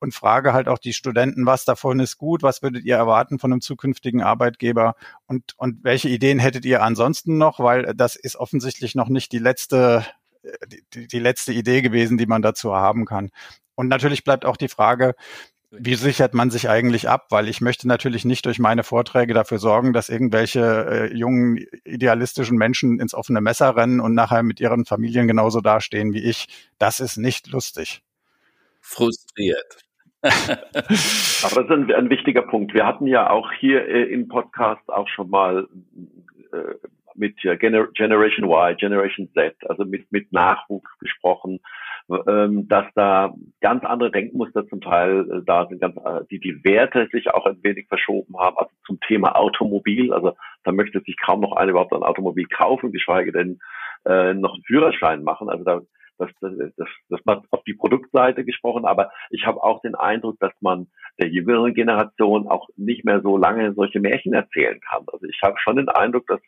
und 0.00 0.14
frage 0.14 0.52
halt 0.52 0.68
auch 0.68 0.78
die 0.78 0.92
Studenten, 0.92 1.46
was 1.46 1.64
davon 1.64 2.00
ist 2.00 2.16
gut? 2.16 2.42
Was 2.42 2.62
würdet 2.62 2.84
ihr 2.84 2.96
erwarten 2.96 3.38
von 3.38 3.52
einem 3.52 3.60
zukünftigen 3.60 4.22
Arbeitgeber? 4.22 4.94
Und, 5.26 5.54
und 5.58 5.84
welche 5.84 6.08
Ideen 6.08 6.38
hättet 6.38 6.64
ihr 6.64 6.82
ansonsten 6.82 7.38
noch? 7.38 7.60
Weil 7.60 7.94
das 7.94 8.16
ist 8.16 8.36
offensichtlich 8.36 8.94
noch 8.94 9.08
nicht 9.08 9.32
die 9.32 9.38
letzte 9.38 10.04
die, 10.92 11.06
die 11.06 11.18
letzte 11.18 11.52
Idee 11.52 11.82
gewesen, 11.82 12.18
die 12.18 12.26
man 12.26 12.42
dazu 12.42 12.74
haben 12.74 13.04
kann. 13.04 13.30
Und 13.74 13.88
natürlich 13.88 14.24
bleibt 14.24 14.44
auch 14.44 14.56
die 14.56 14.68
Frage, 14.68 15.14
wie 15.76 15.94
sichert 15.94 16.34
man 16.34 16.50
sich 16.50 16.68
eigentlich 16.68 17.08
ab? 17.08 17.26
Weil 17.30 17.48
ich 17.48 17.60
möchte 17.60 17.88
natürlich 17.88 18.24
nicht 18.24 18.46
durch 18.46 18.58
meine 18.58 18.84
Vorträge 18.84 19.34
dafür 19.34 19.58
sorgen, 19.58 19.92
dass 19.92 20.08
irgendwelche 20.08 21.10
äh, 21.10 21.14
jungen, 21.14 21.64
idealistischen 21.84 22.56
Menschen 22.56 23.00
ins 23.00 23.14
offene 23.14 23.40
Messer 23.40 23.76
rennen 23.76 24.00
und 24.00 24.14
nachher 24.14 24.42
mit 24.42 24.60
ihren 24.60 24.84
Familien 24.84 25.26
genauso 25.26 25.60
dastehen 25.60 26.12
wie 26.12 26.22
ich. 26.22 26.46
Das 26.78 27.00
ist 27.00 27.16
nicht 27.16 27.48
lustig. 27.48 28.02
Frustriert. 28.80 29.84
Aber 30.22 31.62
das 31.62 31.64
ist 31.64 31.70
ein, 31.70 31.92
ein, 31.92 32.10
wichtiger 32.10 32.42
Punkt. 32.42 32.72
Wir 32.72 32.86
hatten 32.86 33.06
ja 33.06 33.28
auch 33.30 33.52
hier 33.52 33.86
äh, 33.86 34.04
im 34.04 34.28
Podcast 34.28 34.88
auch 34.88 35.08
schon 35.08 35.28
mal 35.28 35.68
äh, 36.52 36.74
mit 37.14 37.36
Gener 37.40 37.88
Generation 37.94 38.44
Y, 38.44 38.76
Generation 38.76 39.28
Z, 39.34 39.54
also 39.68 39.84
mit, 39.84 40.10
mit 40.12 40.32
Nachwuchs 40.32 40.90
gesprochen, 40.98 41.60
ähm, 42.28 42.68
dass 42.68 42.86
da 42.94 43.34
ganz 43.60 43.84
andere 43.84 44.10
Denkmuster 44.10 44.66
zum 44.68 44.80
Teil 44.80 45.30
äh, 45.30 45.42
da 45.46 45.66
sind, 45.66 45.80
ganz, 45.80 45.96
äh, 45.96 46.24
die 46.30 46.38
die 46.38 46.62
Werte 46.64 47.08
sich 47.12 47.32
auch 47.32 47.46
ein 47.46 47.62
wenig 47.62 47.88
verschoben 47.88 48.38
haben, 48.38 48.58
also 48.58 48.70
zum 48.86 49.00
Thema 49.00 49.36
Automobil, 49.36 50.12
also 50.12 50.36
da 50.64 50.72
möchte 50.72 51.00
sich 51.00 51.16
kaum 51.18 51.40
noch 51.40 51.52
einer 51.52 51.70
überhaupt 51.70 51.92
ein 51.92 52.02
Automobil 52.02 52.46
kaufen, 52.46 52.92
geschweige 52.92 53.32
denn 53.32 53.58
äh, 54.04 54.34
noch 54.34 54.54
einen 54.54 54.64
Führerschein 54.64 55.24
machen, 55.24 55.48
also 55.48 55.64
da 55.64 55.80
das, 56.18 56.30
das, 56.40 56.52
das, 56.76 56.88
das 57.08 57.20
man 57.24 57.42
auf 57.50 57.64
die 57.64 57.74
Produktseite 57.74 58.44
gesprochen, 58.44 58.84
aber 58.84 59.10
ich 59.30 59.46
habe 59.46 59.62
auch 59.62 59.80
den 59.80 59.94
Eindruck, 59.94 60.38
dass 60.40 60.52
man 60.60 60.86
der 61.18 61.28
jüngeren 61.28 61.74
Generation 61.74 62.48
auch 62.48 62.68
nicht 62.76 63.04
mehr 63.04 63.20
so 63.20 63.36
lange 63.36 63.72
solche 63.74 64.00
Märchen 64.00 64.32
erzählen 64.32 64.80
kann. 64.80 65.04
Also 65.12 65.26
ich 65.26 65.40
habe 65.42 65.58
schon 65.58 65.76
den 65.76 65.88
Eindruck, 65.88 66.26
dass 66.26 66.40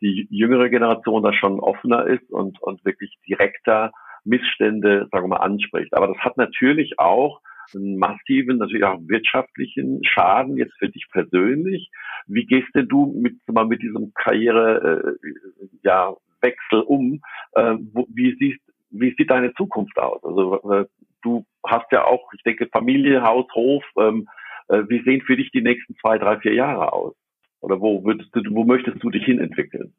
die 0.00 0.26
jüngere 0.30 0.68
Generation 0.68 1.22
da 1.22 1.32
schon 1.32 1.60
offener 1.60 2.06
ist 2.06 2.30
und, 2.30 2.60
und 2.62 2.84
wirklich 2.84 3.18
direkter 3.26 3.92
Missstände, 4.24 5.08
sagen 5.10 5.24
wir 5.24 5.28
mal, 5.28 5.36
anspricht. 5.36 5.94
Aber 5.94 6.08
das 6.08 6.18
hat 6.18 6.36
natürlich 6.36 6.98
auch 6.98 7.40
einen 7.74 7.98
massiven, 7.98 8.58
natürlich 8.58 8.84
auch 8.84 8.98
wirtschaftlichen 9.06 10.02
Schaden 10.04 10.56
jetzt 10.56 10.74
für 10.78 10.88
dich 10.88 11.06
persönlich. 11.10 11.90
Wie 12.26 12.46
gehst 12.46 12.68
denn 12.74 12.88
du 12.88 13.14
mit, 13.20 13.36
mal 13.46 13.66
mit 13.66 13.82
diesem 13.82 14.12
Karriere, 14.14 15.16
äh, 15.22 15.68
ja, 15.82 16.14
Wechsel 16.40 16.80
um? 16.80 17.20
Äh, 17.52 17.76
wo, 17.92 18.06
wie 18.12 18.36
siehst, 18.38 18.60
wie 18.90 19.14
sieht 19.16 19.30
deine 19.30 19.52
Zukunft 19.54 19.98
aus? 19.98 20.22
Also 20.24 20.72
äh, 20.72 20.86
du 21.22 21.44
hast 21.66 21.90
ja 21.92 22.04
auch, 22.04 22.32
ich 22.32 22.42
denke, 22.42 22.68
Familie, 22.72 23.22
Haus, 23.22 23.46
Hof. 23.54 23.84
Ähm, 23.98 24.28
äh, 24.68 24.84
wie 24.88 25.02
sehen 25.02 25.22
für 25.22 25.36
dich 25.36 25.50
die 25.50 25.62
nächsten 25.62 25.96
zwei, 25.96 26.18
drei, 26.18 26.38
vier 26.38 26.54
Jahre 26.54 26.92
aus? 26.92 27.14
Oder 27.60 27.80
wo 27.80 28.04
würdest 28.04 28.30
du, 28.34 28.40
wo 28.50 28.64
möchtest 28.64 29.02
du 29.02 29.10
dich 29.10 29.24
hin 29.24 29.40
entwickeln? 29.40 29.94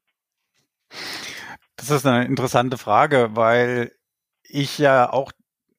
Das 1.75 1.89
ist 1.91 2.05
eine 2.05 2.25
interessante 2.25 2.77
Frage, 2.77 3.31
weil 3.33 3.91
ich 4.43 4.77
ja 4.77 5.11
auch 5.11 5.31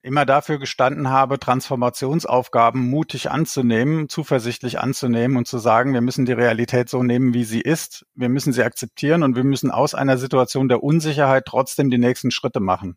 immer 0.03 0.25
dafür 0.25 0.59
gestanden 0.59 1.11
habe, 1.11 1.39
Transformationsaufgaben 1.39 2.89
mutig 2.89 3.31
anzunehmen, 3.31 4.09
zuversichtlich 4.09 4.79
anzunehmen 4.79 5.37
und 5.37 5.47
zu 5.47 5.59
sagen, 5.59 5.93
wir 5.93 6.01
müssen 6.01 6.25
die 6.25 6.33
Realität 6.33 6.89
so 6.89 7.03
nehmen, 7.03 7.35
wie 7.35 7.45
sie 7.45 7.61
ist. 7.61 8.07
Wir 8.15 8.31
müssen 8.31 8.53
sie 8.53 8.63
akzeptieren 8.63 9.23
und 9.23 9.37
wir 9.37 9.45
müssen 9.45 9.71
aus 9.71 9.95
einer 9.95 10.17
Situation 10.17 10.69
der 10.69 10.83
Unsicherheit 10.83 11.45
trotzdem 11.47 11.91
die 11.91 11.99
nächsten 11.99 12.31
Schritte 12.31 12.61
machen. 12.61 12.97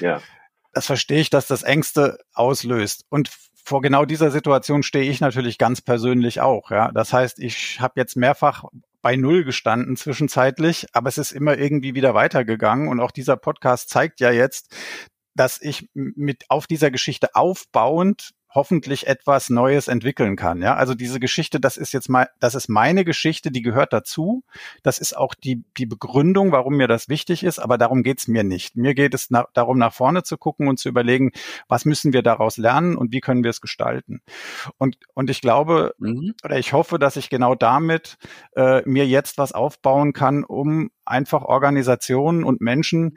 Ja. 0.00 0.22
Das 0.72 0.86
verstehe 0.86 1.20
ich, 1.20 1.30
dass 1.30 1.46
das 1.46 1.62
Ängste 1.62 2.18
auslöst. 2.32 3.04
Und 3.10 3.30
vor 3.64 3.82
genau 3.82 4.04
dieser 4.04 4.30
Situation 4.30 4.82
stehe 4.82 5.10
ich 5.10 5.20
natürlich 5.20 5.58
ganz 5.58 5.80
persönlich 5.80 6.40
auch. 6.40 6.70
Ja, 6.70 6.90
das 6.92 7.12
heißt, 7.12 7.38
ich 7.38 7.80
habe 7.80 7.94
jetzt 7.96 8.16
mehrfach 8.16 8.64
bei 9.02 9.16
Null 9.16 9.44
gestanden 9.44 9.96
zwischenzeitlich, 9.96 10.86
aber 10.92 11.08
es 11.08 11.18
ist 11.18 11.32
immer 11.32 11.56
irgendwie 11.56 11.94
wieder 11.94 12.14
weitergegangen. 12.14 12.88
Und 12.88 13.00
auch 13.00 13.10
dieser 13.10 13.36
Podcast 13.36 13.88
zeigt 13.88 14.20
ja 14.20 14.30
jetzt, 14.30 14.74
dass 15.34 15.60
ich 15.60 15.88
mit 15.94 16.44
auf 16.48 16.66
dieser 16.66 16.90
Geschichte 16.90 17.34
aufbauend 17.34 18.32
hoffentlich 18.52 19.06
etwas 19.06 19.48
Neues 19.48 19.88
entwickeln 19.88 20.36
kann. 20.36 20.60
Ja, 20.60 20.74
also 20.74 20.94
diese 20.94 21.20
Geschichte, 21.20 21.60
das 21.60 21.76
ist 21.76 21.92
jetzt 21.92 22.08
mal, 22.08 22.28
das 22.40 22.54
ist 22.54 22.68
meine 22.68 23.04
Geschichte, 23.04 23.50
die 23.50 23.62
gehört 23.62 23.92
dazu. 23.92 24.42
Das 24.82 24.98
ist 24.98 25.16
auch 25.16 25.34
die, 25.34 25.62
die 25.76 25.86
Begründung, 25.86 26.50
warum 26.50 26.76
mir 26.76 26.88
das 26.88 27.08
wichtig 27.08 27.44
ist, 27.44 27.60
aber 27.60 27.78
darum 27.78 28.02
geht's 28.02 28.26
mir 28.26 28.42
nicht. 28.42 28.76
Mir 28.76 28.94
geht 28.94 29.14
es 29.14 29.30
na, 29.30 29.46
darum, 29.54 29.78
nach 29.78 29.92
vorne 29.92 30.24
zu 30.24 30.36
gucken 30.36 30.68
und 30.68 30.78
zu 30.78 30.88
überlegen, 30.88 31.30
was 31.68 31.84
müssen 31.84 32.12
wir 32.12 32.22
daraus 32.22 32.56
lernen 32.56 32.96
und 32.96 33.12
wie 33.12 33.20
können 33.20 33.44
wir 33.44 33.50
es 33.50 33.60
gestalten. 33.60 34.20
Und, 34.78 34.98
und 35.14 35.30
ich 35.30 35.40
glaube, 35.40 35.94
mhm. 35.98 36.34
oder 36.44 36.58
ich 36.58 36.72
hoffe, 36.72 36.98
dass 36.98 37.16
ich 37.16 37.30
genau 37.30 37.54
damit 37.54 38.18
äh, 38.56 38.82
mir 38.84 39.06
jetzt 39.06 39.38
was 39.38 39.52
aufbauen 39.52 40.12
kann, 40.12 40.44
um 40.44 40.90
einfach 41.04 41.42
Organisationen 41.42 42.42
und 42.42 42.60
Menschen 42.60 43.16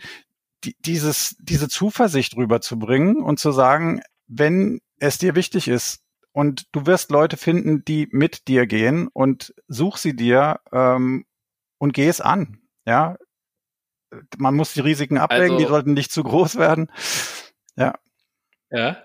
die, 0.64 0.76
dieses, 0.80 1.36
diese 1.42 1.68
Zuversicht 1.68 2.38
rüberzubringen 2.38 3.18
und 3.22 3.40
zu 3.40 3.52
sagen, 3.52 4.02
wenn 4.28 4.80
es 5.00 5.18
dir 5.18 5.36
wichtig 5.36 5.68
ist 5.68 6.02
und 6.32 6.68
du 6.72 6.86
wirst 6.86 7.12
Leute 7.12 7.38
finden, 7.38 7.84
die 7.86 8.08
mit 8.12 8.48
dir 8.48 8.66
gehen 8.68 9.08
und 9.08 9.54
such 9.68 9.98
sie 9.98 10.16
dir 10.16 10.60
ähm, 10.72 11.26
und 11.78 11.94
geh 11.94 12.08
es 12.08 12.22
an. 12.22 12.60
Ja, 12.86 13.18
man 14.38 14.56
muss 14.56 14.74
die 14.74 14.82
Risiken 14.82 15.18
abwägen, 15.18 15.54
also, 15.54 15.58
die 15.58 15.66
sollten 15.66 15.94
nicht 15.94 16.12
zu 16.12 16.24
groß 16.24 16.56
werden. 16.58 16.92
Ja. 17.76 17.96
Ja. 18.70 18.98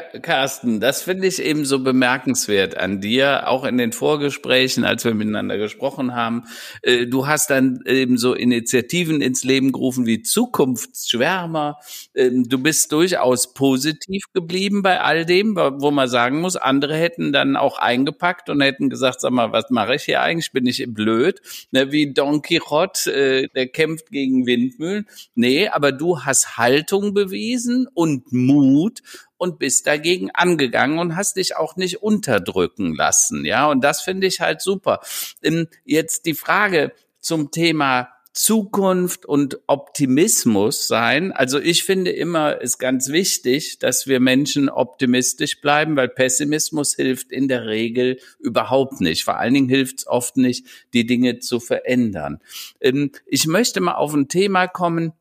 Carsten, 0.00 0.80
das 0.80 1.02
finde 1.02 1.26
ich 1.26 1.40
eben 1.42 1.64
so 1.64 1.78
bemerkenswert 1.78 2.76
an 2.76 3.00
dir, 3.00 3.48
auch 3.48 3.64
in 3.64 3.76
den 3.76 3.92
Vorgesprächen, 3.92 4.84
als 4.84 5.04
wir 5.04 5.14
miteinander 5.14 5.58
gesprochen 5.58 6.14
haben. 6.14 6.44
Äh, 6.82 7.06
du 7.06 7.26
hast 7.26 7.50
dann 7.50 7.80
eben 7.86 8.18
so 8.18 8.34
Initiativen 8.34 9.20
ins 9.20 9.44
Leben 9.44 9.72
gerufen 9.72 10.06
wie 10.06 10.22
Zukunftsschwärmer. 10.22 11.78
Ähm, 12.14 12.48
du 12.48 12.58
bist 12.58 12.92
durchaus 12.92 13.52
positiv 13.54 14.24
geblieben 14.32 14.82
bei 14.82 15.00
all 15.00 15.24
dem, 15.26 15.56
wo 15.56 15.90
man 15.90 16.08
sagen 16.08 16.40
muss, 16.40 16.56
andere 16.56 16.96
hätten 16.96 17.32
dann 17.32 17.56
auch 17.56 17.78
eingepackt 17.78 18.48
und 18.50 18.60
hätten 18.60 18.90
gesagt, 18.90 19.20
sag 19.20 19.32
mal, 19.32 19.52
was 19.52 19.70
mache 19.70 19.96
ich 19.96 20.04
hier 20.04 20.22
eigentlich? 20.22 20.52
Bin 20.52 20.66
ich 20.66 20.84
blöd? 20.88 21.40
Ne, 21.70 21.92
wie 21.92 22.12
Don 22.12 22.42
Quixote, 22.42 23.12
äh, 23.12 23.48
der 23.54 23.68
kämpft 23.68 24.10
gegen 24.10 24.46
Windmühlen. 24.46 25.06
Nee, 25.34 25.68
aber 25.68 25.92
du 25.92 26.20
hast 26.20 26.56
Haltung 26.56 27.14
bewiesen 27.14 27.86
und 27.94 28.32
Mut 28.32 29.02
und 29.36 29.58
bist 29.58 29.86
dagegen 29.86 30.30
angegangen 30.32 30.98
und 30.98 31.16
hast 31.16 31.36
dich 31.36 31.56
auch 31.56 31.76
nicht 31.76 32.02
unterdrücken 32.02 32.94
lassen. 32.94 33.44
Ja, 33.44 33.66
und 33.68 33.82
das 33.82 34.02
finde 34.02 34.26
ich 34.26 34.40
halt 34.40 34.60
super. 34.60 35.00
Ähm, 35.42 35.68
jetzt 35.84 36.26
die 36.26 36.34
Frage 36.34 36.92
zum 37.20 37.50
Thema 37.50 38.08
Zukunft 38.34 39.26
und 39.26 39.60
Optimismus 39.68 40.88
sein. 40.88 41.30
Also 41.30 41.60
ich 41.60 41.84
finde 41.84 42.10
immer, 42.10 42.60
ist 42.60 42.78
ganz 42.78 43.10
wichtig, 43.10 43.78
dass 43.78 44.08
wir 44.08 44.18
Menschen 44.18 44.68
optimistisch 44.68 45.60
bleiben, 45.60 45.94
weil 45.94 46.08
Pessimismus 46.08 46.96
hilft 46.96 47.30
in 47.30 47.46
der 47.46 47.66
Regel 47.66 48.18
überhaupt 48.40 49.00
nicht. 49.00 49.22
Vor 49.22 49.38
allen 49.38 49.54
Dingen 49.54 49.68
hilft 49.68 50.00
es 50.00 50.06
oft 50.08 50.36
nicht, 50.36 50.66
die 50.92 51.06
Dinge 51.06 51.38
zu 51.38 51.60
verändern. 51.60 52.40
Ähm, 52.80 53.12
ich 53.26 53.46
möchte 53.46 53.80
mal 53.80 53.94
auf 53.94 54.12
ein 54.12 54.28
Thema 54.28 54.66
kommen, 54.66 55.12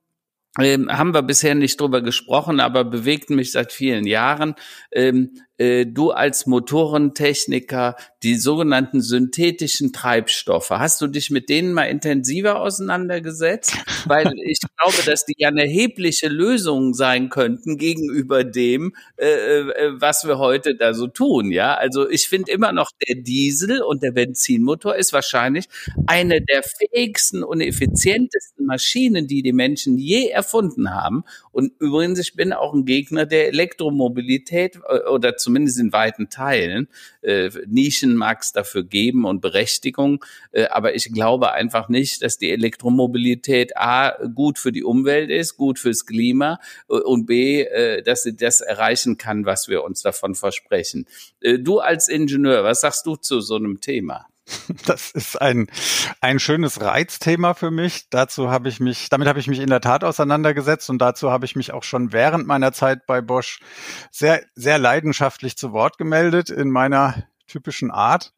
ähm, 0.60 0.89
haben 0.91 1.14
wir 1.14 1.24
bisher 1.24 1.56
nicht 1.56 1.80
drüber 1.80 2.01
gesprochen, 2.01 2.60
aber 2.60 2.84
bewegt 2.84 3.30
mich 3.30 3.51
seit 3.51 3.72
vielen 3.72 4.06
Jahren. 4.06 4.56
Ähm, 4.91 5.32
äh, 5.64 5.86
du 5.86 6.11
als 6.11 6.45
Motorentechniker 6.45 7.95
die 8.22 8.36
sogenannten 8.36 9.01
synthetischen 9.01 9.93
Treibstoffe. 9.93 10.70
Hast 10.70 11.01
du 11.01 11.07
dich 11.07 11.30
mit 11.30 11.49
denen 11.49 11.74
mal 11.74 11.86
intensiver 11.86 12.61
auseinandergesetzt? 12.61 13.78
Weil 14.05 14.32
ich 14.45 14.59
glaube, 14.78 15.03
dass 15.05 15.26
die 15.26 15.36
ja 15.38 15.49
eine 15.49 15.64
erhebliche 15.64 16.28
Lösung 16.28 16.93
sein 16.93 17.30
könnten 17.30 17.78
gegenüber 17.78 18.43
dem, 18.43 18.95
äh, 19.18 19.26
äh, 19.26 19.91
was 20.01 20.26
wir 20.26 20.38
heute 20.38 20.76
da 20.76 20.93
so 20.93 21.07
tun. 21.07 21.51
Ja, 21.51 21.76
also 21.76 22.09
ich 22.09 22.28
finde 22.28 22.51
immer 22.51 22.72
noch 22.72 22.91
der 23.07 23.16
Diesel 23.16 23.82
und 23.82 24.03
der 24.03 24.11
Benzinmotor 24.11 24.95
ist 24.95 25.14
wahrscheinlich 25.14 25.68
eine 26.07 26.41
der 26.41 26.64
fähigsten 26.64 27.43
und 27.43 27.61
effizientesten 27.61 28.66
Maschinen, 28.66 29.28
die 29.28 29.43
die 29.43 29.53
Menschen 29.53 29.97
je 29.97 30.28
erfunden 30.28 30.93
haben. 30.93 31.24
Und 31.51 31.74
übrigens, 31.80 32.20
ich 32.20 32.36
bin 32.36 32.53
auch 32.53 32.74
ein 32.74 32.86
Gegner 32.86 33.26
der 33.26 33.47
Elektromobilität 33.47 34.80
äh, 34.88 35.09
oder 35.09 35.36
zumindest 35.54 35.80
in 35.80 35.93
weiten 35.93 36.30
Teilen. 36.30 36.88
Äh, 37.22 37.51
Nischen 37.68 38.16
mag 38.16 38.41
es 38.41 38.54
dafür 38.54 38.84
geben 38.84 39.26
und 39.26 39.39
Berechtigung, 39.39 40.26
äh, 40.51 40.66
aber 40.66 40.95
ich 40.95 41.14
glaube 41.14 41.51
einfach 41.51 41.89
nicht, 41.89 42.24
dass 42.24 42.39
die 42.39 42.49
Elektromobilität 42.49 43.78
A 43.78 44.18
gut 44.34 44.58
für 44.58 44.72
die 44.72 44.84
Umwelt 44.84 45.30
ist, 45.30 45.56
gut 45.56 45.78
fürs 45.78 46.08
Klima 46.08 46.60
äh, 46.89 46.95
und 46.95 47.28
B, 47.28 47.62
äh, 47.62 48.01
dass 48.01 48.24
sie 48.24 48.36
das 48.36 48.62
erreichen 48.62 49.18
kann, 49.18 49.45
was 49.45 49.68
wir 49.68 49.84
uns 49.84 50.01
davon 50.01 50.34
versprechen. 50.34 51.06
Äh, 51.39 51.60
du 51.60 51.80
als 51.80 52.08
Ingenieur, 52.08 52.64
was 52.64 52.82
sagst 52.82 53.06
du 53.06 53.16
zu 53.16 53.39
so 53.39 53.56
einem 53.56 53.80
Thema? 53.80 54.26
Das 54.86 55.12
ist 55.12 55.41
ein, 55.41 55.68
ein 56.22 56.39
schönes 56.39 56.82
Reizthema 56.82 57.54
für 57.54 57.72
mich. 57.72 58.10
Dazu 58.10 58.49
habe 58.49 58.70
ich 58.70 58.80
mich, 58.80 59.10
damit 59.10 59.28
habe 59.28 59.39
ich 59.39 59.47
mich 59.47 59.60
in 59.60 59.70
der 59.70 59.82
Tat 59.82 60.04
auseinandergesetzt 60.04 60.89
und 60.89 60.99
dazu 60.99 61.32
habe 61.32 61.45
ich 61.45 61.56
mich 61.56 61.74
auch 61.74 61.84
schon 61.84 62.12
während 62.12 62.47
meiner 62.47 62.74
Zeit 62.74 63.06
bei 63.06 63.22
Bosch 63.22 63.60
sehr, 64.12 64.43
sehr 64.56 64.78
leidenschaftlich 64.78 65.58
zu 65.58 65.72
Wort 65.72 65.97
gemeldet 65.97 66.49
in 66.49 66.70
meiner 66.70 67.24
typischen 67.47 67.91
Art. 67.91 68.34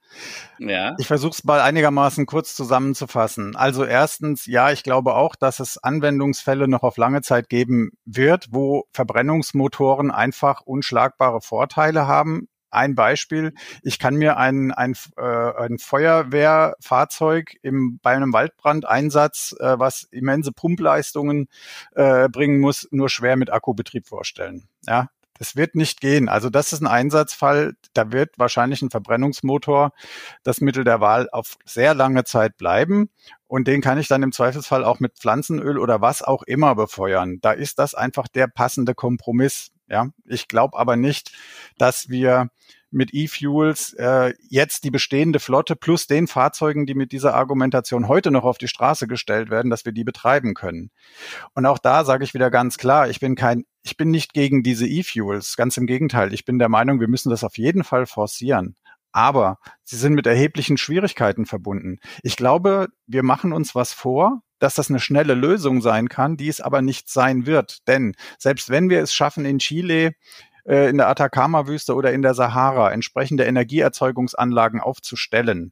Ja. 0.60 0.96
Ich 0.98 1.08
versuche 1.08 1.32
es 1.32 1.44
mal 1.44 1.62
einigermaßen 1.62 2.26
kurz 2.26 2.56
zusammenzufassen. 2.56 3.56
Also 3.56 3.86
erstens, 3.86 4.46
ja, 4.46 4.72
ich 4.72 4.84
glaube 4.84 5.16
auch, 5.16 5.36
dass 5.36 5.60
es 5.60 5.78
Anwendungsfälle 5.78 6.68
noch 6.68 6.84
auf 6.84 6.98
lange 6.98 7.22
Zeit 7.22 7.50
geben 7.50 7.92
wird, 8.06 8.48
wo 8.52 8.86
Verbrennungsmotoren 8.92 10.12
einfach 10.12 10.62
unschlagbare 10.62 11.42
Vorteile 11.42 12.08
haben 12.08 12.48
ein 12.76 12.96
Beispiel. 12.96 13.54
Ich 13.82 14.00
kann 14.00 14.16
mir 14.16 14.38
ein, 14.38 14.72
ein, 14.72 14.96
äh, 15.18 15.22
ein 15.22 15.78
Feuerwehrfahrzeug 15.80 17.56
im, 17.62 18.00
bei 18.02 18.16
einem 18.16 18.34
Waldbrandeinsatz, 18.34 19.56
äh, 19.60 19.80
was 19.80 20.04
immense 20.12 20.52
Pumpleistungen 20.52 21.48
äh, 21.96 22.30
bringen 22.30 22.60
muss, 22.60 22.88
nur 22.92 23.10
schwer 23.10 23.36
mit 23.36 23.52
Akkubetrieb 23.52 24.08
vorstellen. 24.08 24.68
Ja, 24.88 25.10
das 25.38 25.56
wird 25.56 25.76
nicht 25.76 26.00
gehen. 26.00 26.30
Also 26.30 26.50
das 26.50 26.72
ist 26.72 26.82
ein 26.82 26.88
Einsatzfall. 26.88 27.74
Da 27.94 28.12
wird 28.12 28.38
wahrscheinlich 28.38 28.82
ein 28.82 28.90
Verbrennungsmotor 28.90 29.92
das 30.44 30.62
Mittel 30.62 30.84
der 30.84 31.02
Wahl 31.02 31.30
auf 31.32 31.58
sehr 31.66 31.94
lange 31.94 32.24
Zeit 32.24 32.58
bleiben. 32.58 33.10
Und 33.48 33.68
den 33.68 33.82
kann 33.82 33.98
ich 33.98 34.08
dann 34.08 34.24
im 34.24 34.32
Zweifelsfall 34.32 34.84
auch 34.84 35.00
mit 35.00 35.18
Pflanzenöl 35.20 35.78
oder 35.78 36.02
was 36.02 36.22
auch 36.22 36.44
immer 36.44 36.76
befeuern. 36.76 37.40
Da 37.42 37.52
ist 37.52 37.80
das 37.80 37.96
einfach 37.96 38.28
der 38.28 38.48
passende 38.48 38.96
Kompromiss. 38.96 39.72
Ja, 39.88 40.10
ich 40.26 40.48
glaube 40.48 40.78
aber 40.78 40.96
nicht, 40.96 41.32
dass 41.78 42.10
wir 42.10 42.50
mit 42.96 43.14
E-Fuels 43.14 43.94
äh, 43.94 44.34
jetzt 44.50 44.86
die 44.86 44.90
bestehende 44.90 45.40
Flotte 45.40 45.76
plus 45.76 46.08
den 46.08 46.28
Fahrzeugen, 46.28 46.86
die 46.86 46.96
mit 46.96 47.12
dieser 47.12 47.34
Argumentation 47.34 48.08
heute 48.08 48.32
noch 48.32 48.46
auf 48.46 48.58
die 48.58 48.70
Straße 48.70 49.06
gestellt 49.06 49.50
werden, 49.50 49.70
dass 49.70 49.84
wir 49.84 49.92
die 49.92 50.06
betreiben 50.06 50.54
können. 50.54 50.92
Und 51.54 51.66
auch 51.66 51.78
da 51.78 52.06
sage 52.06 52.24
ich 52.24 52.34
wieder 52.34 52.50
ganz 52.50 52.78
klar, 52.78 53.10
ich 53.10 53.20
bin 53.20 53.36
kein, 53.36 53.66
ich 53.84 53.98
bin 53.98 54.12
nicht 54.12 54.34
gegen 54.34 54.64
diese 54.64 54.88
E-Fuels, 54.88 55.58
ganz 55.58 55.76
im 55.76 55.88
Gegenteil. 55.88 56.34
Ich 56.34 56.46
bin 56.46 56.58
der 56.58 56.70
Meinung, 56.70 57.02
wir 57.02 57.10
müssen 57.10 57.30
das 57.30 57.44
auf 57.44 57.58
jeden 57.58 57.84
Fall 57.84 58.06
forcieren. 58.06 58.76
Aber 59.12 59.60
sie 59.84 59.98
sind 59.98 60.14
mit 60.14 60.26
erheblichen 60.26 60.78
Schwierigkeiten 60.78 61.46
verbunden. 61.46 62.00
Ich 62.24 62.38
glaube, 62.38 62.88
wir 63.08 63.24
machen 63.24 63.52
uns 63.54 63.76
was 63.76 63.94
vor, 63.94 64.42
dass 64.60 64.76
das 64.76 64.90
eine 64.90 65.00
schnelle 65.00 65.34
Lösung 65.34 65.82
sein 65.82 66.10
kann, 66.10 66.38
die 66.38 66.48
es 66.48 66.62
aber 66.62 66.82
nicht 66.82 67.10
sein 67.10 67.46
wird. 67.46 67.88
Denn 67.88 68.16
selbst 68.38 68.70
wenn 68.70 68.90
wir 68.90 69.02
es 69.02 69.14
schaffen, 69.14 69.46
in 69.46 69.60
Chile 69.60 70.14
äh, 70.66 70.90
in 70.90 70.98
der 70.98 71.08
Atacama-Wüste 71.10 71.96
oder 71.96 72.14
in 72.14 72.22
der 72.22 72.34
Sahara 72.34 72.92
entsprechende 72.92 73.46
Energieerzeugungsanlagen 73.46 74.80
aufzustellen, 74.80 75.72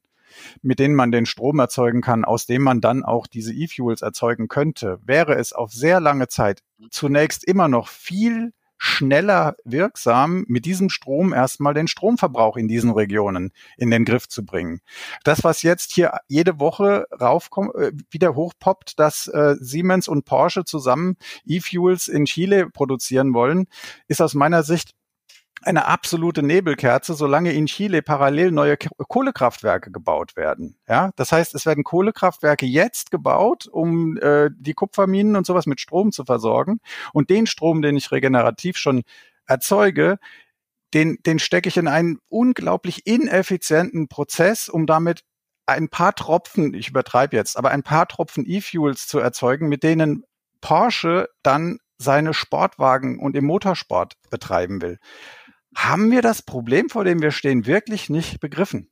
mit 0.62 0.80
denen 0.80 0.96
man 0.96 1.12
den 1.12 1.26
Strom 1.26 1.60
erzeugen 1.60 2.02
kann, 2.02 2.26
aus 2.26 2.46
dem 2.46 2.64
man 2.64 2.82
dann 2.82 3.04
auch 3.04 3.28
diese 3.28 3.54
E-Fuels 3.54 4.02
erzeugen 4.02 4.48
könnte, 4.48 5.00
wäre 5.04 5.36
es 5.36 5.54
auf 5.54 5.72
sehr 5.72 6.00
lange 6.00 6.28
Zeit 6.28 6.62
zunächst 6.90 7.44
immer 7.44 7.68
noch 7.68 7.88
viel 7.88 8.54
schneller 8.84 9.56
wirksam, 9.64 10.44
mit 10.50 10.66
diesem 10.66 10.90
Strom 10.90 11.32
erstmal 11.32 11.74
den 11.74 11.88
Stromverbrauch 11.88 12.58
in 12.58 12.68
diesen 12.68 12.92
Regionen 12.92 13.54
in 13.78 13.90
den 13.90 14.04
Griff 14.04 14.28
zu 14.28 14.44
bringen. 14.44 14.82
Das, 15.24 15.46
was 15.46 15.62
jetzt 15.62 15.94
hier 15.94 16.20
jede 16.28 16.60
Woche 16.60 17.06
raufkommt, 17.18 17.74
äh, 17.76 17.94
wieder 18.12 18.36
hochpoppt, 18.36 19.00
dass 19.00 19.28
äh, 19.28 19.56
Siemens 19.58 20.10
und 20.10 20.26
Porsche 20.26 20.66
zusammen 20.66 21.16
E-Fuels 21.46 22.10
in 22.10 22.26
Chile 22.26 22.70
produzieren 22.70 23.34
wollen, 23.34 23.68
ist 24.10 24.22
aus 24.22 24.34
meiner 24.34 24.64
Sicht 24.64 24.92
eine 25.66 25.86
absolute 25.86 26.43
Nebelkerze, 26.43 27.14
solange 27.14 27.53
in 27.53 27.66
Chile 27.66 28.01
parallel 28.01 28.51
neue 28.51 28.78
Kohlekraftwerke 28.78 29.91
gebaut 29.91 30.36
werden. 30.36 30.78
Ja, 30.88 31.11
das 31.16 31.32
heißt, 31.32 31.55
es 31.55 31.66
werden 31.66 31.84
Kohlekraftwerke 31.84 32.66
jetzt 32.66 33.11
gebaut, 33.11 33.68
um 33.68 34.18
äh, 34.18 34.49
die 34.55 34.74
Kupferminen 34.74 35.36
und 35.36 35.45
sowas 35.45 35.66
mit 35.66 35.80
Strom 35.80 36.11
zu 36.11 36.26
versorgen. 36.26 36.80
Und 37.14 37.30
den 37.30 37.47
Strom, 37.47 37.82
den 37.82 37.97
ich 37.97 38.11
regenerativ 38.11 38.78
schon 38.78 39.03
erzeuge, 39.45 40.18
den, 40.93 41.18
den 41.26 41.39
stecke 41.39 41.70
ich 41.70 41.78
in 41.78 41.88
einen 41.88 42.20
unglaublich 42.30 43.07
ineffizienten 43.07 44.07
Prozess, 44.07 44.70
um 44.70 44.86
damit 44.86 45.24
ein 45.66 45.89
paar 45.89 46.14
Tropfen, 46.14 46.74
ich 46.74 46.89
übertreibe 46.89 47.36
jetzt, 47.36 47.57
aber 47.57 47.72
ein 47.72 47.84
paar 47.84 48.07
Tropfen 48.07 48.45
E-Fuels 48.45 49.07
zu 49.07 49.20
erzeugen, 49.20 49.70
mit 49.70 49.84
denen 49.84 50.24
Porsche 50.61 51.30
dann 51.41 51.80
seine 51.97 52.34
Sportwagen 52.34 53.20
und 53.20 53.36
im 53.36 53.45
Motorsport 53.45 54.16
betreiben 54.30 54.82
will 54.82 54.99
haben 55.76 56.11
wir 56.11 56.21
das 56.21 56.41
Problem, 56.41 56.89
vor 56.89 57.03
dem 57.03 57.21
wir 57.21 57.32
stehen, 57.32 57.65
wirklich 57.65 58.09
nicht 58.09 58.39
begriffen. 58.39 58.89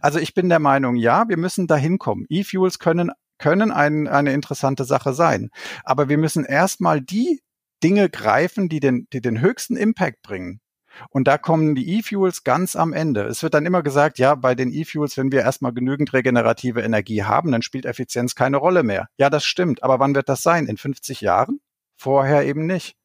Also 0.00 0.18
ich 0.18 0.34
bin 0.34 0.48
der 0.48 0.58
Meinung, 0.58 0.96
ja, 0.96 1.28
wir 1.28 1.36
müssen 1.36 1.66
dahin 1.66 1.98
kommen. 1.98 2.26
E-Fuels 2.28 2.78
können, 2.78 3.10
können 3.38 3.70
ein, 3.70 4.08
eine 4.08 4.32
interessante 4.32 4.84
Sache 4.84 5.14
sein. 5.14 5.50
Aber 5.84 6.08
wir 6.08 6.18
müssen 6.18 6.44
erstmal 6.44 7.00
die 7.00 7.40
Dinge 7.82 8.10
greifen, 8.10 8.68
die 8.68 8.80
den, 8.80 9.06
die 9.12 9.20
den 9.20 9.40
höchsten 9.40 9.76
Impact 9.76 10.22
bringen. 10.22 10.60
Und 11.08 11.28
da 11.28 11.38
kommen 11.38 11.74
die 11.74 11.98
E-Fuels 11.98 12.44
ganz 12.44 12.76
am 12.76 12.92
Ende. 12.92 13.22
Es 13.22 13.42
wird 13.42 13.54
dann 13.54 13.64
immer 13.64 13.82
gesagt, 13.82 14.18
ja, 14.18 14.34
bei 14.34 14.54
den 14.54 14.72
E-Fuels, 14.72 15.16
wenn 15.16 15.32
wir 15.32 15.40
erstmal 15.40 15.72
genügend 15.72 16.12
regenerative 16.12 16.82
Energie 16.82 17.22
haben, 17.22 17.52
dann 17.52 17.62
spielt 17.62 17.86
Effizienz 17.86 18.34
keine 18.34 18.56
Rolle 18.56 18.82
mehr. 18.82 19.08
Ja, 19.16 19.30
das 19.30 19.44
stimmt. 19.44 19.82
Aber 19.82 19.98
wann 20.00 20.14
wird 20.14 20.28
das 20.28 20.42
sein? 20.42 20.66
In 20.66 20.76
50 20.76 21.20
Jahren? 21.20 21.60
Vorher 21.96 22.44
eben 22.44 22.66
nicht. 22.66 22.96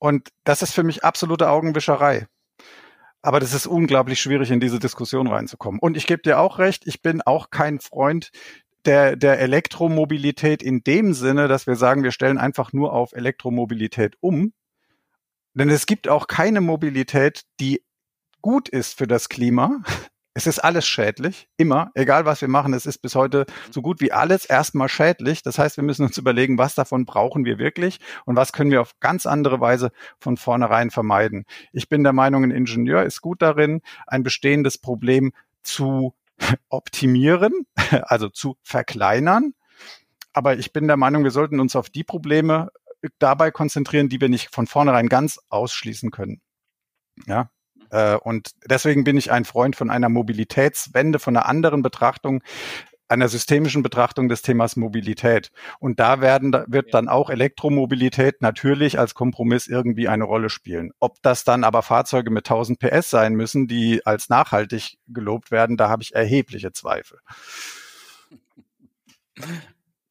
Und 0.00 0.30
das 0.44 0.62
ist 0.62 0.72
für 0.72 0.82
mich 0.82 1.04
absolute 1.04 1.48
Augenwischerei. 1.50 2.26
Aber 3.22 3.38
das 3.38 3.52
ist 3.52 3.66
unglaublich 3.66 4.20
schwierig, 4.20 4.50
in 4.50 4.58
diese 4.58 4.78
Diskussion 4.78 5.26
reinzukommen. 5.26 5.78
Und 5.78 5.96
ich 5.96 6.06
gebe 6.06 6.22
dir 6.22 6.40
auch 6.40 6.58
recht, 6.58 6.86
ich 6.86 7.02
bin 7.02 7.20
auch 7.20 7.50
kein 7.50 7.80
Freund 7.80 8.30
der, 8.86 9.14
der 9.14 9.38
Elektromobilität 9.40 10.62
in 10.62 10.82
dem 10.82 11.12
Sinne, 11.12 11.48
dass 11.48 11.66
wir 11.66 11.76
sagen, 11.76 12.02
wir 12.02 12.12
stellen 12.12 12.38
einfach 12.38 12.72
nur 12.72 12.94
auf 12.94 13.12
Elektromobilität 13.12 14.16
um. 14.20 14.54
Denn 15.52 15.68
es 15.68 15.84
gibt 15.84 16.08
auch 16.08 16.28
keine 16.28 16.62
Mobilität, 16.62 17.42
die 17.60 17.84
gut 18.40 18.70
ist 18.70 18.96
für 18.96 19.06
das 19.06 19.28
Klima. 19.28 19.82
Es 20.32 20.46
ist 20.46 20.60
alles 20.60 20.86
schädlich, 20.86 21.48
immer, 21.56 21.90
egal 21.94 22.24
was 22.24 22.40
wir 22.40 22.46
machen, 22.46 22.72
es 22.72 22.86
ist 22.86 22.98
bis 22.98 23.16
heute 23.16 23.46
so 23.70 23.82
gut 23.82 24.00
wie 24.00 24.12
alles 24.12 24.44
erstmal 24.44 24.88
schädlich. 24.88 25.42
Das 25.42 25.58
heißt, 25.58 25.76
wir 25.76 25.82
müssen 25.82 26.06
uns 26.06 26.18
überlegen, 26.18 26.56
was 26.56 26.76
davon 26.76 27.04
brauchen 27.04 27.44
wir 27.44 27.58
wirklich 27.58 27.98
und 28.26 28.36
was 28.36 28.52
können 28.52 28.70
wir 28.70 28.80
auf 28.80 28.98
ganz 29.00 29.26
andere 29.26 29.60
Weise 29.60 29.90
von 30.20 30.36
vornherein 30.36 30.90
vermeiden. 30.90 31.46
Ich 31.72 31.88
bin 31.88 32.04
der 32.04 32.12
Meinung, 32.12 32.44
ein 32.44 32.52
Ingenieur 32.52 33.02
ist 33.02 33.22
gut 33.22 33.42
darin, 33.42 33.80
ein 34.06 34.22
bestehendes 34.22 34.78
Problem 34.78 35.32
zu 35.64 36.14
optimieren, 36.68 37.66
also 38.02 38.28
zu 38.28 38.56
verkleinern. 38.62 39.54
Aber 40.32 40.56
ich 40.56 40.72
bin 40.72 40.86
der 40.86 40.96
Meinung, 40.96 41.24
wir 41.24 41.32
sollten 41.32 41.58
uns 41.58 41.74
auf 41.74 41.90
die 41.90 42.04
Probleme 42.04 42.70
dabei 43.18 43.50
konzentrieren, 43.50 44.08
die 44.08 44.20
wir 44.20 44.28
nicht 44.28 44.54
von 44.54 44.68
vornherein 44.68 45.08
ganz 45.08 45.40
ausschließen 45.48 46.12
können. 46.12 46.40
Ja, 47.26 47.50
äh, 47.90 48.16
und 48.16 48.50
deswegen 48.68 49.04
bin 49.04 49.16
ich 49.16 49.30
ein 49.30 49.44
Freund 49.44 49.76
von 49.76 49.90
einer 49.90 50.08
Mobilitätswende, 50.08 51.18
von 51.18 51.36
einer 51.36 51.46
anderen 51.46 51.82
Betrachtung, 51.82 52.42
einer 53.10 53.28
systemischen 53.28 53.82
Betrachtung 53.82 54.28
des 54.28 54.42
Themas 54.42 54.76
Mobilität. 54.76 55.50
Und 55.80 55.98
da 55.98 56.20
werden, 56.20 56.52
wird 56.68 56.94
dann 56.94 57.08
auch 57.08 57.28
Elektromobilität 57.28 58.40
natürlich 58.40 58.98
als 58.98 59.14
Kompromiss 59.14 59.66
irgendwie 59.66 60.06
eine 60.06 60.24
Rolle 60.24 60.48
spielen. 60.48 60.92
Ob 61.00 61.20
das 61.22 61.42
dann 61.42 61.64
aber 61.64 61.82
Fahrzeuge 61.82 62.30
mit 62.30 62.48
1000 62.48 62.78
PS 62.78 63.10
sein 63.10 63.34
müssen, 63.34 63.66
die 63.66 64.06
als 64.06 64.28
nachhaltig 64.28 64.98
gelobt 65.08 65.50
werden, 65.50 65.76
da 65.76 65.88
habe 65.88 66.02
ich 66.02 66.14
erhebliche 66.14 66.72
Zweifel. 66.72 67.18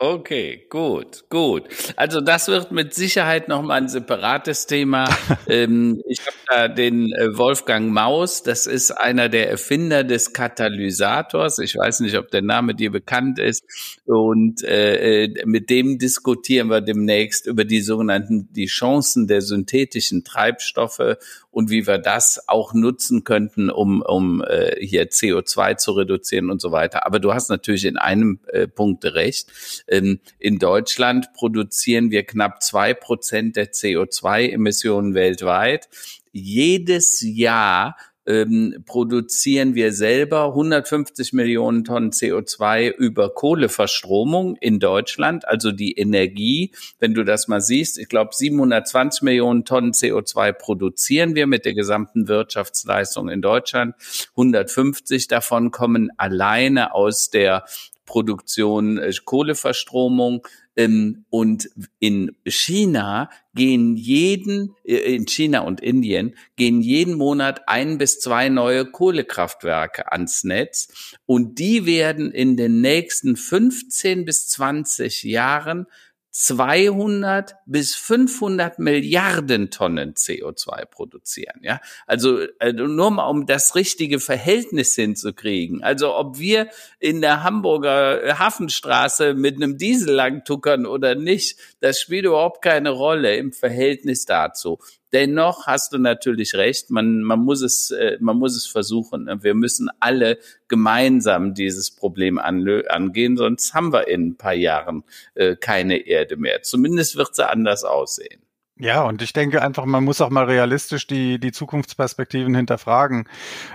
Okay, 0.02 0.66
gut, 0.70 1.26
gut. 1.30 1.64
Also 1.98 2.22
das 2.22 2.48
wird 2.48 2.72
mit 2.72 2.94
Sicherheit 2.94 3.50
noch 3.50 3.62
mal 3.62 3.74
ein 3.74 3.90
separates 3.90 4.66
Thema. 4.66 5.10
ähm, 5.48 6.02
ich 6.08 6.22
habe 6.22 6.38
da 6.48 6.68
den 6.70 7.12
äh, 7.12 7.38
Wolfgang 7.38 7.92
Maus, 7.92 8.42
das 8.42 8.66
ist 8.66 8.92
einer 8.92 9.28
der 9.28 9.50
Erfinder 9.50 10.06
des 10.06 10.32
Katalysators. 10.32 11.60
Ich 11.60 11.76
weiß 11.76 12.00
nicht, 12.00 12.18
ob 12.18 12.32
der 12.32 12.42
Name 12.42 12.76
dir 12.76 12.92
bekannt 12.92 13.40
ist. 13.40 13.66
Und 14.06 14.64
äh, 14.64 15.26
äh, 15.26 15.46
mit 15.46 15.70
dem 15.70 16.00
diskutieren 16.00 16.70
wir 16.70 16.80
demnächst 16.80 17.46
über 17.46 17.66
die 17.66 17.82
sogenannten 17.82 18.48
die 18.54 18.68
Chancen 18.68 19.28
der 19.28 19.42
synthetischen 19.42 20.24
Treibstoffe 20.24 21.18
und 21.52 21.70
wie 21.70 21.88
wir 21.88 21.98
das 21.98 22.48
auch 22.48 22.74
nutzen 22.74 23.24
könnten, 23.24 23.70
um, 23.70 24.02
um 24.02 24.42
äh, 24.44 24.76
hier 24.80 25.10
CO2 25.10 25.78
zu 25.78 25.92
reduzieren 25.92 26.50
und 26.50 26.62
so 26.62 26.72
weiter. 26.72 27.06
Aber 27.06 27.20
du 27.20 27.34
hast 27.34 27.50
natürlich 27.50 27.86
in 27.86 27.98
einem 27.98 28.40
äh, 28.48 28.68
Punkt 28.68 29.04
recht. 29.04 29.50
Ähm, 29.90 30.20
in 30.38 30.60
Deutschland 30.60 31.34
produzieren 31.34 32.12
wir 32.12 32.24
knapp 32.24 32.64
zwei 32.64 32.94
Prozent 32.94 33.56
der 33.56 33.72
CO2-Emissionen 33.72 35.14
weltweit. 35.14 35.90
Jedes 36.32 37.22
Jahr 37.22 37.96
ähm, 38.30 38.84
produzieren 38.86 39.74
wir 39.74 39.92
selber 39.92 40.46
150 40.50 41.34
Millionen 41.34 41.84
Tonnen 41.84 42.12
CO2 42.12 42.92
über 42.92 43.34
Kohleverstromung 43.34 44.56
in 44.58 44.80
Deutschland, 44.80 45.48
also 45.48 45.72
die 45.72 45.94
Energie. 45.94 46.72
Wenn 47.00 47.16
du 47.16 47.26
das 47.26 47.48
mal 47.48 47.60
siehst, 47.60 47.98
ich 47.98 48.08
glaube 48.08 48.36
720 48.36 49.24
Millionen 49.24 49.66
Tonnen 49.66 49.94
CO2 49.94 50.54
produzieren 50.54 51.34
wir 51.34 51.48
mit 51.48 51.66
der 51.66 51.74
gesamten 51.74 52.28
Wirtschaftsleistung 52.28 53.30
in 53.30 53.42
Deutschland. 53.42 53.96
150 54.32 55.28
davon 55.28 55.72
kommen 55.72 56.12
alleine 56.18 56.94
aus 56.94 57.32
der 57.32 57.66
Produktion 58.10 58.98
äh, 58.98 59.14
Kohleverstromung. 59.24 60.46
Ähm, 60.76 61.26
und 61.30 61.70
in 62.00 62.36
China 62.46 63.30
gehen 63.54 63.96
jeden, 63.96 64.76
äh, 64.84 65.16
in 65.16 65.28
China 65.28 65.60
und 65.62 65.80
Indien 65.80 66.36
gehen 66.56 66.82
jeden 66.82 67.16
Monat 67.16 67.68
ein 67.68 68.00
bis 68.00 68.20
zwei 68.20 68.50
neue 68.50 68.86
Kohlekraftwerke 68.86 70.12
ans 70.12 70.44
Netz. 70.44 71.18
Und 71.26 71.60
die 71.60 71.86
werden 71.86 72.32
in 72.32 72.58
den 72.58 72.82
nächsten 72.82 73.36
15 73.36 74.26
bis 74.26 74.50
20 74.50 75.24
Jahren 75.24 75.86
200 76.32 77.56
bis 77.66 77.96
500 77.96 78.78
Milliarden 78.78 79.72
Tonnen 79.72 80.14
CO2 80.14 80.86
produzieren. 80.86 81.60
Ja, 81.64 81.82
also, 82.06 82.40
also 82.60 82.86
nur 82.86 83.12
mal 83.12 83.28
um 83.28 83.46
das 83.46 83.76
richtige 83.76 84.20
Verhältnis 84.20 84.94
hinzukriegen. 84.96 85.84
Also 85.84 86.16
ob 86.16 86.38
wir 86.38 86.70
in 87.00 87.22
der 87.22 87.44
Hamburger 87.44 88.38
Hafenstraße 88.38 89.34
mit 89.34 89.56
einem 89.56 89.78
Diesel 89.78 90.14
langtuckern 90.14 90.86
oder 90.86 91.16
nicht, 91.16 91.58
das 91.80 92.00
spielt 92.00 92.26
überhaupt 92.26 92.62
keine 92.62 92.92
Rolle 92.92 93.36
im 93.36 93.52
Verhältnis 93.52 94.26
dazu. 94.26 94.80
Dennoch 95.12 95.66
hast 95.66 95.94
du 95.94 95.98
natürlich 95.98 96.54
recht, 96.54 96.92
man, 96.92 97.22
man, 97.22 97.40
muss 97.40 97.62
es, 97.62 97.92
äh, 97.92 98.18
man 98.20 98.38
muss 98.38 98.56
es 98.56 98.68
versuchen. 98.68 99.30
Wir 99.42 99.56
müssen 99.56 99.90
alle 100.00 100.38
gemeinsam 100.68 101.54
dieses 101.54 101.92
Problem 101.92 102.38
angehen, 102.38 103.38
sonst 103.38 103.74
haben 103.74 103.92
wir 103.92 104.08
in 104.08 104.30
ein 104.30 104.38
paar 104.38 104.54
Jahren 104.54 105.04
äh, 105.34 105.56
keine 105.56 106.06
Erde 106.06 106.38
mehr. 106.38 106.62
Zumindest 106.62 107.16
wird 107.16 107.36
sie 107.36 107.48
anders 107.48 107.84
aussehen. 107.84 108.42
Ja, 108.82 109.04
und 109.04 109.22
ich 109.22 109.34
denke 109.34 109.62
einfach, 109.62 109.84
man 109.84 110.06
muss 110.06 110.22
auch 110.22 110.30
mal 110.30 110.46
realistisch 110.46 111.06
die, 111.06 111.38
die 111.38 111.52
Zukunftsperspektiven 111.52 112.56
hinterfragen. 112.56 113.28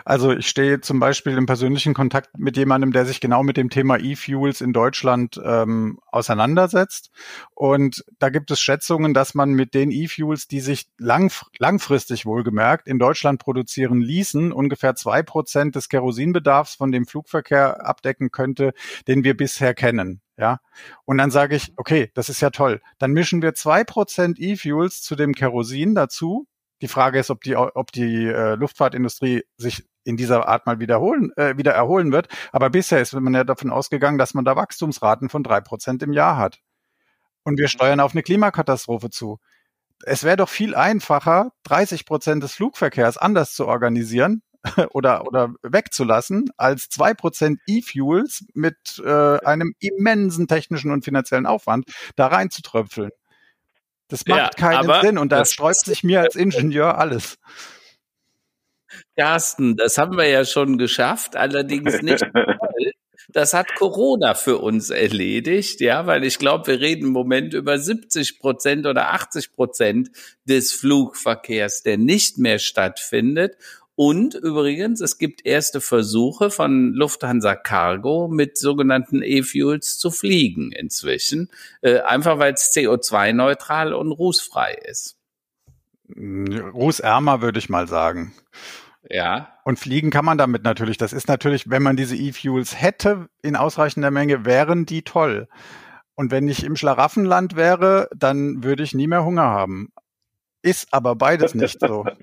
Also 0.07 0.33
ich 0.33 0.49
stehe 0.49 0.81
zum 0.81 0.99
Beispiel 0.99 1.37
im 1.37 1.45
persönlichen 1.45 1.93
Kontakt 1.93 2.39
mit 2.39 2.57
jemandem, 2.57 2.91
der 2.91 3.05
sich 3.05 3.21
genau 3.21 3.43
mit 3.43 3.59
dem 3.59 3.69
Thema 3.69 3.99
E-Fuels 3.99 4.63
in 4.63 4.73
Deutschland 4.73 5.39
ähm, 5.45 5.99
auseinandersetzt. 6.11 7.11
Und 7.55 8.03
da 8.19 8.31
gibt 8.31 8.51
es 8.51 8.63
Schätzungen, 8.63 9.13
dass 9.13 9.35
man 9.35 9.51
mit 9.51 9.75
den 9.75 9.91
E-Fuels, 9.91 10.49
die 10.49 10.61
sich 10.61 10.89
lang, 10.97 11.31
langfristig 11.59 12.25
wohlgemerkt 12.25 12.89
in 12.89 12.99
Deutschland 12.99 13.41
produzieren 13.41 14.01
ließen, 14.01 14.53
ungefähr 14.53 14.95
zwei 14.95 15.23
Prozent 15.23 15.77
des 15.77 15.91
Kerosinbedarfs 15.91 16.77
von 16.77 16.93
dem 16.93 17.07
Flugverkehr 17.07 17.87
abdecken 17.87 18.31
könnte, 18.31 18.73
den 19.07 19.23
wir 19.23 19.37
bisher 19.37 19.75
kennen. 19.75 20.24
Ja. 20.37 20.59
Und 21.05 21.19
dann 21.19 21.31
sage 21.31 21.57
ich, 21.57 21.73
okay, 21.77 22.11
das 22.15 22.29
ist 22.29 22.41
ja 22.41 22.51
toll. 22.51 22.81
Dann 22.99 23.13
mischen 23.13 23.43
wir 23.43 23.55
zwei 23.55 23.85
Prozent 23.85 24.39
E-Fuels 24.41 25.03
zu 25.03 25.15
dem 25.15 25.33
Kerosin 25.33 25.95
dazu. 25.95 26.47
Die 26.83 26.89
Frage 26.89 27.19
ist, 27.19 27.31
ob 27.31 27.43
die, 27.43 27.57
ob 27.57 27.93
die 27.93 28.27
äh, 28.27 28.57
Luftfahrtindustrie 28.57 29.45
sich 29.57 29.85
in 30.03 30.17
dieser 30.17 30.49
Art 30.49 30.67
mal 30.67 30.81
wiederholen, 30.81 31.33
äh, 31.37 31.57
wieder 31.57 31.73
erholen 31.73 32.13
wird. 32.13 32.29
Aber 32.53 32.69
bisher 32.69 33.01
ist 33.01 33.15
man 33.15 33.33
ja 33.33 33.45
davon 33.45 33.71
ausgegangen, 33.71 34.19
dass 34.19 34.35
man 34.35 34.45
da 34.45 34.57
Wachstumsraten 34.57 35.29
von 35.29 35.43
drei 35.43 35.61
Prozent 35.61 36.03
im 36.03 36.13
Jahr 36.13 36.37
hat. 36.37 36.61
Und 37.45 37.59
wir 37.59 37.69
steuern 37.69 38.01
auf 38.01 38.13
eine 38.13 38.23
Klimakatastrophe 38.23 39.11
zu. 39.11 39.39
Es 40.03 40.25
wäre 40.25 40.37
doch 40.37 40.49
viel 40.49 40.75
einfacher, 40.75 41.53
30 41.65 42.05
Prozent 42.05 42.43
des 42.43 42.55
Flugverkehrs 42.55 43.17
anders 43.17 43.55
zu 43.55 43.67
organisieren, 43.67 44.43
oder, 44.91 45.27
oder 45.27 45.55
wegzulassen, 45.63 46.51
als 46.57 46.89
zwei 46.89 47.15
Prozent 47.15 47.61
E-Fuels 47.67 48.45
mit 48.55 49.03
äh, 49.05 49.39
einem 49.45 49.75
immensen 49.79 50.49
technischen 50.49 50.91
und 50.91 51.05
finanziellen 51.05 51.47
Aufwand 51.47 51.87
da 52.17 52.29
reinzutröpfeln. 52.29 53.11
Das 54.09 54.27
macht 54.27 54.39
ja, 54.39 54.69
keinen 54.69 55.03
Sinn 55.03 55.19
und 55.19 55.33
da 55.33 55.45
sträubt 55.45 55.85
sich 55.85 56.05
mir 56.05 56.21
als 56.21 56.37
Ingenieur 56.37 56.99
alles. 56.99 57.39
Carsten, 59.17 59.77
das 59.77 59.99
haben 59.99 60.17
wir 60.17 60.29
ja 60.29 60.45
schon 60.45 60.79
geschafft, 60.79 61.37
allerdings 61.37 62.03
nicht. 62.03 62.25
Das 63.29 63.55
hat 63.55 63.75
Corona 63.75 64.35
für 64.35 64.59
uns 64.59 64.91
erledigt, 64.91 65.81
ja, 65.81 66.07
weil 66.07 66.25
ich 66.25 66.39
glaube, 66.39 66.67
wir 66.69 66.81
reden 66.81 67.07
im 67.07 67.13
Moment 67.13 67.55
über 67.55 67.79
70 67.79 68.39
Prozent 68.39 68.87
oder 68.87 69.13
80 69.13 69.53
Prozent 69.55 70.11
des 70.45 70.73
Flugverkehrs, 70.73 71.83
der 71.83 71.97
nicht 71.97 72.39
mehr 72.39 72.59
stattfindet. 72.59 73.57
Und 73.97 74.35
übrigens, 74.35 75.01
es 75.01 75.19
gibt 75.19 75.47
erste 75.47 75.81
Versuche 75.81 76.51
von 76.51 76.93
Lufthansa 76.95 77.55
Cargo 77.55 78.29
mit 78.29 78.59
sogenannten 78.59 79.23
E-Fuels 79.23 79.99
zu 79.99 80.11
fliegen 80.11 80.73
inzwischen, 80.73 81.51
äh, 81.81 82.01
einfach 82.01 82.39
weil 82.39 82.55
es 82.55 82.73
CO2-neutral 82.73 83.95
und 83.95 84.11
rußfrei 84.11 84.75
ist. 84.85 85.17
Rußärmer 86.17 87.41
würde 87.41 87.59
ich 87.59 87.69
mal 87.69 87.87
sagen. 87.87 88.35
Ja. 89.09 89.59
Und 89.65 89.79
fliegen 89.79 90.11
kann 90.11 90.25
man 90.25 90.39
damit 90.39 90.65
natürlich. 90.65 90.99
Das 90.99 91.13
ist 91.13 91.29
natürlich, 91.29 91.71
wenn 91.71 91.83
man 91.83 91.97
diese 91.97 92.17
E-Fuels 92.17 92.81
hätte 92.81 93.29
in 93.43 93.55
ausreichender 93.55 94.11
Menge, 94.11 94.45
wären 94.45 94.87
die 94.87 95.03
toll. 95.03 95.49
Und 96.15 96.31
wenn 96.31 96.49
ich 96.49 96.65
im 96.65 96.77
Schlaraffenland 96.77 97.57
wäre, 97.57 98.09
dann 98.17 98.63
würde 98.65 98.83
ich 98.83 98.95
nie 98.95 99.07
mehr 99.07 99.25
Hunger 99.25 99.43
haben. 99.43 99.93
Ist 100.65 100.93
aber 100.93 101.15
beides 101.15 101.55
nicht 101.55 101.79
so. 101.81 102.05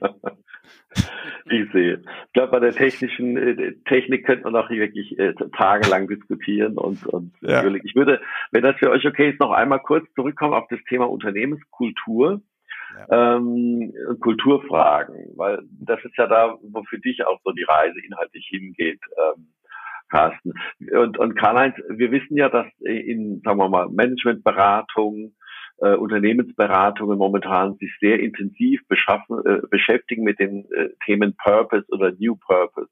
Ich 1.50 1.70
sehe. 1.74 2.02
Ich 2.28 2.34
glaube, 2.34 2.52
bei 2.52 2.60
der 2.60 2.72
technischen 2.72 3.36
äh, 3.36 3.74
Technik 3.86 4.26
könnte 4.26 4.46
man 4.46 4.56
auch 4.56 4.70
wirklich 4.70 5.20
äh, 5.20 5.34
tagelang 5.58 6.08
diskutieren 6.08 6.78
und, 6.78 7.06
und 7.08 7.34
ja. 7.42 7.66
ich 7.84 7.94
würde, 7.94 8.22
wenn 8.52 8.64
das 8.64 8.78
für 8.78 8.90
euch 8.90 9.06
okay 9.06 9.32
ist, 9.32 9.40
noch 9.42 9.52
einmal 9.52 9.80
kurz 9.80 10.06
zurückkommen 10.14 10.54
auf 10.54 10.68
das 10.70 10.80
Thema 10.88 11.10
Unternehmenskultur. 11.10 12.42
Ja. 13.10 13.36
Ähm, 13.36 13.94
Kulturfragen, 14.22 15.34
weil 15.36 15.64
das 15.82 16.00
ist 16.06 16.16
ja 16.16 16.28
da, 16.28 16.58
wo 16.62 16.84
für 16.84 17.00
dich 17.00 17.26
auch 17.26 17.42
so 17.44 17.52
die 17.52 17.64
Reise 17.64 18.00
inhaltlich 18.00 18.48
hingeht, 18.50 19.02
ähm, 19.18 19.48
Carsten. 20.10 20.54
Und, 20.94 21.18
und 21.18 21.36
Karl-Heinz, 21.36 21.76
wir 21.90 22.12
wissen 22.12 22.38
ja, 22.38 22.50
dass 22.50 22.68
in, 22.80 23.42
sagen 23.44 23.58
wir 23.58 23.70
mal, 23.70 23.90
Managementberatung, 23.90 25.34
äh, 25.82 25.96
Unternehmensberatungen 25.96 27.18
momentan 27.18 27.76
sich 27.78 27.92
sehr 28.00 28.20
intensiv 28.20 28.82
beschaffen, 28.88 29.40
äh, 29.46 29.62
beschäftigen 29.70 30.24
mit 30.24 30.40
den 30.40 30.66
äh, 30.72 30.90
Themen 31.06 31.36
Purpose 31.36 31.86
oder 31.90 32.12
New 32.20 32.36
Purpose 32.36 32.90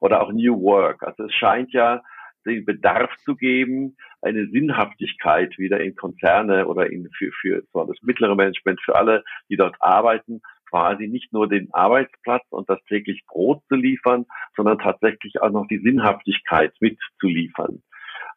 oder 0.00 0.22
auch 0.22 0.32
New 0.32 0.60
Work. 0.60 1.02
Also 1.02 1.24
es 1.24 1.34
scheint 1.34 1.72
ja 1.72 2.02
den 2.44 2.64
Bedarf 2.64 3.16
zu 3.24 3.36
geben, 3.36 3.96
eine 4.20 4.46
Sinnhaftigkeit 4.48 5.56
wieder 5.58 5.80
in 5.80 5.94
Konzerne 5.96 6.66
oder 6.66 6.90
in, 6.90 7.08
für, 7.16 7.30
für 7.40 7.62
so 7.72 7.84
das 7.84 7.96
mittlere 8.02 8.34
Management, 8.34 8.80
für 8.82 8.96
alle, 8.96 9.24
die 9.48 9.56
dort 9.56 9.76
arbeiten, 9.80 10.42
quasi 10.68 11.06
nicht 11.06 11.32
nur 11.32 11.48
den 11.48 11.72
Arbeitsplatz 11.72 12.44
und 12.50 12.68
das 12.68 12.82
täglich 12.84 13.22
Brot 13.28 13.62
zu 13.68 13.76
liefern, 13.76 14.26
sondern 14.56 14.78
tatsächlich 14.78 15.40
auch 15.40 15.50
noch 15.50 15.66
die 15.68 15.78
Sinnhaftigkeit 15.78 16.74
mitzuliefern. 16.80 17.82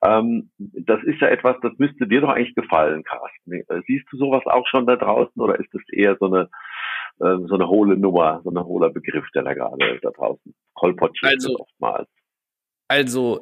Ähm, 0.03 0.51
das 0.57 1.03
ist 1.03 1.21
ja 1.21 1.27
etwas, 1.27 1.55
das 1.61 1.73
müsste 1.77 2.07
dir 2.07 2.21
doch 2.21 2.29
eigentlich 2.29 2.55
gefallen, 2.55 3.03
Carsten. 3.03 3.53
Äh, 3.53 3.81
siehst 3.87 4.05
du 4.11 4.17
sowas 4.17 4.43
auch 4.45 4.67
schon 4.67 4.85
da 4.85 4.95
draußen 4.95 5.41
oder 5.41 5.59
ist 5.59 5.73
das 5.73 5.81
eher 5.91 6.17
so 6.19 6.27
eine 6.27 6.49
äh, 7.19 7.37
so 7.47 7.55
eine 7.55 7.67
hohle 7.67 7.97
Nummer, 7.97 8.41
so 8.43 8.51
ein 8.51 8.63
hohler 8.63 8.91
Begriff, 8.91 9.25
der 9.33 9.43
da 9.43 9.53
gerade 9.53 9.99
da 10.01 10.11
draußen 10.11 10.53
kolportiert 10.75 11.33
also, 11.33 11.55
oftmals? 11.57 12.07
Also, 12.89 13.41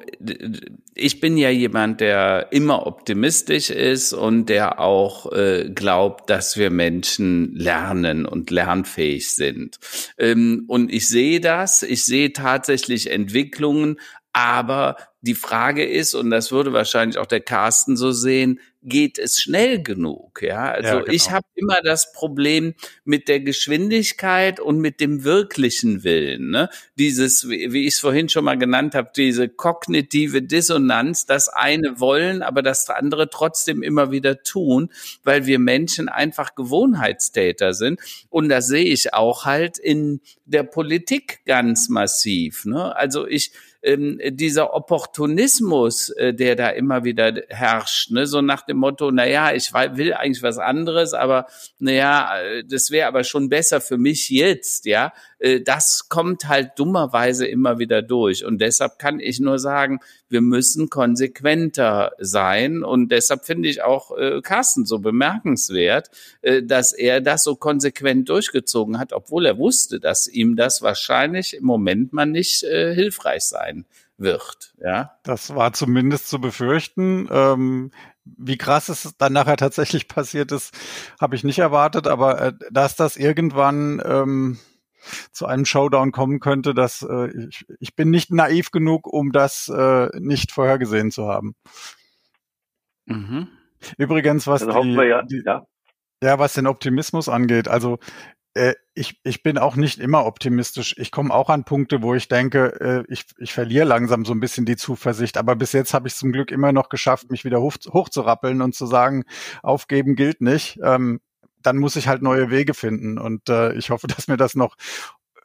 ich 0.96 1.20
bin 1.20 1.36
ja 1.36 1.50
jemand, 1.50 2.00
der 2.00 2.48
immer 2.50 2.84
optimistisch 2.88 3.70
ist 3.70 4.12
und 4.12 4.48
der 4.48 4.80
auch 4.80 5.30
äh, 5.30 5.70
glaubt, 5.72 6.30
dass 6.30 6.56
wir 6.56 6.70
Menschen 6.70 7.54
lernen 7.54 8.26
und 8.26 8.50
lernfähig 8.50 9.32
sind. 9.32 9.78
Ähm, 10.18 10.64
und 10.66 10.92
ich 10.92 11.06
sehe 11.08 11.40
das, 11.40 11.84
ich 11.84 12.04
sehe 12.04 12.32
tatsächlich 12.32 13.08
Entwicklungen, 13.12 14.00
aber 14.36 14.98
die 15.22 15.34
Frage 15.34 15.82
ist, 15.82 16.12
und 16.12 16.28
das 16.28 16.52
würde 16.52 16.74
wahrscheinlich 16.74 17.16
auch 17.16 17.24
der 17.24 17.40
Carsten 17.40 17.96
so 17.96 18.12
sehen, 18.12 18.60
geht 18.82 19.18
es 19.18 19.40
schnell 19.40 19.82
genug? 19.82 20.42
Ja, 20.42 20.70
also 20.70 20.88
ja, 20.88 21.00
genau. 21.00 21.10
ich 21.12 21.30
habe 21.30 21.46
immer 21.54 21.78
das 21.82 22.12
Problem 22.12 22.74
mit 23.06 23.28
der 23.28 23.40
Geschwindigkeit 23.40 24.60
und 24.60 24.78
mit 24.78 25.00
dem 25.00 25.24
wirklichen 25.24 26.04
Willen. 26.04 26.50
Ne? 26.50 26.68
Dieses, 26.96 27.48
wie, 27.48 27.86
ich 27.86 27.94
es 27.94 27.98
vorhin 27.98 28.28
schon 28.28 28.44
mal 28.44 28.58
genannt 28.58 28.94
habe, 28.94 29.10
diese 29.16 29.48
kognitive 29.48 30.42
Dissonanz, 30.42 31.24
das 31.24 31.48
eine 31.48 31.98
wollen, 31.98 32.42
aber 32.42 32.60
das 32.60 32.90
andere 32.90 33.30
trotzdem 33.30 33.82
immer 33.82 34.10
wieder 34.10 34.42
tun, 34.42 34.90
weil 35.24 35.46
wir 35.46 35.58
Menschen 35.58 36.10
einfach 36.10 36.54
Gewohnheitstäter 36.54 37.72
sind. 37.72 38.00
Und 38.28 38.50
das 38.50 38.66
sehe 38.66 38.84
ich 38.84 39.14
auch 39.14 39.46
halt 39.46 39.78
in 39.78 40.20
der 40.44 40.62
Politik 40.62 41.40
ganz 41.46 41.88
massiv. 41.88 42.66
Ne? 42.66 42.94
Also 42.94 43.26
ich 43.26 43.52
ähm, 43.86 44.20
dieser 44.30 44.74
Opportunismus, 44.74 46.10
äh, 46.10 46.34
der 46.34 46.56
da 46.56 46.70
immer 46.70 47.04
wieder 47.04 47.32
herrscht, 47.48 48.10
ne? 48.10 48.26
so 48.26 48.42
nach 48.42 48.62
dem 48.66 48.78
Motto, 48.78 49.10
na 49.10 49.26
ja, 49.26 49.52
ich 49.52 49.72
will 49.72 50.12
eigentlich 50.12 50.42
was 50.42 50.58
anderes, 50.58 51.14
aber 51.14 51.46
na 51.78 51.92
ja, 51.92 52.40
äh, 52.40 52.64
das 52.64 52.90
wäre 52.90 53.06
aber 53.06 53.22
schon 53.24 53.48
besser 53.48 53.80
für 53.80 53.96
mich 53.96 54.28
jetzt, 54.28 54.86
ja. 54.86 55.12
Äh, 55.38 55.60
das 55.60 56.08
kommt 56.08 56.48
halt 56.48 56.72
dummerweise 56.76 57.46
immer 57.46 57.78
wieder 57.78 58.02
durch. 58.02 58.44
Und 58.44 58.58
deshalb 58.60 58.98
kann 58.98 59.20
ich 59.20 59.40
nur 59.40 59.58
sagen, 59.58 60.00
wir 60.28 60.40
müssen 60.40 60.90
konsequenter 60.90 62.12
sein. 62.18 62.82
Und 62.82 63.10
deshalb 63.10 63.44
finde 63.44 63.68
ich 63.68 63.82
auch 63.82 64.16
äh, 64.16 64.40
Carsten 64.42 64.86
so 64.86 64.98
bemerkenswert, 64.98 66.10
äh, 66.42 66.62
dass 66.62 66.92
er 66.92 67.20
das 67.20 67.44
so 67.44 67.56
konsequent 67.56 68.28
durchgezogen 68.28 68.98
hat, 68.98 69.12
obwohl 69.12 69.46
er 69.46 69.58
wusste, 69.58 70.00
dass 70.00 70.26
ihm 70.26 70.56
das 70.56 70.82
wahrscheinlich 70.82 71.54
im 71.54 71.64
Moment 71.64 72.12
mal 72.12 72.26
nicht 72.26 72.64
äh, 72.64 72.94
hilfreich 72.94 73.44
sein 73.44 73.84
wird. 74.18 74.74
Ja, 74.82 75.18
das 75.22 75.54
war 75.54 75.72
zumindest 75.72 76.28
zu 76.28 76.40
befürchten. 76.40 77.28
Ähm, 77.30 77.90
wie 78.24 78.56
krass 78.56 78.88
es 78.88 79.14
dann 79.18 79.32
nachher 79.32 79.56
tatsächlich 79.56 80.08
passiert 80.08 80.52
ist, 80.52 80.74
habe 81.20 81.36
ich 81.36 81.44
nicht 81.44 81.58
erwartet. 81.58 82.06
Aber 82.06 82.40
äh, 82.40 82.52
dass 82.70 82.96
das 82.96 83.16
irgendwann 83.16 84.02
ähm, 84.04 84.58
zu 85.32 85.46
einem 85.46 85.64
Showdown 85.64 86.12
kommen 86.12 86.40
könnte, 86.40 86.74
dass 86.74 87.02
äh, 87.02 87.28
ich, 87.48 87.66
ich 87.80 87.94
bin 87.94 88.10
nicht 88.10 88.30
naiv 88.30 88.70
genug, 88.70 89.06
um 89.06 89.32
das 89.32 89.68
äh, 89.68 90.08
nicht 90.18 90.52
vorhergesehen 90.52 91.10
zu 91.10 91.28
haben. 91.28 91.54
Mhm. 93.06 93.48
Übrigens, 93.98 94.46
was 94.46 94.62
also 94.62 94.82
die, 94.82 94.94
ja, 94.94 95.22
die, 95.22 95.42
ja. 95.44 95.66
ja, 96.22 96.38
was 96.38 96.54
den 96.54 96.66
Optimismus 96.66 97.28
angeht, 97.28 97.68
also 97.68 97.98
äh, 98.56 98.74
ich, 98.94 99.20
ich 99.22 99.42
bin 99.42 99.58
auch 99.58 99.76
nicht 99.76 99.98
immer 99.98 100.24
optimistisch. 100.24 100.96
Ich 100.98 101.10
komme 101.10 101.32
auch 101.32 101.50
an 101.50 101.64
Punkte, 101.64 102.02
wo 102.02 102.14
ich 102.14 102.28
denke, 102.28 102.80
äh, 102.80 103.12
ich, 103.12 103.26
ich 103.38 103.52
verliere 103.52 103.84
langsam 103.84 104.24
so 104.24 104.32
ein 104.32 104.40
bisschen 104.40 104.64
die 104.64 104.76
Zuversicht. 104.76 105.36
Aber 105.36 105.54
bis 105.56 105.72
jetzt 105.72 105.92
habe 105.92 106.08
ich 106.08 106.14
zum 106.14 106.32
Glück 106.32 106.50
immer 106.50 106.72
noch 106.72 106.88
geschafft, 106.88 107.30
mich 107.30 107.44
wieder 107.44 107.60
hoch, 107.60 107.76
hochzurappeln 107.92 108.62
und 108.62 108.74
zu 108.74 108.86
sagen, 108.86 109.24
aufgeben 109.62 110.16
gilt 110.16 110.40
nicht. 110.40 110.78
Ähm, 110.82 111.20
dann 111.66 111.78
muss 111.78 111.96
ich 111.96 112.08
halt 112.08 112.22
neue 112.22 112.50
Wege 112.50 112.74
finden. 112.74 113.18
Und 113.18 113.48
äh, 113.48 113.74
ich 113.74 113.90
hoffe, 113.90 114.06
dass 114.16 114.28
mir 114.28 114.36
das 114.36 114.54
noch 114.54 114.76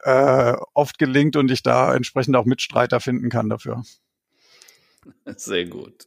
äh, 0.04 0.54
oft 0.74 0.98
gelingt 0.98 1.36
und 1.36 1.50
ich 1.50 1.62
da 1.62 1.94
entsprechend 1.94 2.36
auch 2.36 2.44
Mitstreiter 2.44 3.00
finden 3.00 3.28
kann 3.28 3.48
dafür. 3.48 3.82
Sehr 5.24 5.66
gut. 5.66 6.06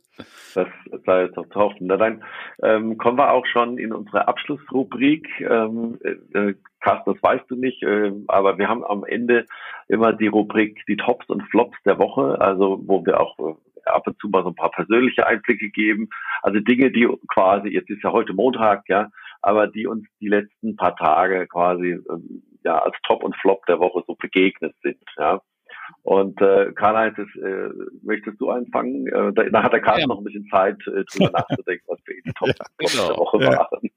Das 0.54 0.68
sei 1.06 1.24
jetzt 1.24 1.36
doch 1.36 1.54
hoffen. 1.54 1.88
Na 1.88 1.98
dann 1.98 2.24
ähm, 2.64 2.98
kommen 2.98 3.18
wir 3.18 3.32
auch 3.32 3.46
schon 3.46 3.78
in 3.78 3.92
unsere 3.92 4.28
Abschlussrubrik. 4.30 5.28
Ähm, 5.42 6.00
äh, 6.34 6.54
Carsten, 6.80 7.14
das 7.14 7.22
weißt 7.22 7.46
du 7.50 7.56
nicht, 7.56 7.84
äh, 7.84 8.14
aber 8.28 8.58
wir 8.58 8.70
haben 8.70 8.86
am 8.86 9.04
Ende 9.04 9.46
immer 9.90 10.14
die 10.14 10.28
Rubrik 10.28 10.82
die 10.88 10.96
Tops 10.96 11.28
und 11.30 11.44
Flops 11.50 11.78
der 11.84 12.00
Woche, 12.00 12.40
also 12.40 12.82
wo 12.86 13.06
wir 13.06 13.20
auch 13.20 13.38
äh, 13.40 13.56
ab 13.90 14.08
und 14.08 14.18
zu 14.20 14.30
mal 14.30 14.44
so 14.44 14.50
ein 14.50 14.56
paar 14.56 14.72
persönliche 14.72 15.28
Einblicke 15.28 15.70
geben. 15.70 16.10
Also 16.42 16.60
Dinge, 16.62 16.92
die 16.92 17.08
quasi, 17.28 17.70
jetzt 17.70 17.90
ist 17.90 18.04
ja 18.04 18.12
heute 18.12 18.34
Montag, 18.34 18.88
ja, 18.88 19.12
aber 19.42 19.68
die 19.68 19.88
uns 19.88 20.06
die 20.20 20.28
letzten 20.28 20.76
paar 20.76 20.96
Tage 20.96 21.48
quasi 21.48 22.00
ähm, 22.10 22.44
ja 22.64 22.80
als 22.80 22.96
Top 23.04 23.24
und 23.24 23.36
Flop 23.38 23.66
der 23.68 23.80
Woche 23.80 24.04
so 24.08 24.16
begegnet 24.16 24.76
sind. 24.82 25.04
Ja. 25.18 25.42
Und 26.04 26.42
äh, 26.42 26.72
Karl-Heinz, 26.74 27.18
äh, 27.18 27.70
möchtest 28.04 28.40
du 28.40 28.50
anfangen? 28.50 29.08
Äh, 29.08 29.34
da, 29.34 29.44
da 29.44 29.64
hat 29.64 29.74
der 29.74 29.82
Karl 29.82 30.00
ja. 30.00 30.08
noch 30.08 30.20
ein 30.20 30.24
bisschen 30.24 30.48
Zeit, 30.50 30.78
äh, 30.88 31.04
drüber 31.04 31.32
nachzudenken, 31.34 31.86
was 31.88 32.00
für 32.04 32.14
ihn 32.14 32.22
die 32.26 32.34
Top, 32.34 32.48
ja, 32.48 32.66
genau. 32.78 33.08
der 33.08 33.18
Woche 33.18 33.44
ja. 33.44 33.52
waren. 33.58 33.90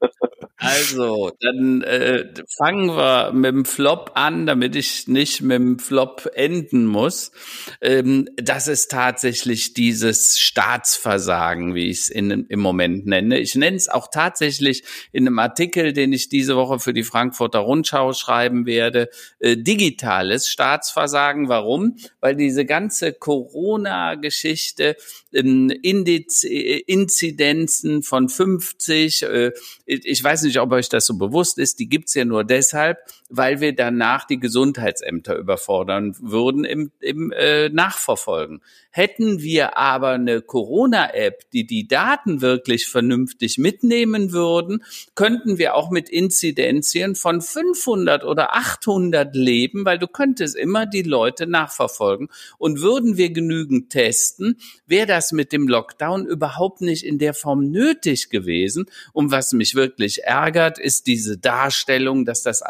Also, 0.61 1.31
dann 1.39 1.83
äh, 1.83 2.33
fangen 2.57 2.89
wir 2.89 3.31
mit 3.31 3.51
dem 3.51 3.63
Flop 3.63 4.11
an, 4.15 4.45
damit 4.45 4.75
ich 4.75 5.07
nicht 5.07 5.41
mit 5.41 5.55
dem 5.55 5.79
Flop 5.79 6.29
enden 6.33 6.85
muss. 6.85 7.31
Ähm, 7.79 8.27
das 8.35 8.67
ist 8.67 8.91
tatsächlich 8.91 9.73
dieses 9.73 10.37
Staatsversagen, 10.37 11.75
wie 11.75 11.89
ich 11.89 11.99
es 11.99 12.09
im 12.09 12.59
Moment 12.59 13.05
nenne. 13.05 13.39
Ich 13.39 13.55
nenne 13.55 13.77
es 13.77 13.87
auch 13.87 14.09
tatsächlich 14.11 14.83
in 15.13 15.25
einem 15.25 15.39
Artikel, 15.39 15.93
den 15.93 16.11
ich 16.11 16.27
diese 16.27 16.57
Woche 16.57 16.79
für 16.79 16.93
die 16.93 17.03
Frankfurter 17.03 17.59
Rundschau 17.59 18.11
schreiben 18.11 18.65
werde, 18.65 19.09
äh, 19.39 19.55
digitales 19.55 20.49
Staatsversagen. 20.49 21.47
Warum? 21.47 21.95
Weil 22.19 22.35
diese 22.35 22.65
ganze 22.65 23.13
Corona-Geschichte, 23.13 24.97
ähm, 25.31 25.69
Indiz 25.69 26.43
Inzidenzen 26.43 28.03
von 28.03 28.27
50, 28.27 29.23
äh, 29.23 29.51
ich 29.85 30.21
weiß 30.21 30.43
nicht, 30.43 30.48
ob 30.57 30.71
euch 30.71 30.89
das 30.89 31.05
so 31.05 31.17
bewusst 31.17 31.59
ist, 31.59 31.79
die 31.79 31.87
gibt's 31.87 32.15
ja 32.15 32.25
nur 32.25 32.43
deshalb, 32.43 32.97
weil 33.29 33.61
wir 33.61 33.75
danach 33.75 34.25
die 34.25 34.39
Gesundheitsämter 34.39 35.35
überfordern 35.35 36.15
würden 36.19 36.65
im, 36.65 36.91
im 36.99 37.31
äh, 37.31 37.69
Nachverfolgen. 37.69 38.61
Hätten 38.91 39.41
wir 39.41 39.77
aber 39.77 40.09
eine 40.09 40.41
Corona-App, 40.41 41.51
die 41.51 41.67
die 41.67 41.87
Daten 41.87 42.41
wirklich 42.41 42.87
vernünftig 42.87 43.59
mitnehmen 43.59 44.31
würden, 44.31 44.83
könnten 45.13 45.59
wir 45.59 45.75
auch 45.75 45.91
mit 45.91 46.09
Inzidenzien 46.09 47.15
von 47.15 47.41
500 47.41 48.23
oder 48.23 48.55
800 48.55 49.35
leben, 49.35 49.85
weil 49.85 49.99
du 49.99 50.07
könntest 50.07 50.55
immer 50.55 50.87
die 50.87 51.03
Leute 51.03 51.45
nachverfolgen. 51.45 52.29
Und 52.57 52.81
würden 52.81 53.15
wir 53.15 53.31
genügend 53.31 53.91
testen, 53.91 54.57
wäre 54.87 55.05
das 55.05 55.31
mit 55.31 55.53
dem 55.53 55.67
Lockdown 55.67 56.25
überhaupt 56.25 56.81
nicht 56.81 57.05
in 57.05 57.19
der 57.19 57.35
Form 57.35 57.69
nötig 57.69 58.31
gewesen. 58.31 58.87
Und 59.13 59.29
was 59.29 59.53
mich 59.53 59.75
wirklich 59.75 60.23
ärgert, 60.23 60.79
ist 60.79 61.05
diese 61.05 61.37
Darstellung, 61.37 62.25
dass 62.25 62.41
das 62.41 62.63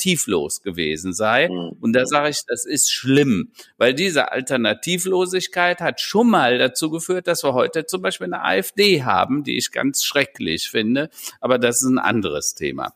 alternativlos 0.00 0.62
gewesen 0.62 1.12
sei. 1.12 1.48
Mhm. 1.48 1.76
Und 1.80 1.92
da 1.92 2.06
sage 2.06 2.30
ich, 2.30 2.42
das 2.46 2.64
ist 2.64 2.90
schlimm, 2.90 3.52
weil 3.76 3.94
diese 3.94 4.32
Alternativlosigkeit 4.32 5.80
hat 5.80 6.00
schon 6.00 6.30
mal 6.30 6.58
dazu 6.58 6.90
geführt, 6.90 7.26
dass 7.26 7.44
wir 7.44 7.54
heute 7.54 7.86
zum 7.86 8.02
Beispiel 8.02 8.26
eine 8.26 8.42
AfD 8.42 9.02
haben, 9.02 9.44
die 9.44 9.56
ich 9.56 9.72
ganz 9.72 10.04
schrecklich 10.04 10.70
finde. 10.70 11.10
Aber 11.40 11.58
das 11.58 11.82
ist 11.82 11.88
ein 11.88 11.98
anderes 11.98 12.54
Thema. 12.54 12.94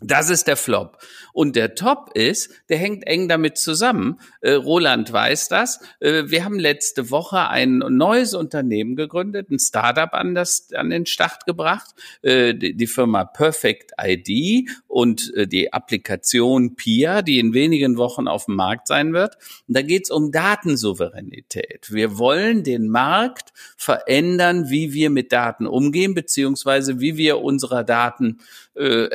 Das 0.00 0.28
ist 0.28 0.46
der 0.46 0.58
Flop. 0.58 0.98
Und 1.32 1.56
der 1.56 1.74
Top 1.74 2.10
ist, 2.12 2.50
der 2.68 2.76
hängt 2.76 3.06
eng 3.06 3.28
damit 3.28 3.56
zusammen. 3.56 4.20
Äh, 4.42 4.52
Roland 4.52 5.10
weiß 5.10 5.48
das. 5.48 5.80
Äh, 6.00 6.24
wir 6.26 6.44
haben 6.44 6.58
letzte 6.58 7.10
Woche 7.10 7.48
ein 7.48 7.78
neues 7.78 8.34
Unternehmen 8.34 8.94
gegründet, 8.94 9.50
ein 9.50 9.58
Startup 9.58 10.12
an, 10.12 10.34
das, 10.34 10.68
an 10.74 10.90
den 10.90 11.06
Start 11.06 11.46
gebracht, 11.46 11.94
äh, 12.20 12.54
die, 12.54 12.76
die, 12.76 12.86
Firma 12.86 13.24
Perfect 13.24 13.92
ID 13.98 14.68
und 14.86 15.32
äh, 15.34 15.46
die 15.46 15.72
Applikation 15.72 16.76
PIA, 16.76 17.22
die 17.22 17.38
in 17.38 17.54
wenigen 17.54 17.96
Wochen 17.96 18.28
auf 18.28 18.44
dem 18.44 18.56
Markt 18.56 18.88
sein 18.88 19.14
wird. 19.14 19.36
Und 19.66 19.78
da 19.78 19.82
geht 19.82 20.04
es 20.04 20.10
um 20.10 20.30
Datensouveränität. 20.30 21.90
Wir 21.90 22.18
wollen 22.18 22.64
den 22.64 22.88
Markt 22.88 23.54
verändern, 23.78 24.68
wie 24.68 24.92
wir 24.92 25.08
mit 25.08 25.32
Daten 25.32 25.66
umgehen, 25.66 26.12
beziehungsweise 26.12 27.00
wie 27.00 27.16
wir 27.16 27.40
unserer 27.40 27.82
Daten 27.82 28.40
äh, 28.74 29.08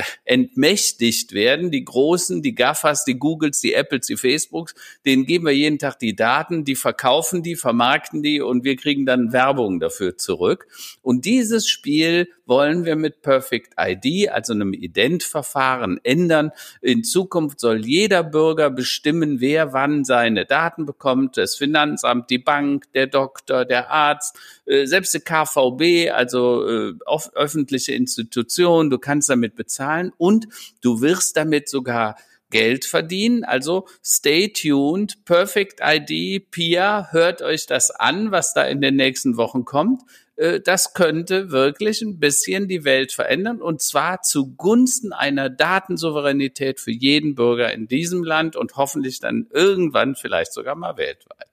entmächtigt 0.71 1.33
werden. 1.33 1.69
Die 1.69 1.83
Großen, 1.83 2.41
die 2.41 2.55
Gaffers, 2.55 3.03
die 3.03 3.19
Googles, 3.19 3.59
die 3.59 3.73
Apples, 3.73 4.07
die 4.07 4.15
Facebooks, 4.15 4.73
denen 5.05 5.25
geben 5.25 5.45
wir 5.45 5.51
jeden 5.51 5.79
Tag 5.79 5.99
die 5.99 6.15
Daten, 6.15 6.63
die 6.63 6.75
verkaufen 6.75 7.43
die, 7.43 7.55
vermarkten 7.55 8.23
die 8.23 8.41
und 8.41 8.63
wir 8.63 8.75
kriegen 8.77 9.05
dann 9.05 9.33
Werbung 9.33 9.79
dafür 9.79 10.17
zurück. 10.17 10.67
Und 11.01 11.25
dieses 11.25 11.67
Spiel 11.67 12.29
wollen 12.45 12.85
wir 12.85 12.95
mit 12.95 13.21
Perfect 13.21 13.73
ID, 13.77 14.29
also 14.29 14.53
einem 14.53 14.73
Identverfahren, 14.73 15.99
ändern. 16.03 16.51
In 16.81 17.03
Zukunft 17.03 17.59
soll 17.59 17.85
jeder 17.85 18.23
Bürger 18.23 18.69
bestimmen, 18.69 19.39
wer 19.39 19.73
wann 19.73 20.03
seine 20.05 20.45
Daten 20.45 20.85
bekommt. 20.85 21.37
Das 21.37 21.55
Finanzamt, 21.55 22.29
die 22.29 22.39
Bank, 22.39 22.91
der 22.93 23.07
Doktor, 23.07 23.65
der 23.65 23.89
Arzt, 23.91 24.37
selbst 24.85 25.13
die 25.13 25.19
KVB, 25.19 26.11
also 26.11 26.67
äh, 26.67 26.93
öffentliche 27.33 27.93
Institutionen. 27.93 28.89
Du 28.89 28.99
kannst 28.99 29.29
damit 29.29 29.55
bezahlen 29.55 30.11
und 30.17 30.47
du 30.81 31.01
wirst 31.01 31.37
damit 31.37 31.69
sogar 31.69 32.15
Geld 32.51 32.85
verdienen. 32.85 33.43
Also 33.43 33.87
stay 34.03 34.49
tuned. 34.49 35.25
Perfect 35.25 35.79
ID, 35.83 36.51
Pia, 36.51 37.07
hört 37.11 37.41
euch 37.41 37.65
das 37.65 37.91
an, 37.91 38.31
was 38.31 38.53
da 38.53 38.63
in 38.63 38.81
den 38.81 38.95
nächsten 38.95 39.37
Wochen 39.37 39.65
kommt. 39.65 40.01
Äh, 40.35 40.59
das 40.59 40.93
könnte 40.93 41.51
wirklich 41.51 42.01
ein 42.01 42.19
bisschen 42.19 42.67
die 42.67 42.83
Welt 42.83 43.11
verändern 43.11 43.61
und 43.61 43.81
zwar 43.81 44.21
zugunsten 44.21 45.13
einer 45.13 45.49
Datensouveränität 45.49 46.79
für 46.79 46.91
jeden 46.91 47.35
Bürger 47.35 47.71
in 47.73 47.87
diesem 47.87 48.23
Land 48.23 48.55
und 48.55 48.75
hoffentlich 48.75 49.19
dann 49.19 49.47
irgendwann 49.51 50.15
vielleicht 50.15 50.53
sogar 50.53 50.75
mal 50.75 50.97
weltweit. 50.97 51.50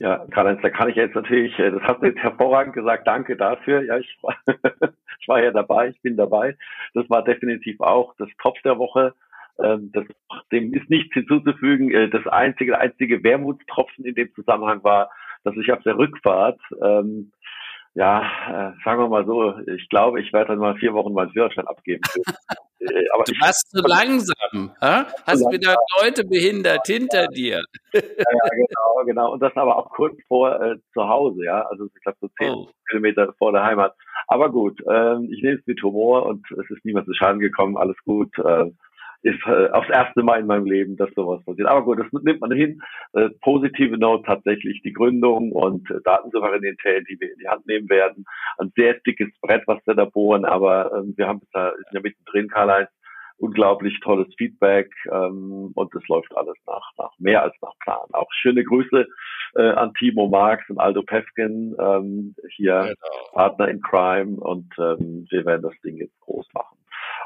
Ja, 0.00 0.24
Karl-Heinz, 0.30 0.62
da 0.62 0.70
kann 0.70 0.88
ich 0.88 0.96
jetzt 0.96 1.14
natürlich, 1.14 1.58
äh, 1.58 1.70
das 1.70 1.82
hast 1.82 2.00
du 2.00 2.06
jetzt 2.06 2.20
hervorragend 2.20 2.74
gesagt, 2.74 3.06
danke 3.06 3.36
dafür. 3.36 3.82
Ja, 3.82 3.98
ich 3.98 4.18
war, 4.22 4.34
ich 5.20 5.28
war 5.28 5.42
ja 5.42 5.50
dabei, 5.50 5.88
ich 5.88 6.00
bin 6.00 6.16
dabei. 6.16 6.56
Das 6.94 7.08
war 7.10 7.22
definitiv 7.22 7.80
auch 7.80 8.14
das 8.16 8.30
Top 8.40 8.56
der 8.62 8.78
Woche. 8.78 9.12
Ähm, 9.62 9.90
das, 9.92 10.06
dem 10.52 10.72
ist 10.72 10.88
nichts 10.88 11.12
hinzuzufügen. 11.12 11.90
Äh, 11.90 12.08
das 12.08 12.26
einzige, 12.26 12.78
einzige 12.78 13.22
Wermutstropfen 13.22 14.06
in 14.06 14.14
dem 14.14 14.32
Zusammenhang 14.34 14.82
war, 14.84 15.10
dass 15.44 15.54
ich 15.56 15.70
auf 15.70 15.82
der 15.82 15.98
Rückfahrt 15.98 16.58
ähm, 16.82 17.30
ja, 17.94 18.22
äh, 18.48 18.72
sagen 18.84 19.00
wir 19.00 19.08
mal 19.08 19.26
so, 19.26 19.58
ich 19.66 19.88
glaube, 19.88 20.20
ich 20.20 20.32
werde 20.32 20.48
dann 20.48 20.58
mal 20.58 20.76
vier 20.76 20.94
Wochen 20.94 21.12
meinen 21.12 21.32
Führerschein 21.32 21.66
abgeben. 21.66 22.02
Äh, 22.82 23.04
aber 23.12 23.24
du 23.24 23.32
warst 23.42 23.70
zu 23.70 23.82
langsam, 23.86 24.72
ha? 24.80 25.04
hast 25.26 25.42
langsam. 25.42 25.52
wieder 25.52 25.76
Leute 26.00 26.24
behindert 26.24 26.86
hinter 26.86 27.26
dir. 27.26 27.62
ja, 27.92 28.00
ja, 28.00 28.48
genau, 28.56 29.04
genau. 29.04 29.32
Und 29.34 29.40
das 29.40 29.54
aber 29.54 29.76
auch 29.76 29.90
kurz 29.90 30.16
vor 30.26 30.58
äh, 30.62 30.76
zu 30.94 31.06
Hause, 31.06 31.44
ja, 31.44 31.60
also 31.66 31.84
ich 31.94 32.02
glaube 32.02 32.16
so 32.22 32.28
zehn 32.38 32.54
oh. 32.54 32.70
Kilometer 32.88 33.34
vor 33.36 33.52
der 33.52 33.64
Heimat. 33.64 33.94
Aber 34.28 34.50
gut, 34.50 34.80
ähm, 34.90 35.28
ich 35.30 35.42
nehme 35.42 35.58
es 35.58 35.66
mit 35.66 35.82
Humor 35.82 36.24
und 36.24 36.42
es 36.52 36.70
ist 36.70 36.82
niemand 36.86 37.04
zu 37.04 37.12
Schaden 37.12 37.38
gekommen, 37.38 37.76
alles 37.76 37.98
gut. 38.06 38.30
Äh, 38.38 38.70
ist 39.22 39.40
äh, 39.46 39.68
aufs 39.70 39.90
erste 39.90 40.22
Mal 40.22 40.40
in 40.40 40.46
meinem 40.46 40.64
Leben, 40.64 40.96
dass 40.96 41.10
sowas 41.14 41.44
passiert. 41.44 41.68
Aber 41.68 41.84
gut, 41.84 41.98
das 41.98 42.22
nimmt 42.22 42.40
man 42.40 42.52
hin. 42.52 42.80
Äh, 43.12 43.28
positive 43.42 43.98
Note 43.98 44.24
tatsächlich 44.24 44.80
die 44.82 44.92
Gründung 44.92 45.52
und 45.52 45.90
äh, 45.90 46.00
Datensouveränität, 46.04 47.06
die 47.08 47.20
wir 47.20 47.32
in 47.32 47.38
die 47.38 47.48
Hand 47.48 47.66
nehmen 47.66 47.88
werden. 47.88 48.24
Ein 48.58 48.72
sehr 48.76 48.94
dickes 49.06 49.28
Brett, 49.40 49.62
was 49.66 49.78
wir 49.86 49.94
da 49.94 50.06
bohren, 50.06 50.44
aber 50.44 50.92
äh, 50.92 51.16
wir 51.16 51.26
haben 51.26 51.40
da 51.52 51.72
sind 51.74 51.86
ja 51.92 52.00
mittendrin, 52.00 52.48
Karl-Heinz, 52.48 52.88
unglaublich 53.40 53.98
tolles 54.00 54.28
Feedback 54.36 54.90
ähm, 55.10 55.72
und 55.74 55.94
es 55.94 56.06
läuft 56.08 56.34
alles 56.36 56.56
nach, 56.66 56.90
nach 56.98 57.12
mehr 57.18 57.42
als 57.42 57.54
nach 57.62 57.76
Plan. 57.80 58.06
Auch 58.12 58.30
schöne 58.32 58.62
Grüße 58.62 59.06
äh, 59.56 59.62
an 59.62 59.94
Timo 59.94 60.28
Marx 60.28 60.68
und 60.68 60.78
Aldo 60.78 61.02
Pefkin, 61.02 61.74
ähm, 61.78 62.34
hier 62.54 62.80
genau. 62.80 63.32
Partner 63.32 63.68
in 63.68 63.80
Crime 63.80 64.36
und 64.38 64.72
ähm, 64.78 65.26
wir 65.30 65.44
werden 65.46 65.62
das 65.62 65.78
Ding 65.82 65.96
jetzt 65.96 66.18
groß 66.20 66.46
machen. 66.52 66.76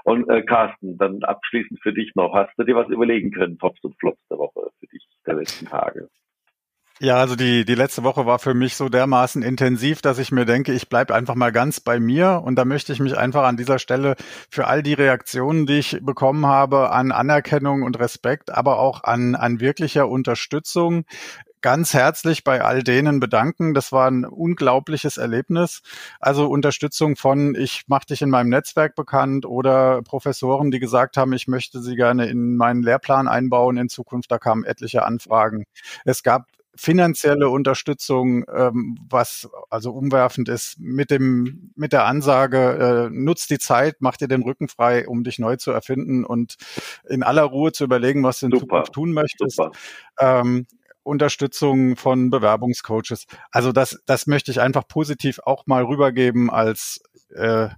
Und 0.05 0.29
äh, 0.29 0.43
Carsten, 0.43 0.99
dann 0.99 1.23
abschließend 1.25 1.81
für 1.83 1.93
dich 1.93 2.13
noch. 2.15 2.35
Hast 2.35 2.53
du 2.59 2.65
dir 2.65 2.77
was 2.77 2.89
überlegen 2.89 3.31
können, 3.31 3.59
Tops 3.59 3.83
und 3.83 3.99
Flops 3.99 4.21
der 4.31 4.39
Woche 4.39 4.71
für 4.79 4.87
dich 4.87 5.07
der 5.27 5.35
letzten 5.35 5.67
Tage? 5.67 6.09
Ja, 7.01 7.17
also 7.17 7.35
die, 7.35 7.65
die 7.65 7.75
letzte 7.75 8.05
Woche 8.05 8.25
war 8.25 8.39
für 8.39 8.55
mich 8.55 8.77
so 8.77 8.89
dermaßen 8.89 9.43
intensiv, 9.43 10.01
dass 10.01 10.19
ich 10.19 10.31
mir 10.31 10.45
denke, 10.45 10.73
ich 10.73 10.89
bleibe 10.89 11.13
einfach 11.13 11.35
mal 11.35 11.51
ganz 11.51 11.81
bei 11.81 11.99
mir. 11.99 12.43
Und 12.45 12.55
da 12.57 12.65
möchte 12.65 12.93
ich 12.93 13.01
mich 13.01 13.17
einfach 13.17 13.45
an 13.45 13.57
dieser 13.57 13.81
Stelle 13.81 14.15
für 14.49 14.69
all 14.69 14.83
die 14.83 14.93
Reaktionen, 14.93 15.67
die 15.67 15.79
ich 15.79 15.99
bekommen 16.03 16.47
habe, 16.47 16.91
an 16.91 17.11
Anerkennung 17.11 17.83
und 17.83 17.99
Respekt, 17.99 18.51
aber 18.51 18.79
auch 18.79 19.03
an, 19.03 19.35
an 19.35 19.59
wirklicher 19.59 20.09
Unterstützung 20.09 21.05
ganz 21.65 21.95
herzlich 21.95 22.45
bei 22.45 22.61
all 22.61 22.83
denen 22.83 23.21
bedanken. 23.21 23.73
Das 23.73 23.91
war 23.91 24.07
ein 24.11 24.27
unglaubliches 24.27 25.17
Erlebnis. 25.17 25.81
Also 26.21 26.47
Unterstützung 26.47 27.17
von, 27.17 27.55
ich 27.55 27.85
mache 27.87 28.05
dich 28.05 28.21
in 28.21 28.29
meinem 28.29 28.51
Netzwerk 28.51 28.95
bekannt 28.95 29.47
oder 29.47 30.03
Professoren, 30.03 30.71
die 30.71 30.79
gesagt 30.79 31.17
haben, 31.17 31.33
ich 31.33 31.49
möchte 31.49 31.81
sie 31.81 31.97
gerne 31.97 32.27
in 32.27 32.57
meinen 32.57 32.83
Lehrplan 32.83 33.29
einbauen 33.29 33.79
in 33.79 33.89
Zukunft. 33.89 34.31
Da 34.31 34.37
kamen 34.37 34.65
etliche 34.65 35.07
Anfragen. 35.07 35.65
Es 36.05 36.23
gab 36.23 36.49
finanzielle 36.77 37.49
Unterstützung, 37.49 38.45
ähm, 38.55 38.99
was 39.09 39.49
also 39.71 39.93
umwerfend 39.93 40.51
ist, 40.51 40.79
mit 40.79 41.11
dem 41.11 41.73
mit 41.77 41.95
der 41.95 42.05
Ansage, 42.05 43.09
äh, 43.09 43.11
nutzt 43.11 43.49
die 43.49 43.59
Zeit, 43.59 43.97
mach 44.01 44.19
dir 44.19 44.29
den 44.29 44.43
Rücken 44.43 44.69
frei, 44.69 45.09
um 45.09 45.25
dich 45.25 45.39
neu 45.39 45.57
zu 45.57 45.71
erfinden 45.71 46.27
und 46.27 46.57
in 47.09 47.23
aller 47.23 47.45
Ruhe 47.45 47.73
zu 47.73 47.85
überlegen, 47.85 48.23
was 48.23 48.41
du 48.41 48.47
in 48.47 48.53
Super. 48.53 48.67
Zukunft 48.67 48.93
tun 48.93 49.13
möchtest. 49.13 49.61
Ähm, 50.19 50.67
Unterstützung 51.05 51.97
von 51.97 52.31
Bewerbungscoaches. 52.31 53.27
Also 53.51 53.73
das, 53.73 54.01
das 54.07 54.27
möchte 54.27 54.51
ich 54.51 54.61
einfach 54.61 54.89
positiv 54.89 55.39
auch 55.45 55.67
mal 55.67 55.85
rübergeben 55.85 56.51
als 56.51 57.01
äh, 57.35 57.69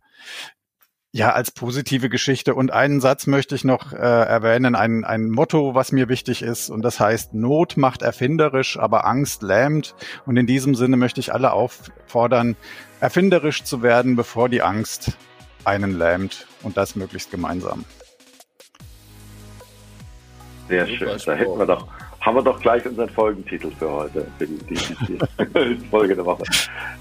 ja, 1.17 1.33
als 1.33 1.51
positive 1.51 2.11
Geschichte. 2.11 2.55
Und 2.55 2.73
einen 2.73 3.01
Satz 3.01 3.27
möchte 3.27 3.55
ich 3.55 3.65
noch 3.65 3.95
äh, 3.95 3.97
erwähnen, 3.97 4.75
ein, 4.75 5.03
ein 5.03 5.31
Motto, 5.31 5.75
was 5.75 5.91
mir 5.91 6.11
wichtig 6.11 6.43
ist. 6.43 6.69
Und 6.69 6.83
das 6.83 7.01
heißt, 7.01 7.33
Not 7.33 7.79
macht 7.79 8.03
erfinderisch, 8.03 8.79
aber 8.79 9.07
Angst 9.07 9.43
lähmt. 9.43 9.95
Und 10.27 10.37
in 10.37 10.47
diesem 10.47 10.75
Sinne 10.75 10.99
möchte 10.99 11.21
ich 11.21 11.33
alle 11.33 11.53
auffordern, 11.53 12.55
erfinderisch 13.01 13.65
zu 13.65 13.83
werden, 13.83 14.15
bevor 14.15 14.51
die 14.51 14.61
Angst 14.61 15.17
einen 15.65 15.99
lähmt. 15.99 16.47
Und 16.63 16.77
das 16.77 16.97
möglichst 16.97 17.31
gemeinsam. 17.31 17.87
Sehr 20.69 20.87
schön. 20.87 21.19
Da 21.25 21.33
hätten 21.33 21.59
wir 21.59 21.67
doch 21.67 21.89
haben 22.27 22.35
wir 22.35 22.43
doch 22.43 22.61
gleich 22.61 22.85
unseren 22.85 23.09
Folgentitel 23.09 23.71
für 23.79 23.89
heute, 23.89 24.27
für 24.37 24.47
die, 24.47 24.59
die, 24.75 25.19
die 25.79 25.87
Folge 25.91 26.17
der 26.17 26.27
Woche. 26.27 26.43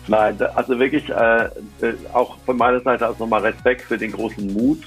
Nein, 0.08 0.38
also 0.54 0.78
wirklich 0.78 1.10
äh, 1.10 1.46
äh, 1.82 1.96
auch 2.14 2.38
von 2.46 2.56
meiner 2.56 2.80
Seite 2.82 3.10
aus 3.10 3.18
nochmal 3.18 3.42
Respekt 3.42 3.82
für 3.82 3.98
den 3.98 4.12
großen 4.12 4.54
Mut 4.54 4.84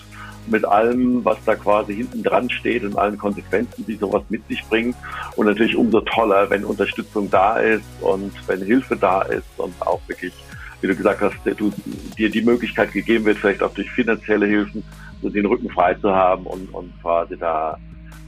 mit 0.46 0.64
allem, 0.64 1.24
was 1.24 1.38
da 1.44 1.56
quasi 1.56 1.96
hinten 1.96 2.22
dran 2.22 2.48
steht 2.48 2.84
und 2.84 2.96
allen 2.96 3.18
Konsequenzen, 3.18 3.84
die 3.84 3.96
sowas 3.96 4.22
mit 4.28 4.46
sich 4.46 4.64
bringt. 4.68 4.94
Und 5.34 5.46
natürlich 5.46 5.76
umso 5.76 6.00
toller, 6.02 6.48
wenn 6.48 6.64
Unterstützung 6.64 7.28
da 7.28 7.58
ist 7.58 7.84
und 8.00 8.32
wenn 8.46 8.62
Hilfe 8.62 8.96
da 8.96 9.22
ist 9.22 9.48
und 9.56 9.74
auch 9.80 10.00
wirklich, 10.06 10.32
wie 10.80 10.86
du 10.86 10.94
gesagt 10.94 11.20
hast, 11.20 11.34
du, 11.44 11.72
dir 12.16 12.30
die 12.30 12.42
Möglichkeit 12.42 12.92
gegeben 12.92 13.24
wird, 13.24 13.38
vielleicht 13.38 13.62
auch 13.62 13.74
durch 13.74 13.90
finanzielle 13.90 14.46
Hilfen, 14.46 14.84
so 15.20 15.28
den 15.28 15.46
Rücken 15.46 15.68
frei 15.68 15.94
zu 15.94 16.14
haben 16.14 16.46
und, 16.46 16.72
und 16.72 16.92
quasi 17.02 17.36
da 17.36 17.76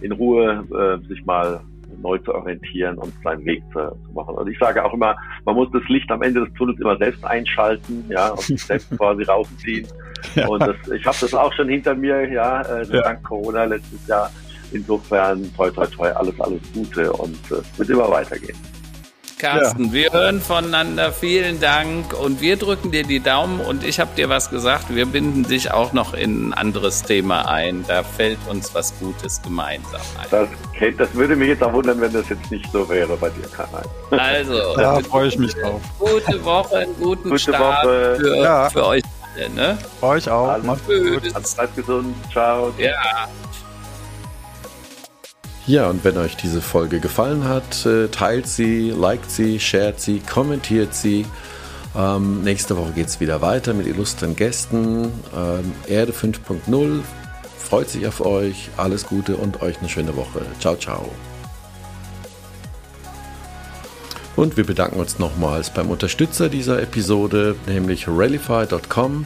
in 0.01 0.11
Ruhe 0.11 0.67
äh, 0.73 1.09
sich 1.09 1.25
mal 1.25 1.61
neu 2.01 2.19
zu 2.19 2.35
orientieren 2.35 2.99
und 2.99 3.13
seinen 3.23 3.45
Weg 3.45 3.63
zu, 3.73 3.79
zu, 4.07 4.13
machen. 4.13 4.35
Und 4.35 4.49
ich 4.49 4.59
sage 4.59 4.85
auch 4.85 4.93
immer, 4.93 5.17
man 5.45 5.55
muss 5.55 5.69
das 5.73 5.83
Licht 5.89 6.11
am 6.11 6.23
Ende 6.23 6.45
des 6.45 6.53
Tunnels 6.55 6.79
immer 6.81 6.97
selbst 6.97 7.25
einschalten, 7.25 8.05
ja, 8.09 8.29
und 8.31 8.41
sich 8.41 8.63
selbst 8.63 8.91
quasi 8.97 9.23
rausziehen. 9.25 9.87
Ja. 10.35 10.49
Und 10.49 10.61
das, 10.61 10.77
ich 10.95 11.05
habe 11.05 11.17
das 11.21 11.35
auch 11.35 11.53
schon 11.53 11.69
hinter 11.69 11.95
mir, 11.95 12.31
ja, 12.31 12.63
äh, 12.63 12.85
ja, 12.87 13.03
dank 13.03 13.23
Corona 13.23 13.65
letztes 13.65 14.07
Jahr. 14.07 14.31
Insofern 14.73 15.53
toi 15.57 15.71
toi 15.71 15.87
toi, 15.87 16.11
alles, 16.11 16.41
alles 16.41 16.61
Gute 16.73 17.13
und 17.13 17.39
äh, 17.51 17.55
es 17.55 17.79
wird 17.79 17.91
immer 17.91 18.09
weitergehen. 18.11 18.57
Carsten, 19.41 19.87
ja. 19.87 19.93
wir 19.93 20.13
hören 20.13 20.41
voneinander. 20.41 21.13
Vielen 21.13 21.61
Dank 21.61 22.13
und 22.13 22.41
wir 22.41 22.57
drücken 22.57 22.91
dir 22.91 23.05
die 23.05 23.21
Daumen 23.21 23.61
und 23.61 23.85
ich 23.85 23.99
habe 23.99 24.11
dir 24.17 24.29
was 24.29 24.51
gesagt. 24.51 24.95
Wir 24.95 25.07
binden 25.07 25.45
dich 25.45 25.73
auch 25.73 25.93
noch 25.93 26.15
in 26.15 26.49
ein 26.49 26.55
anderes 26.55 27.03
Thema 27.03 27.49
ein. 27.49 27.85
Da 27.89 28.03
fällt 28.03 28.39
uns 28.49 28.75
was 28.75 28.99
Gutes 28.99 29.41
gemeinsam 29.43 30.01
ein. 30.19 30.27
Das, 30.31 30.49
Kate, 30.79 30.97
das 30.97 31.15
würde 31.15 31.37
mich 31.37 31.49
jetzt 31.49 31.63
auch 31.63 31.73
wundern, 31.73 32.01
wenn 32.01 32.13
das 32.13 32.29
jetzt 32.29 32.51
nicht 32.51 32.71
so 32.71 32.89
wäre 32.89 33.17
bei 33.17 33.31
dir, 33.31 33.49
Karl. 33.49 33.83
Also, 34.11 34.55
da 34.77 35.01
freue 35.01 35.29
ich 35.29 35.39
mich 35.39 35.55
drauf. 35.55 35.81
Gute 35.99 36.45
Woche, 36.45 36.77
einen 36.77 36.97
guten 36.99 37.31
Gute 37.31 37.39
Start 37.39 37.87
Woche. 37.87 38.17
Für, 38.19 38.37
ja. 38.37 38.71
für 38.71 38.87
euch 38.87 39.03
alle, 39.35 39.51
ne? 39.51 39.79
Euch 40.01 40.31
auch. 40.31 40.63
Macht's 40.63 40.87
gut. 40.87 41.23
Bleibt 41.57 41.77
gesund. 41.77 42.15
Ciao. 42.33 42.73
Ja. 42.79 43.29
Ja, 45.71 45.89
und 45.89 46.03
wenn 46.03 46.19
euch 46.19 46.37
diese 46.37 46.61
Folge 46.61 46.99
gefallen 46.99 47.45
hat, 47.45 47.87
äh, 47.87 48.09
teilt 48.09 48.49
sie, 48.49 48.91
liked 48.91 49.31
sie, 49.31 49.61
shared 49.61 50.01
sie, 50.01 50.19
kommentiert 50.19 50.97
sie. 50.97 51.25
Ähm, 51.97 52.43
nächste 52.43 52.77
Woche 52.77 52.91
geht 52.91 53.07
es 53.07 53.21
wieder 53.21 53.41
weiter 53.41 53.73
mit 53.73 53.87
illustren 53.87 54.35
Gästen. 54.35 55.13
Ähm, 55.33 55.73
Erde 55.87 56.11
5.0 56.11 57.03
freut 57.57 57.89
sich 57.89 58.05
auf 58.09 58.21
euch. 58.21 58.69
Alles 58.77 59.07
Gute 59.07 59.37
und 59.37 59.63
euch 59.63 59.79
eine 59.79 59.89
schöne 59.89 60.17
Woche. 60.17 60.45
Ciao, 60.59 60.75
ciao. 60.75 61.09
Und 64.35 64.57
wir 64.57 64.67
bedanken 64.67 64.99
uns 64.99 65.21
nochmals 65.21 65.71
beim 65.71 65.89
Unterstützer 65.89 66.49
dieser 66.49 66.83
Episode, 66.83 67.55
nämlich 67.69 68.09
Rallify.com. 68.09 69.25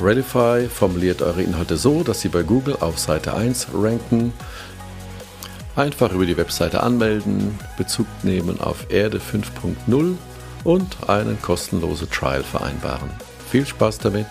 Rallify 0.00 0.68
formuliert 0.68 1.22
eure 1.22 1.42
Inhalte 1.42 1.76
so, 1.76 2.02
dass 2.02 2.22
sie 2.22 2.28
bei 2.28 2.42
Google 2.42 2.76
auf 2.80 2.98
Seite 2.98 3.34
1 3.34 3.68
ranken. 3.72 4.32
Einfach 5.76 6.10
über 6.12 6.24
die 6.24 6.38
Webseite 6.38 6.82
anmelden, 6.82 7.58
Bezug 7.76 8.06
nehmen 8.22 8.58
auf 8.60 8.86
Erde 8.90 9.18
5.0 9.18 10.16
und 10.64 10.96
einen 11.08 11.40
kostenlosen 11.42 12.10
Trial 12.10 12.42
vereinbaren. 12.42 13.10
Viel 13.50 13.66
Spaß 13.66 13.98
damit! 13.98 14.26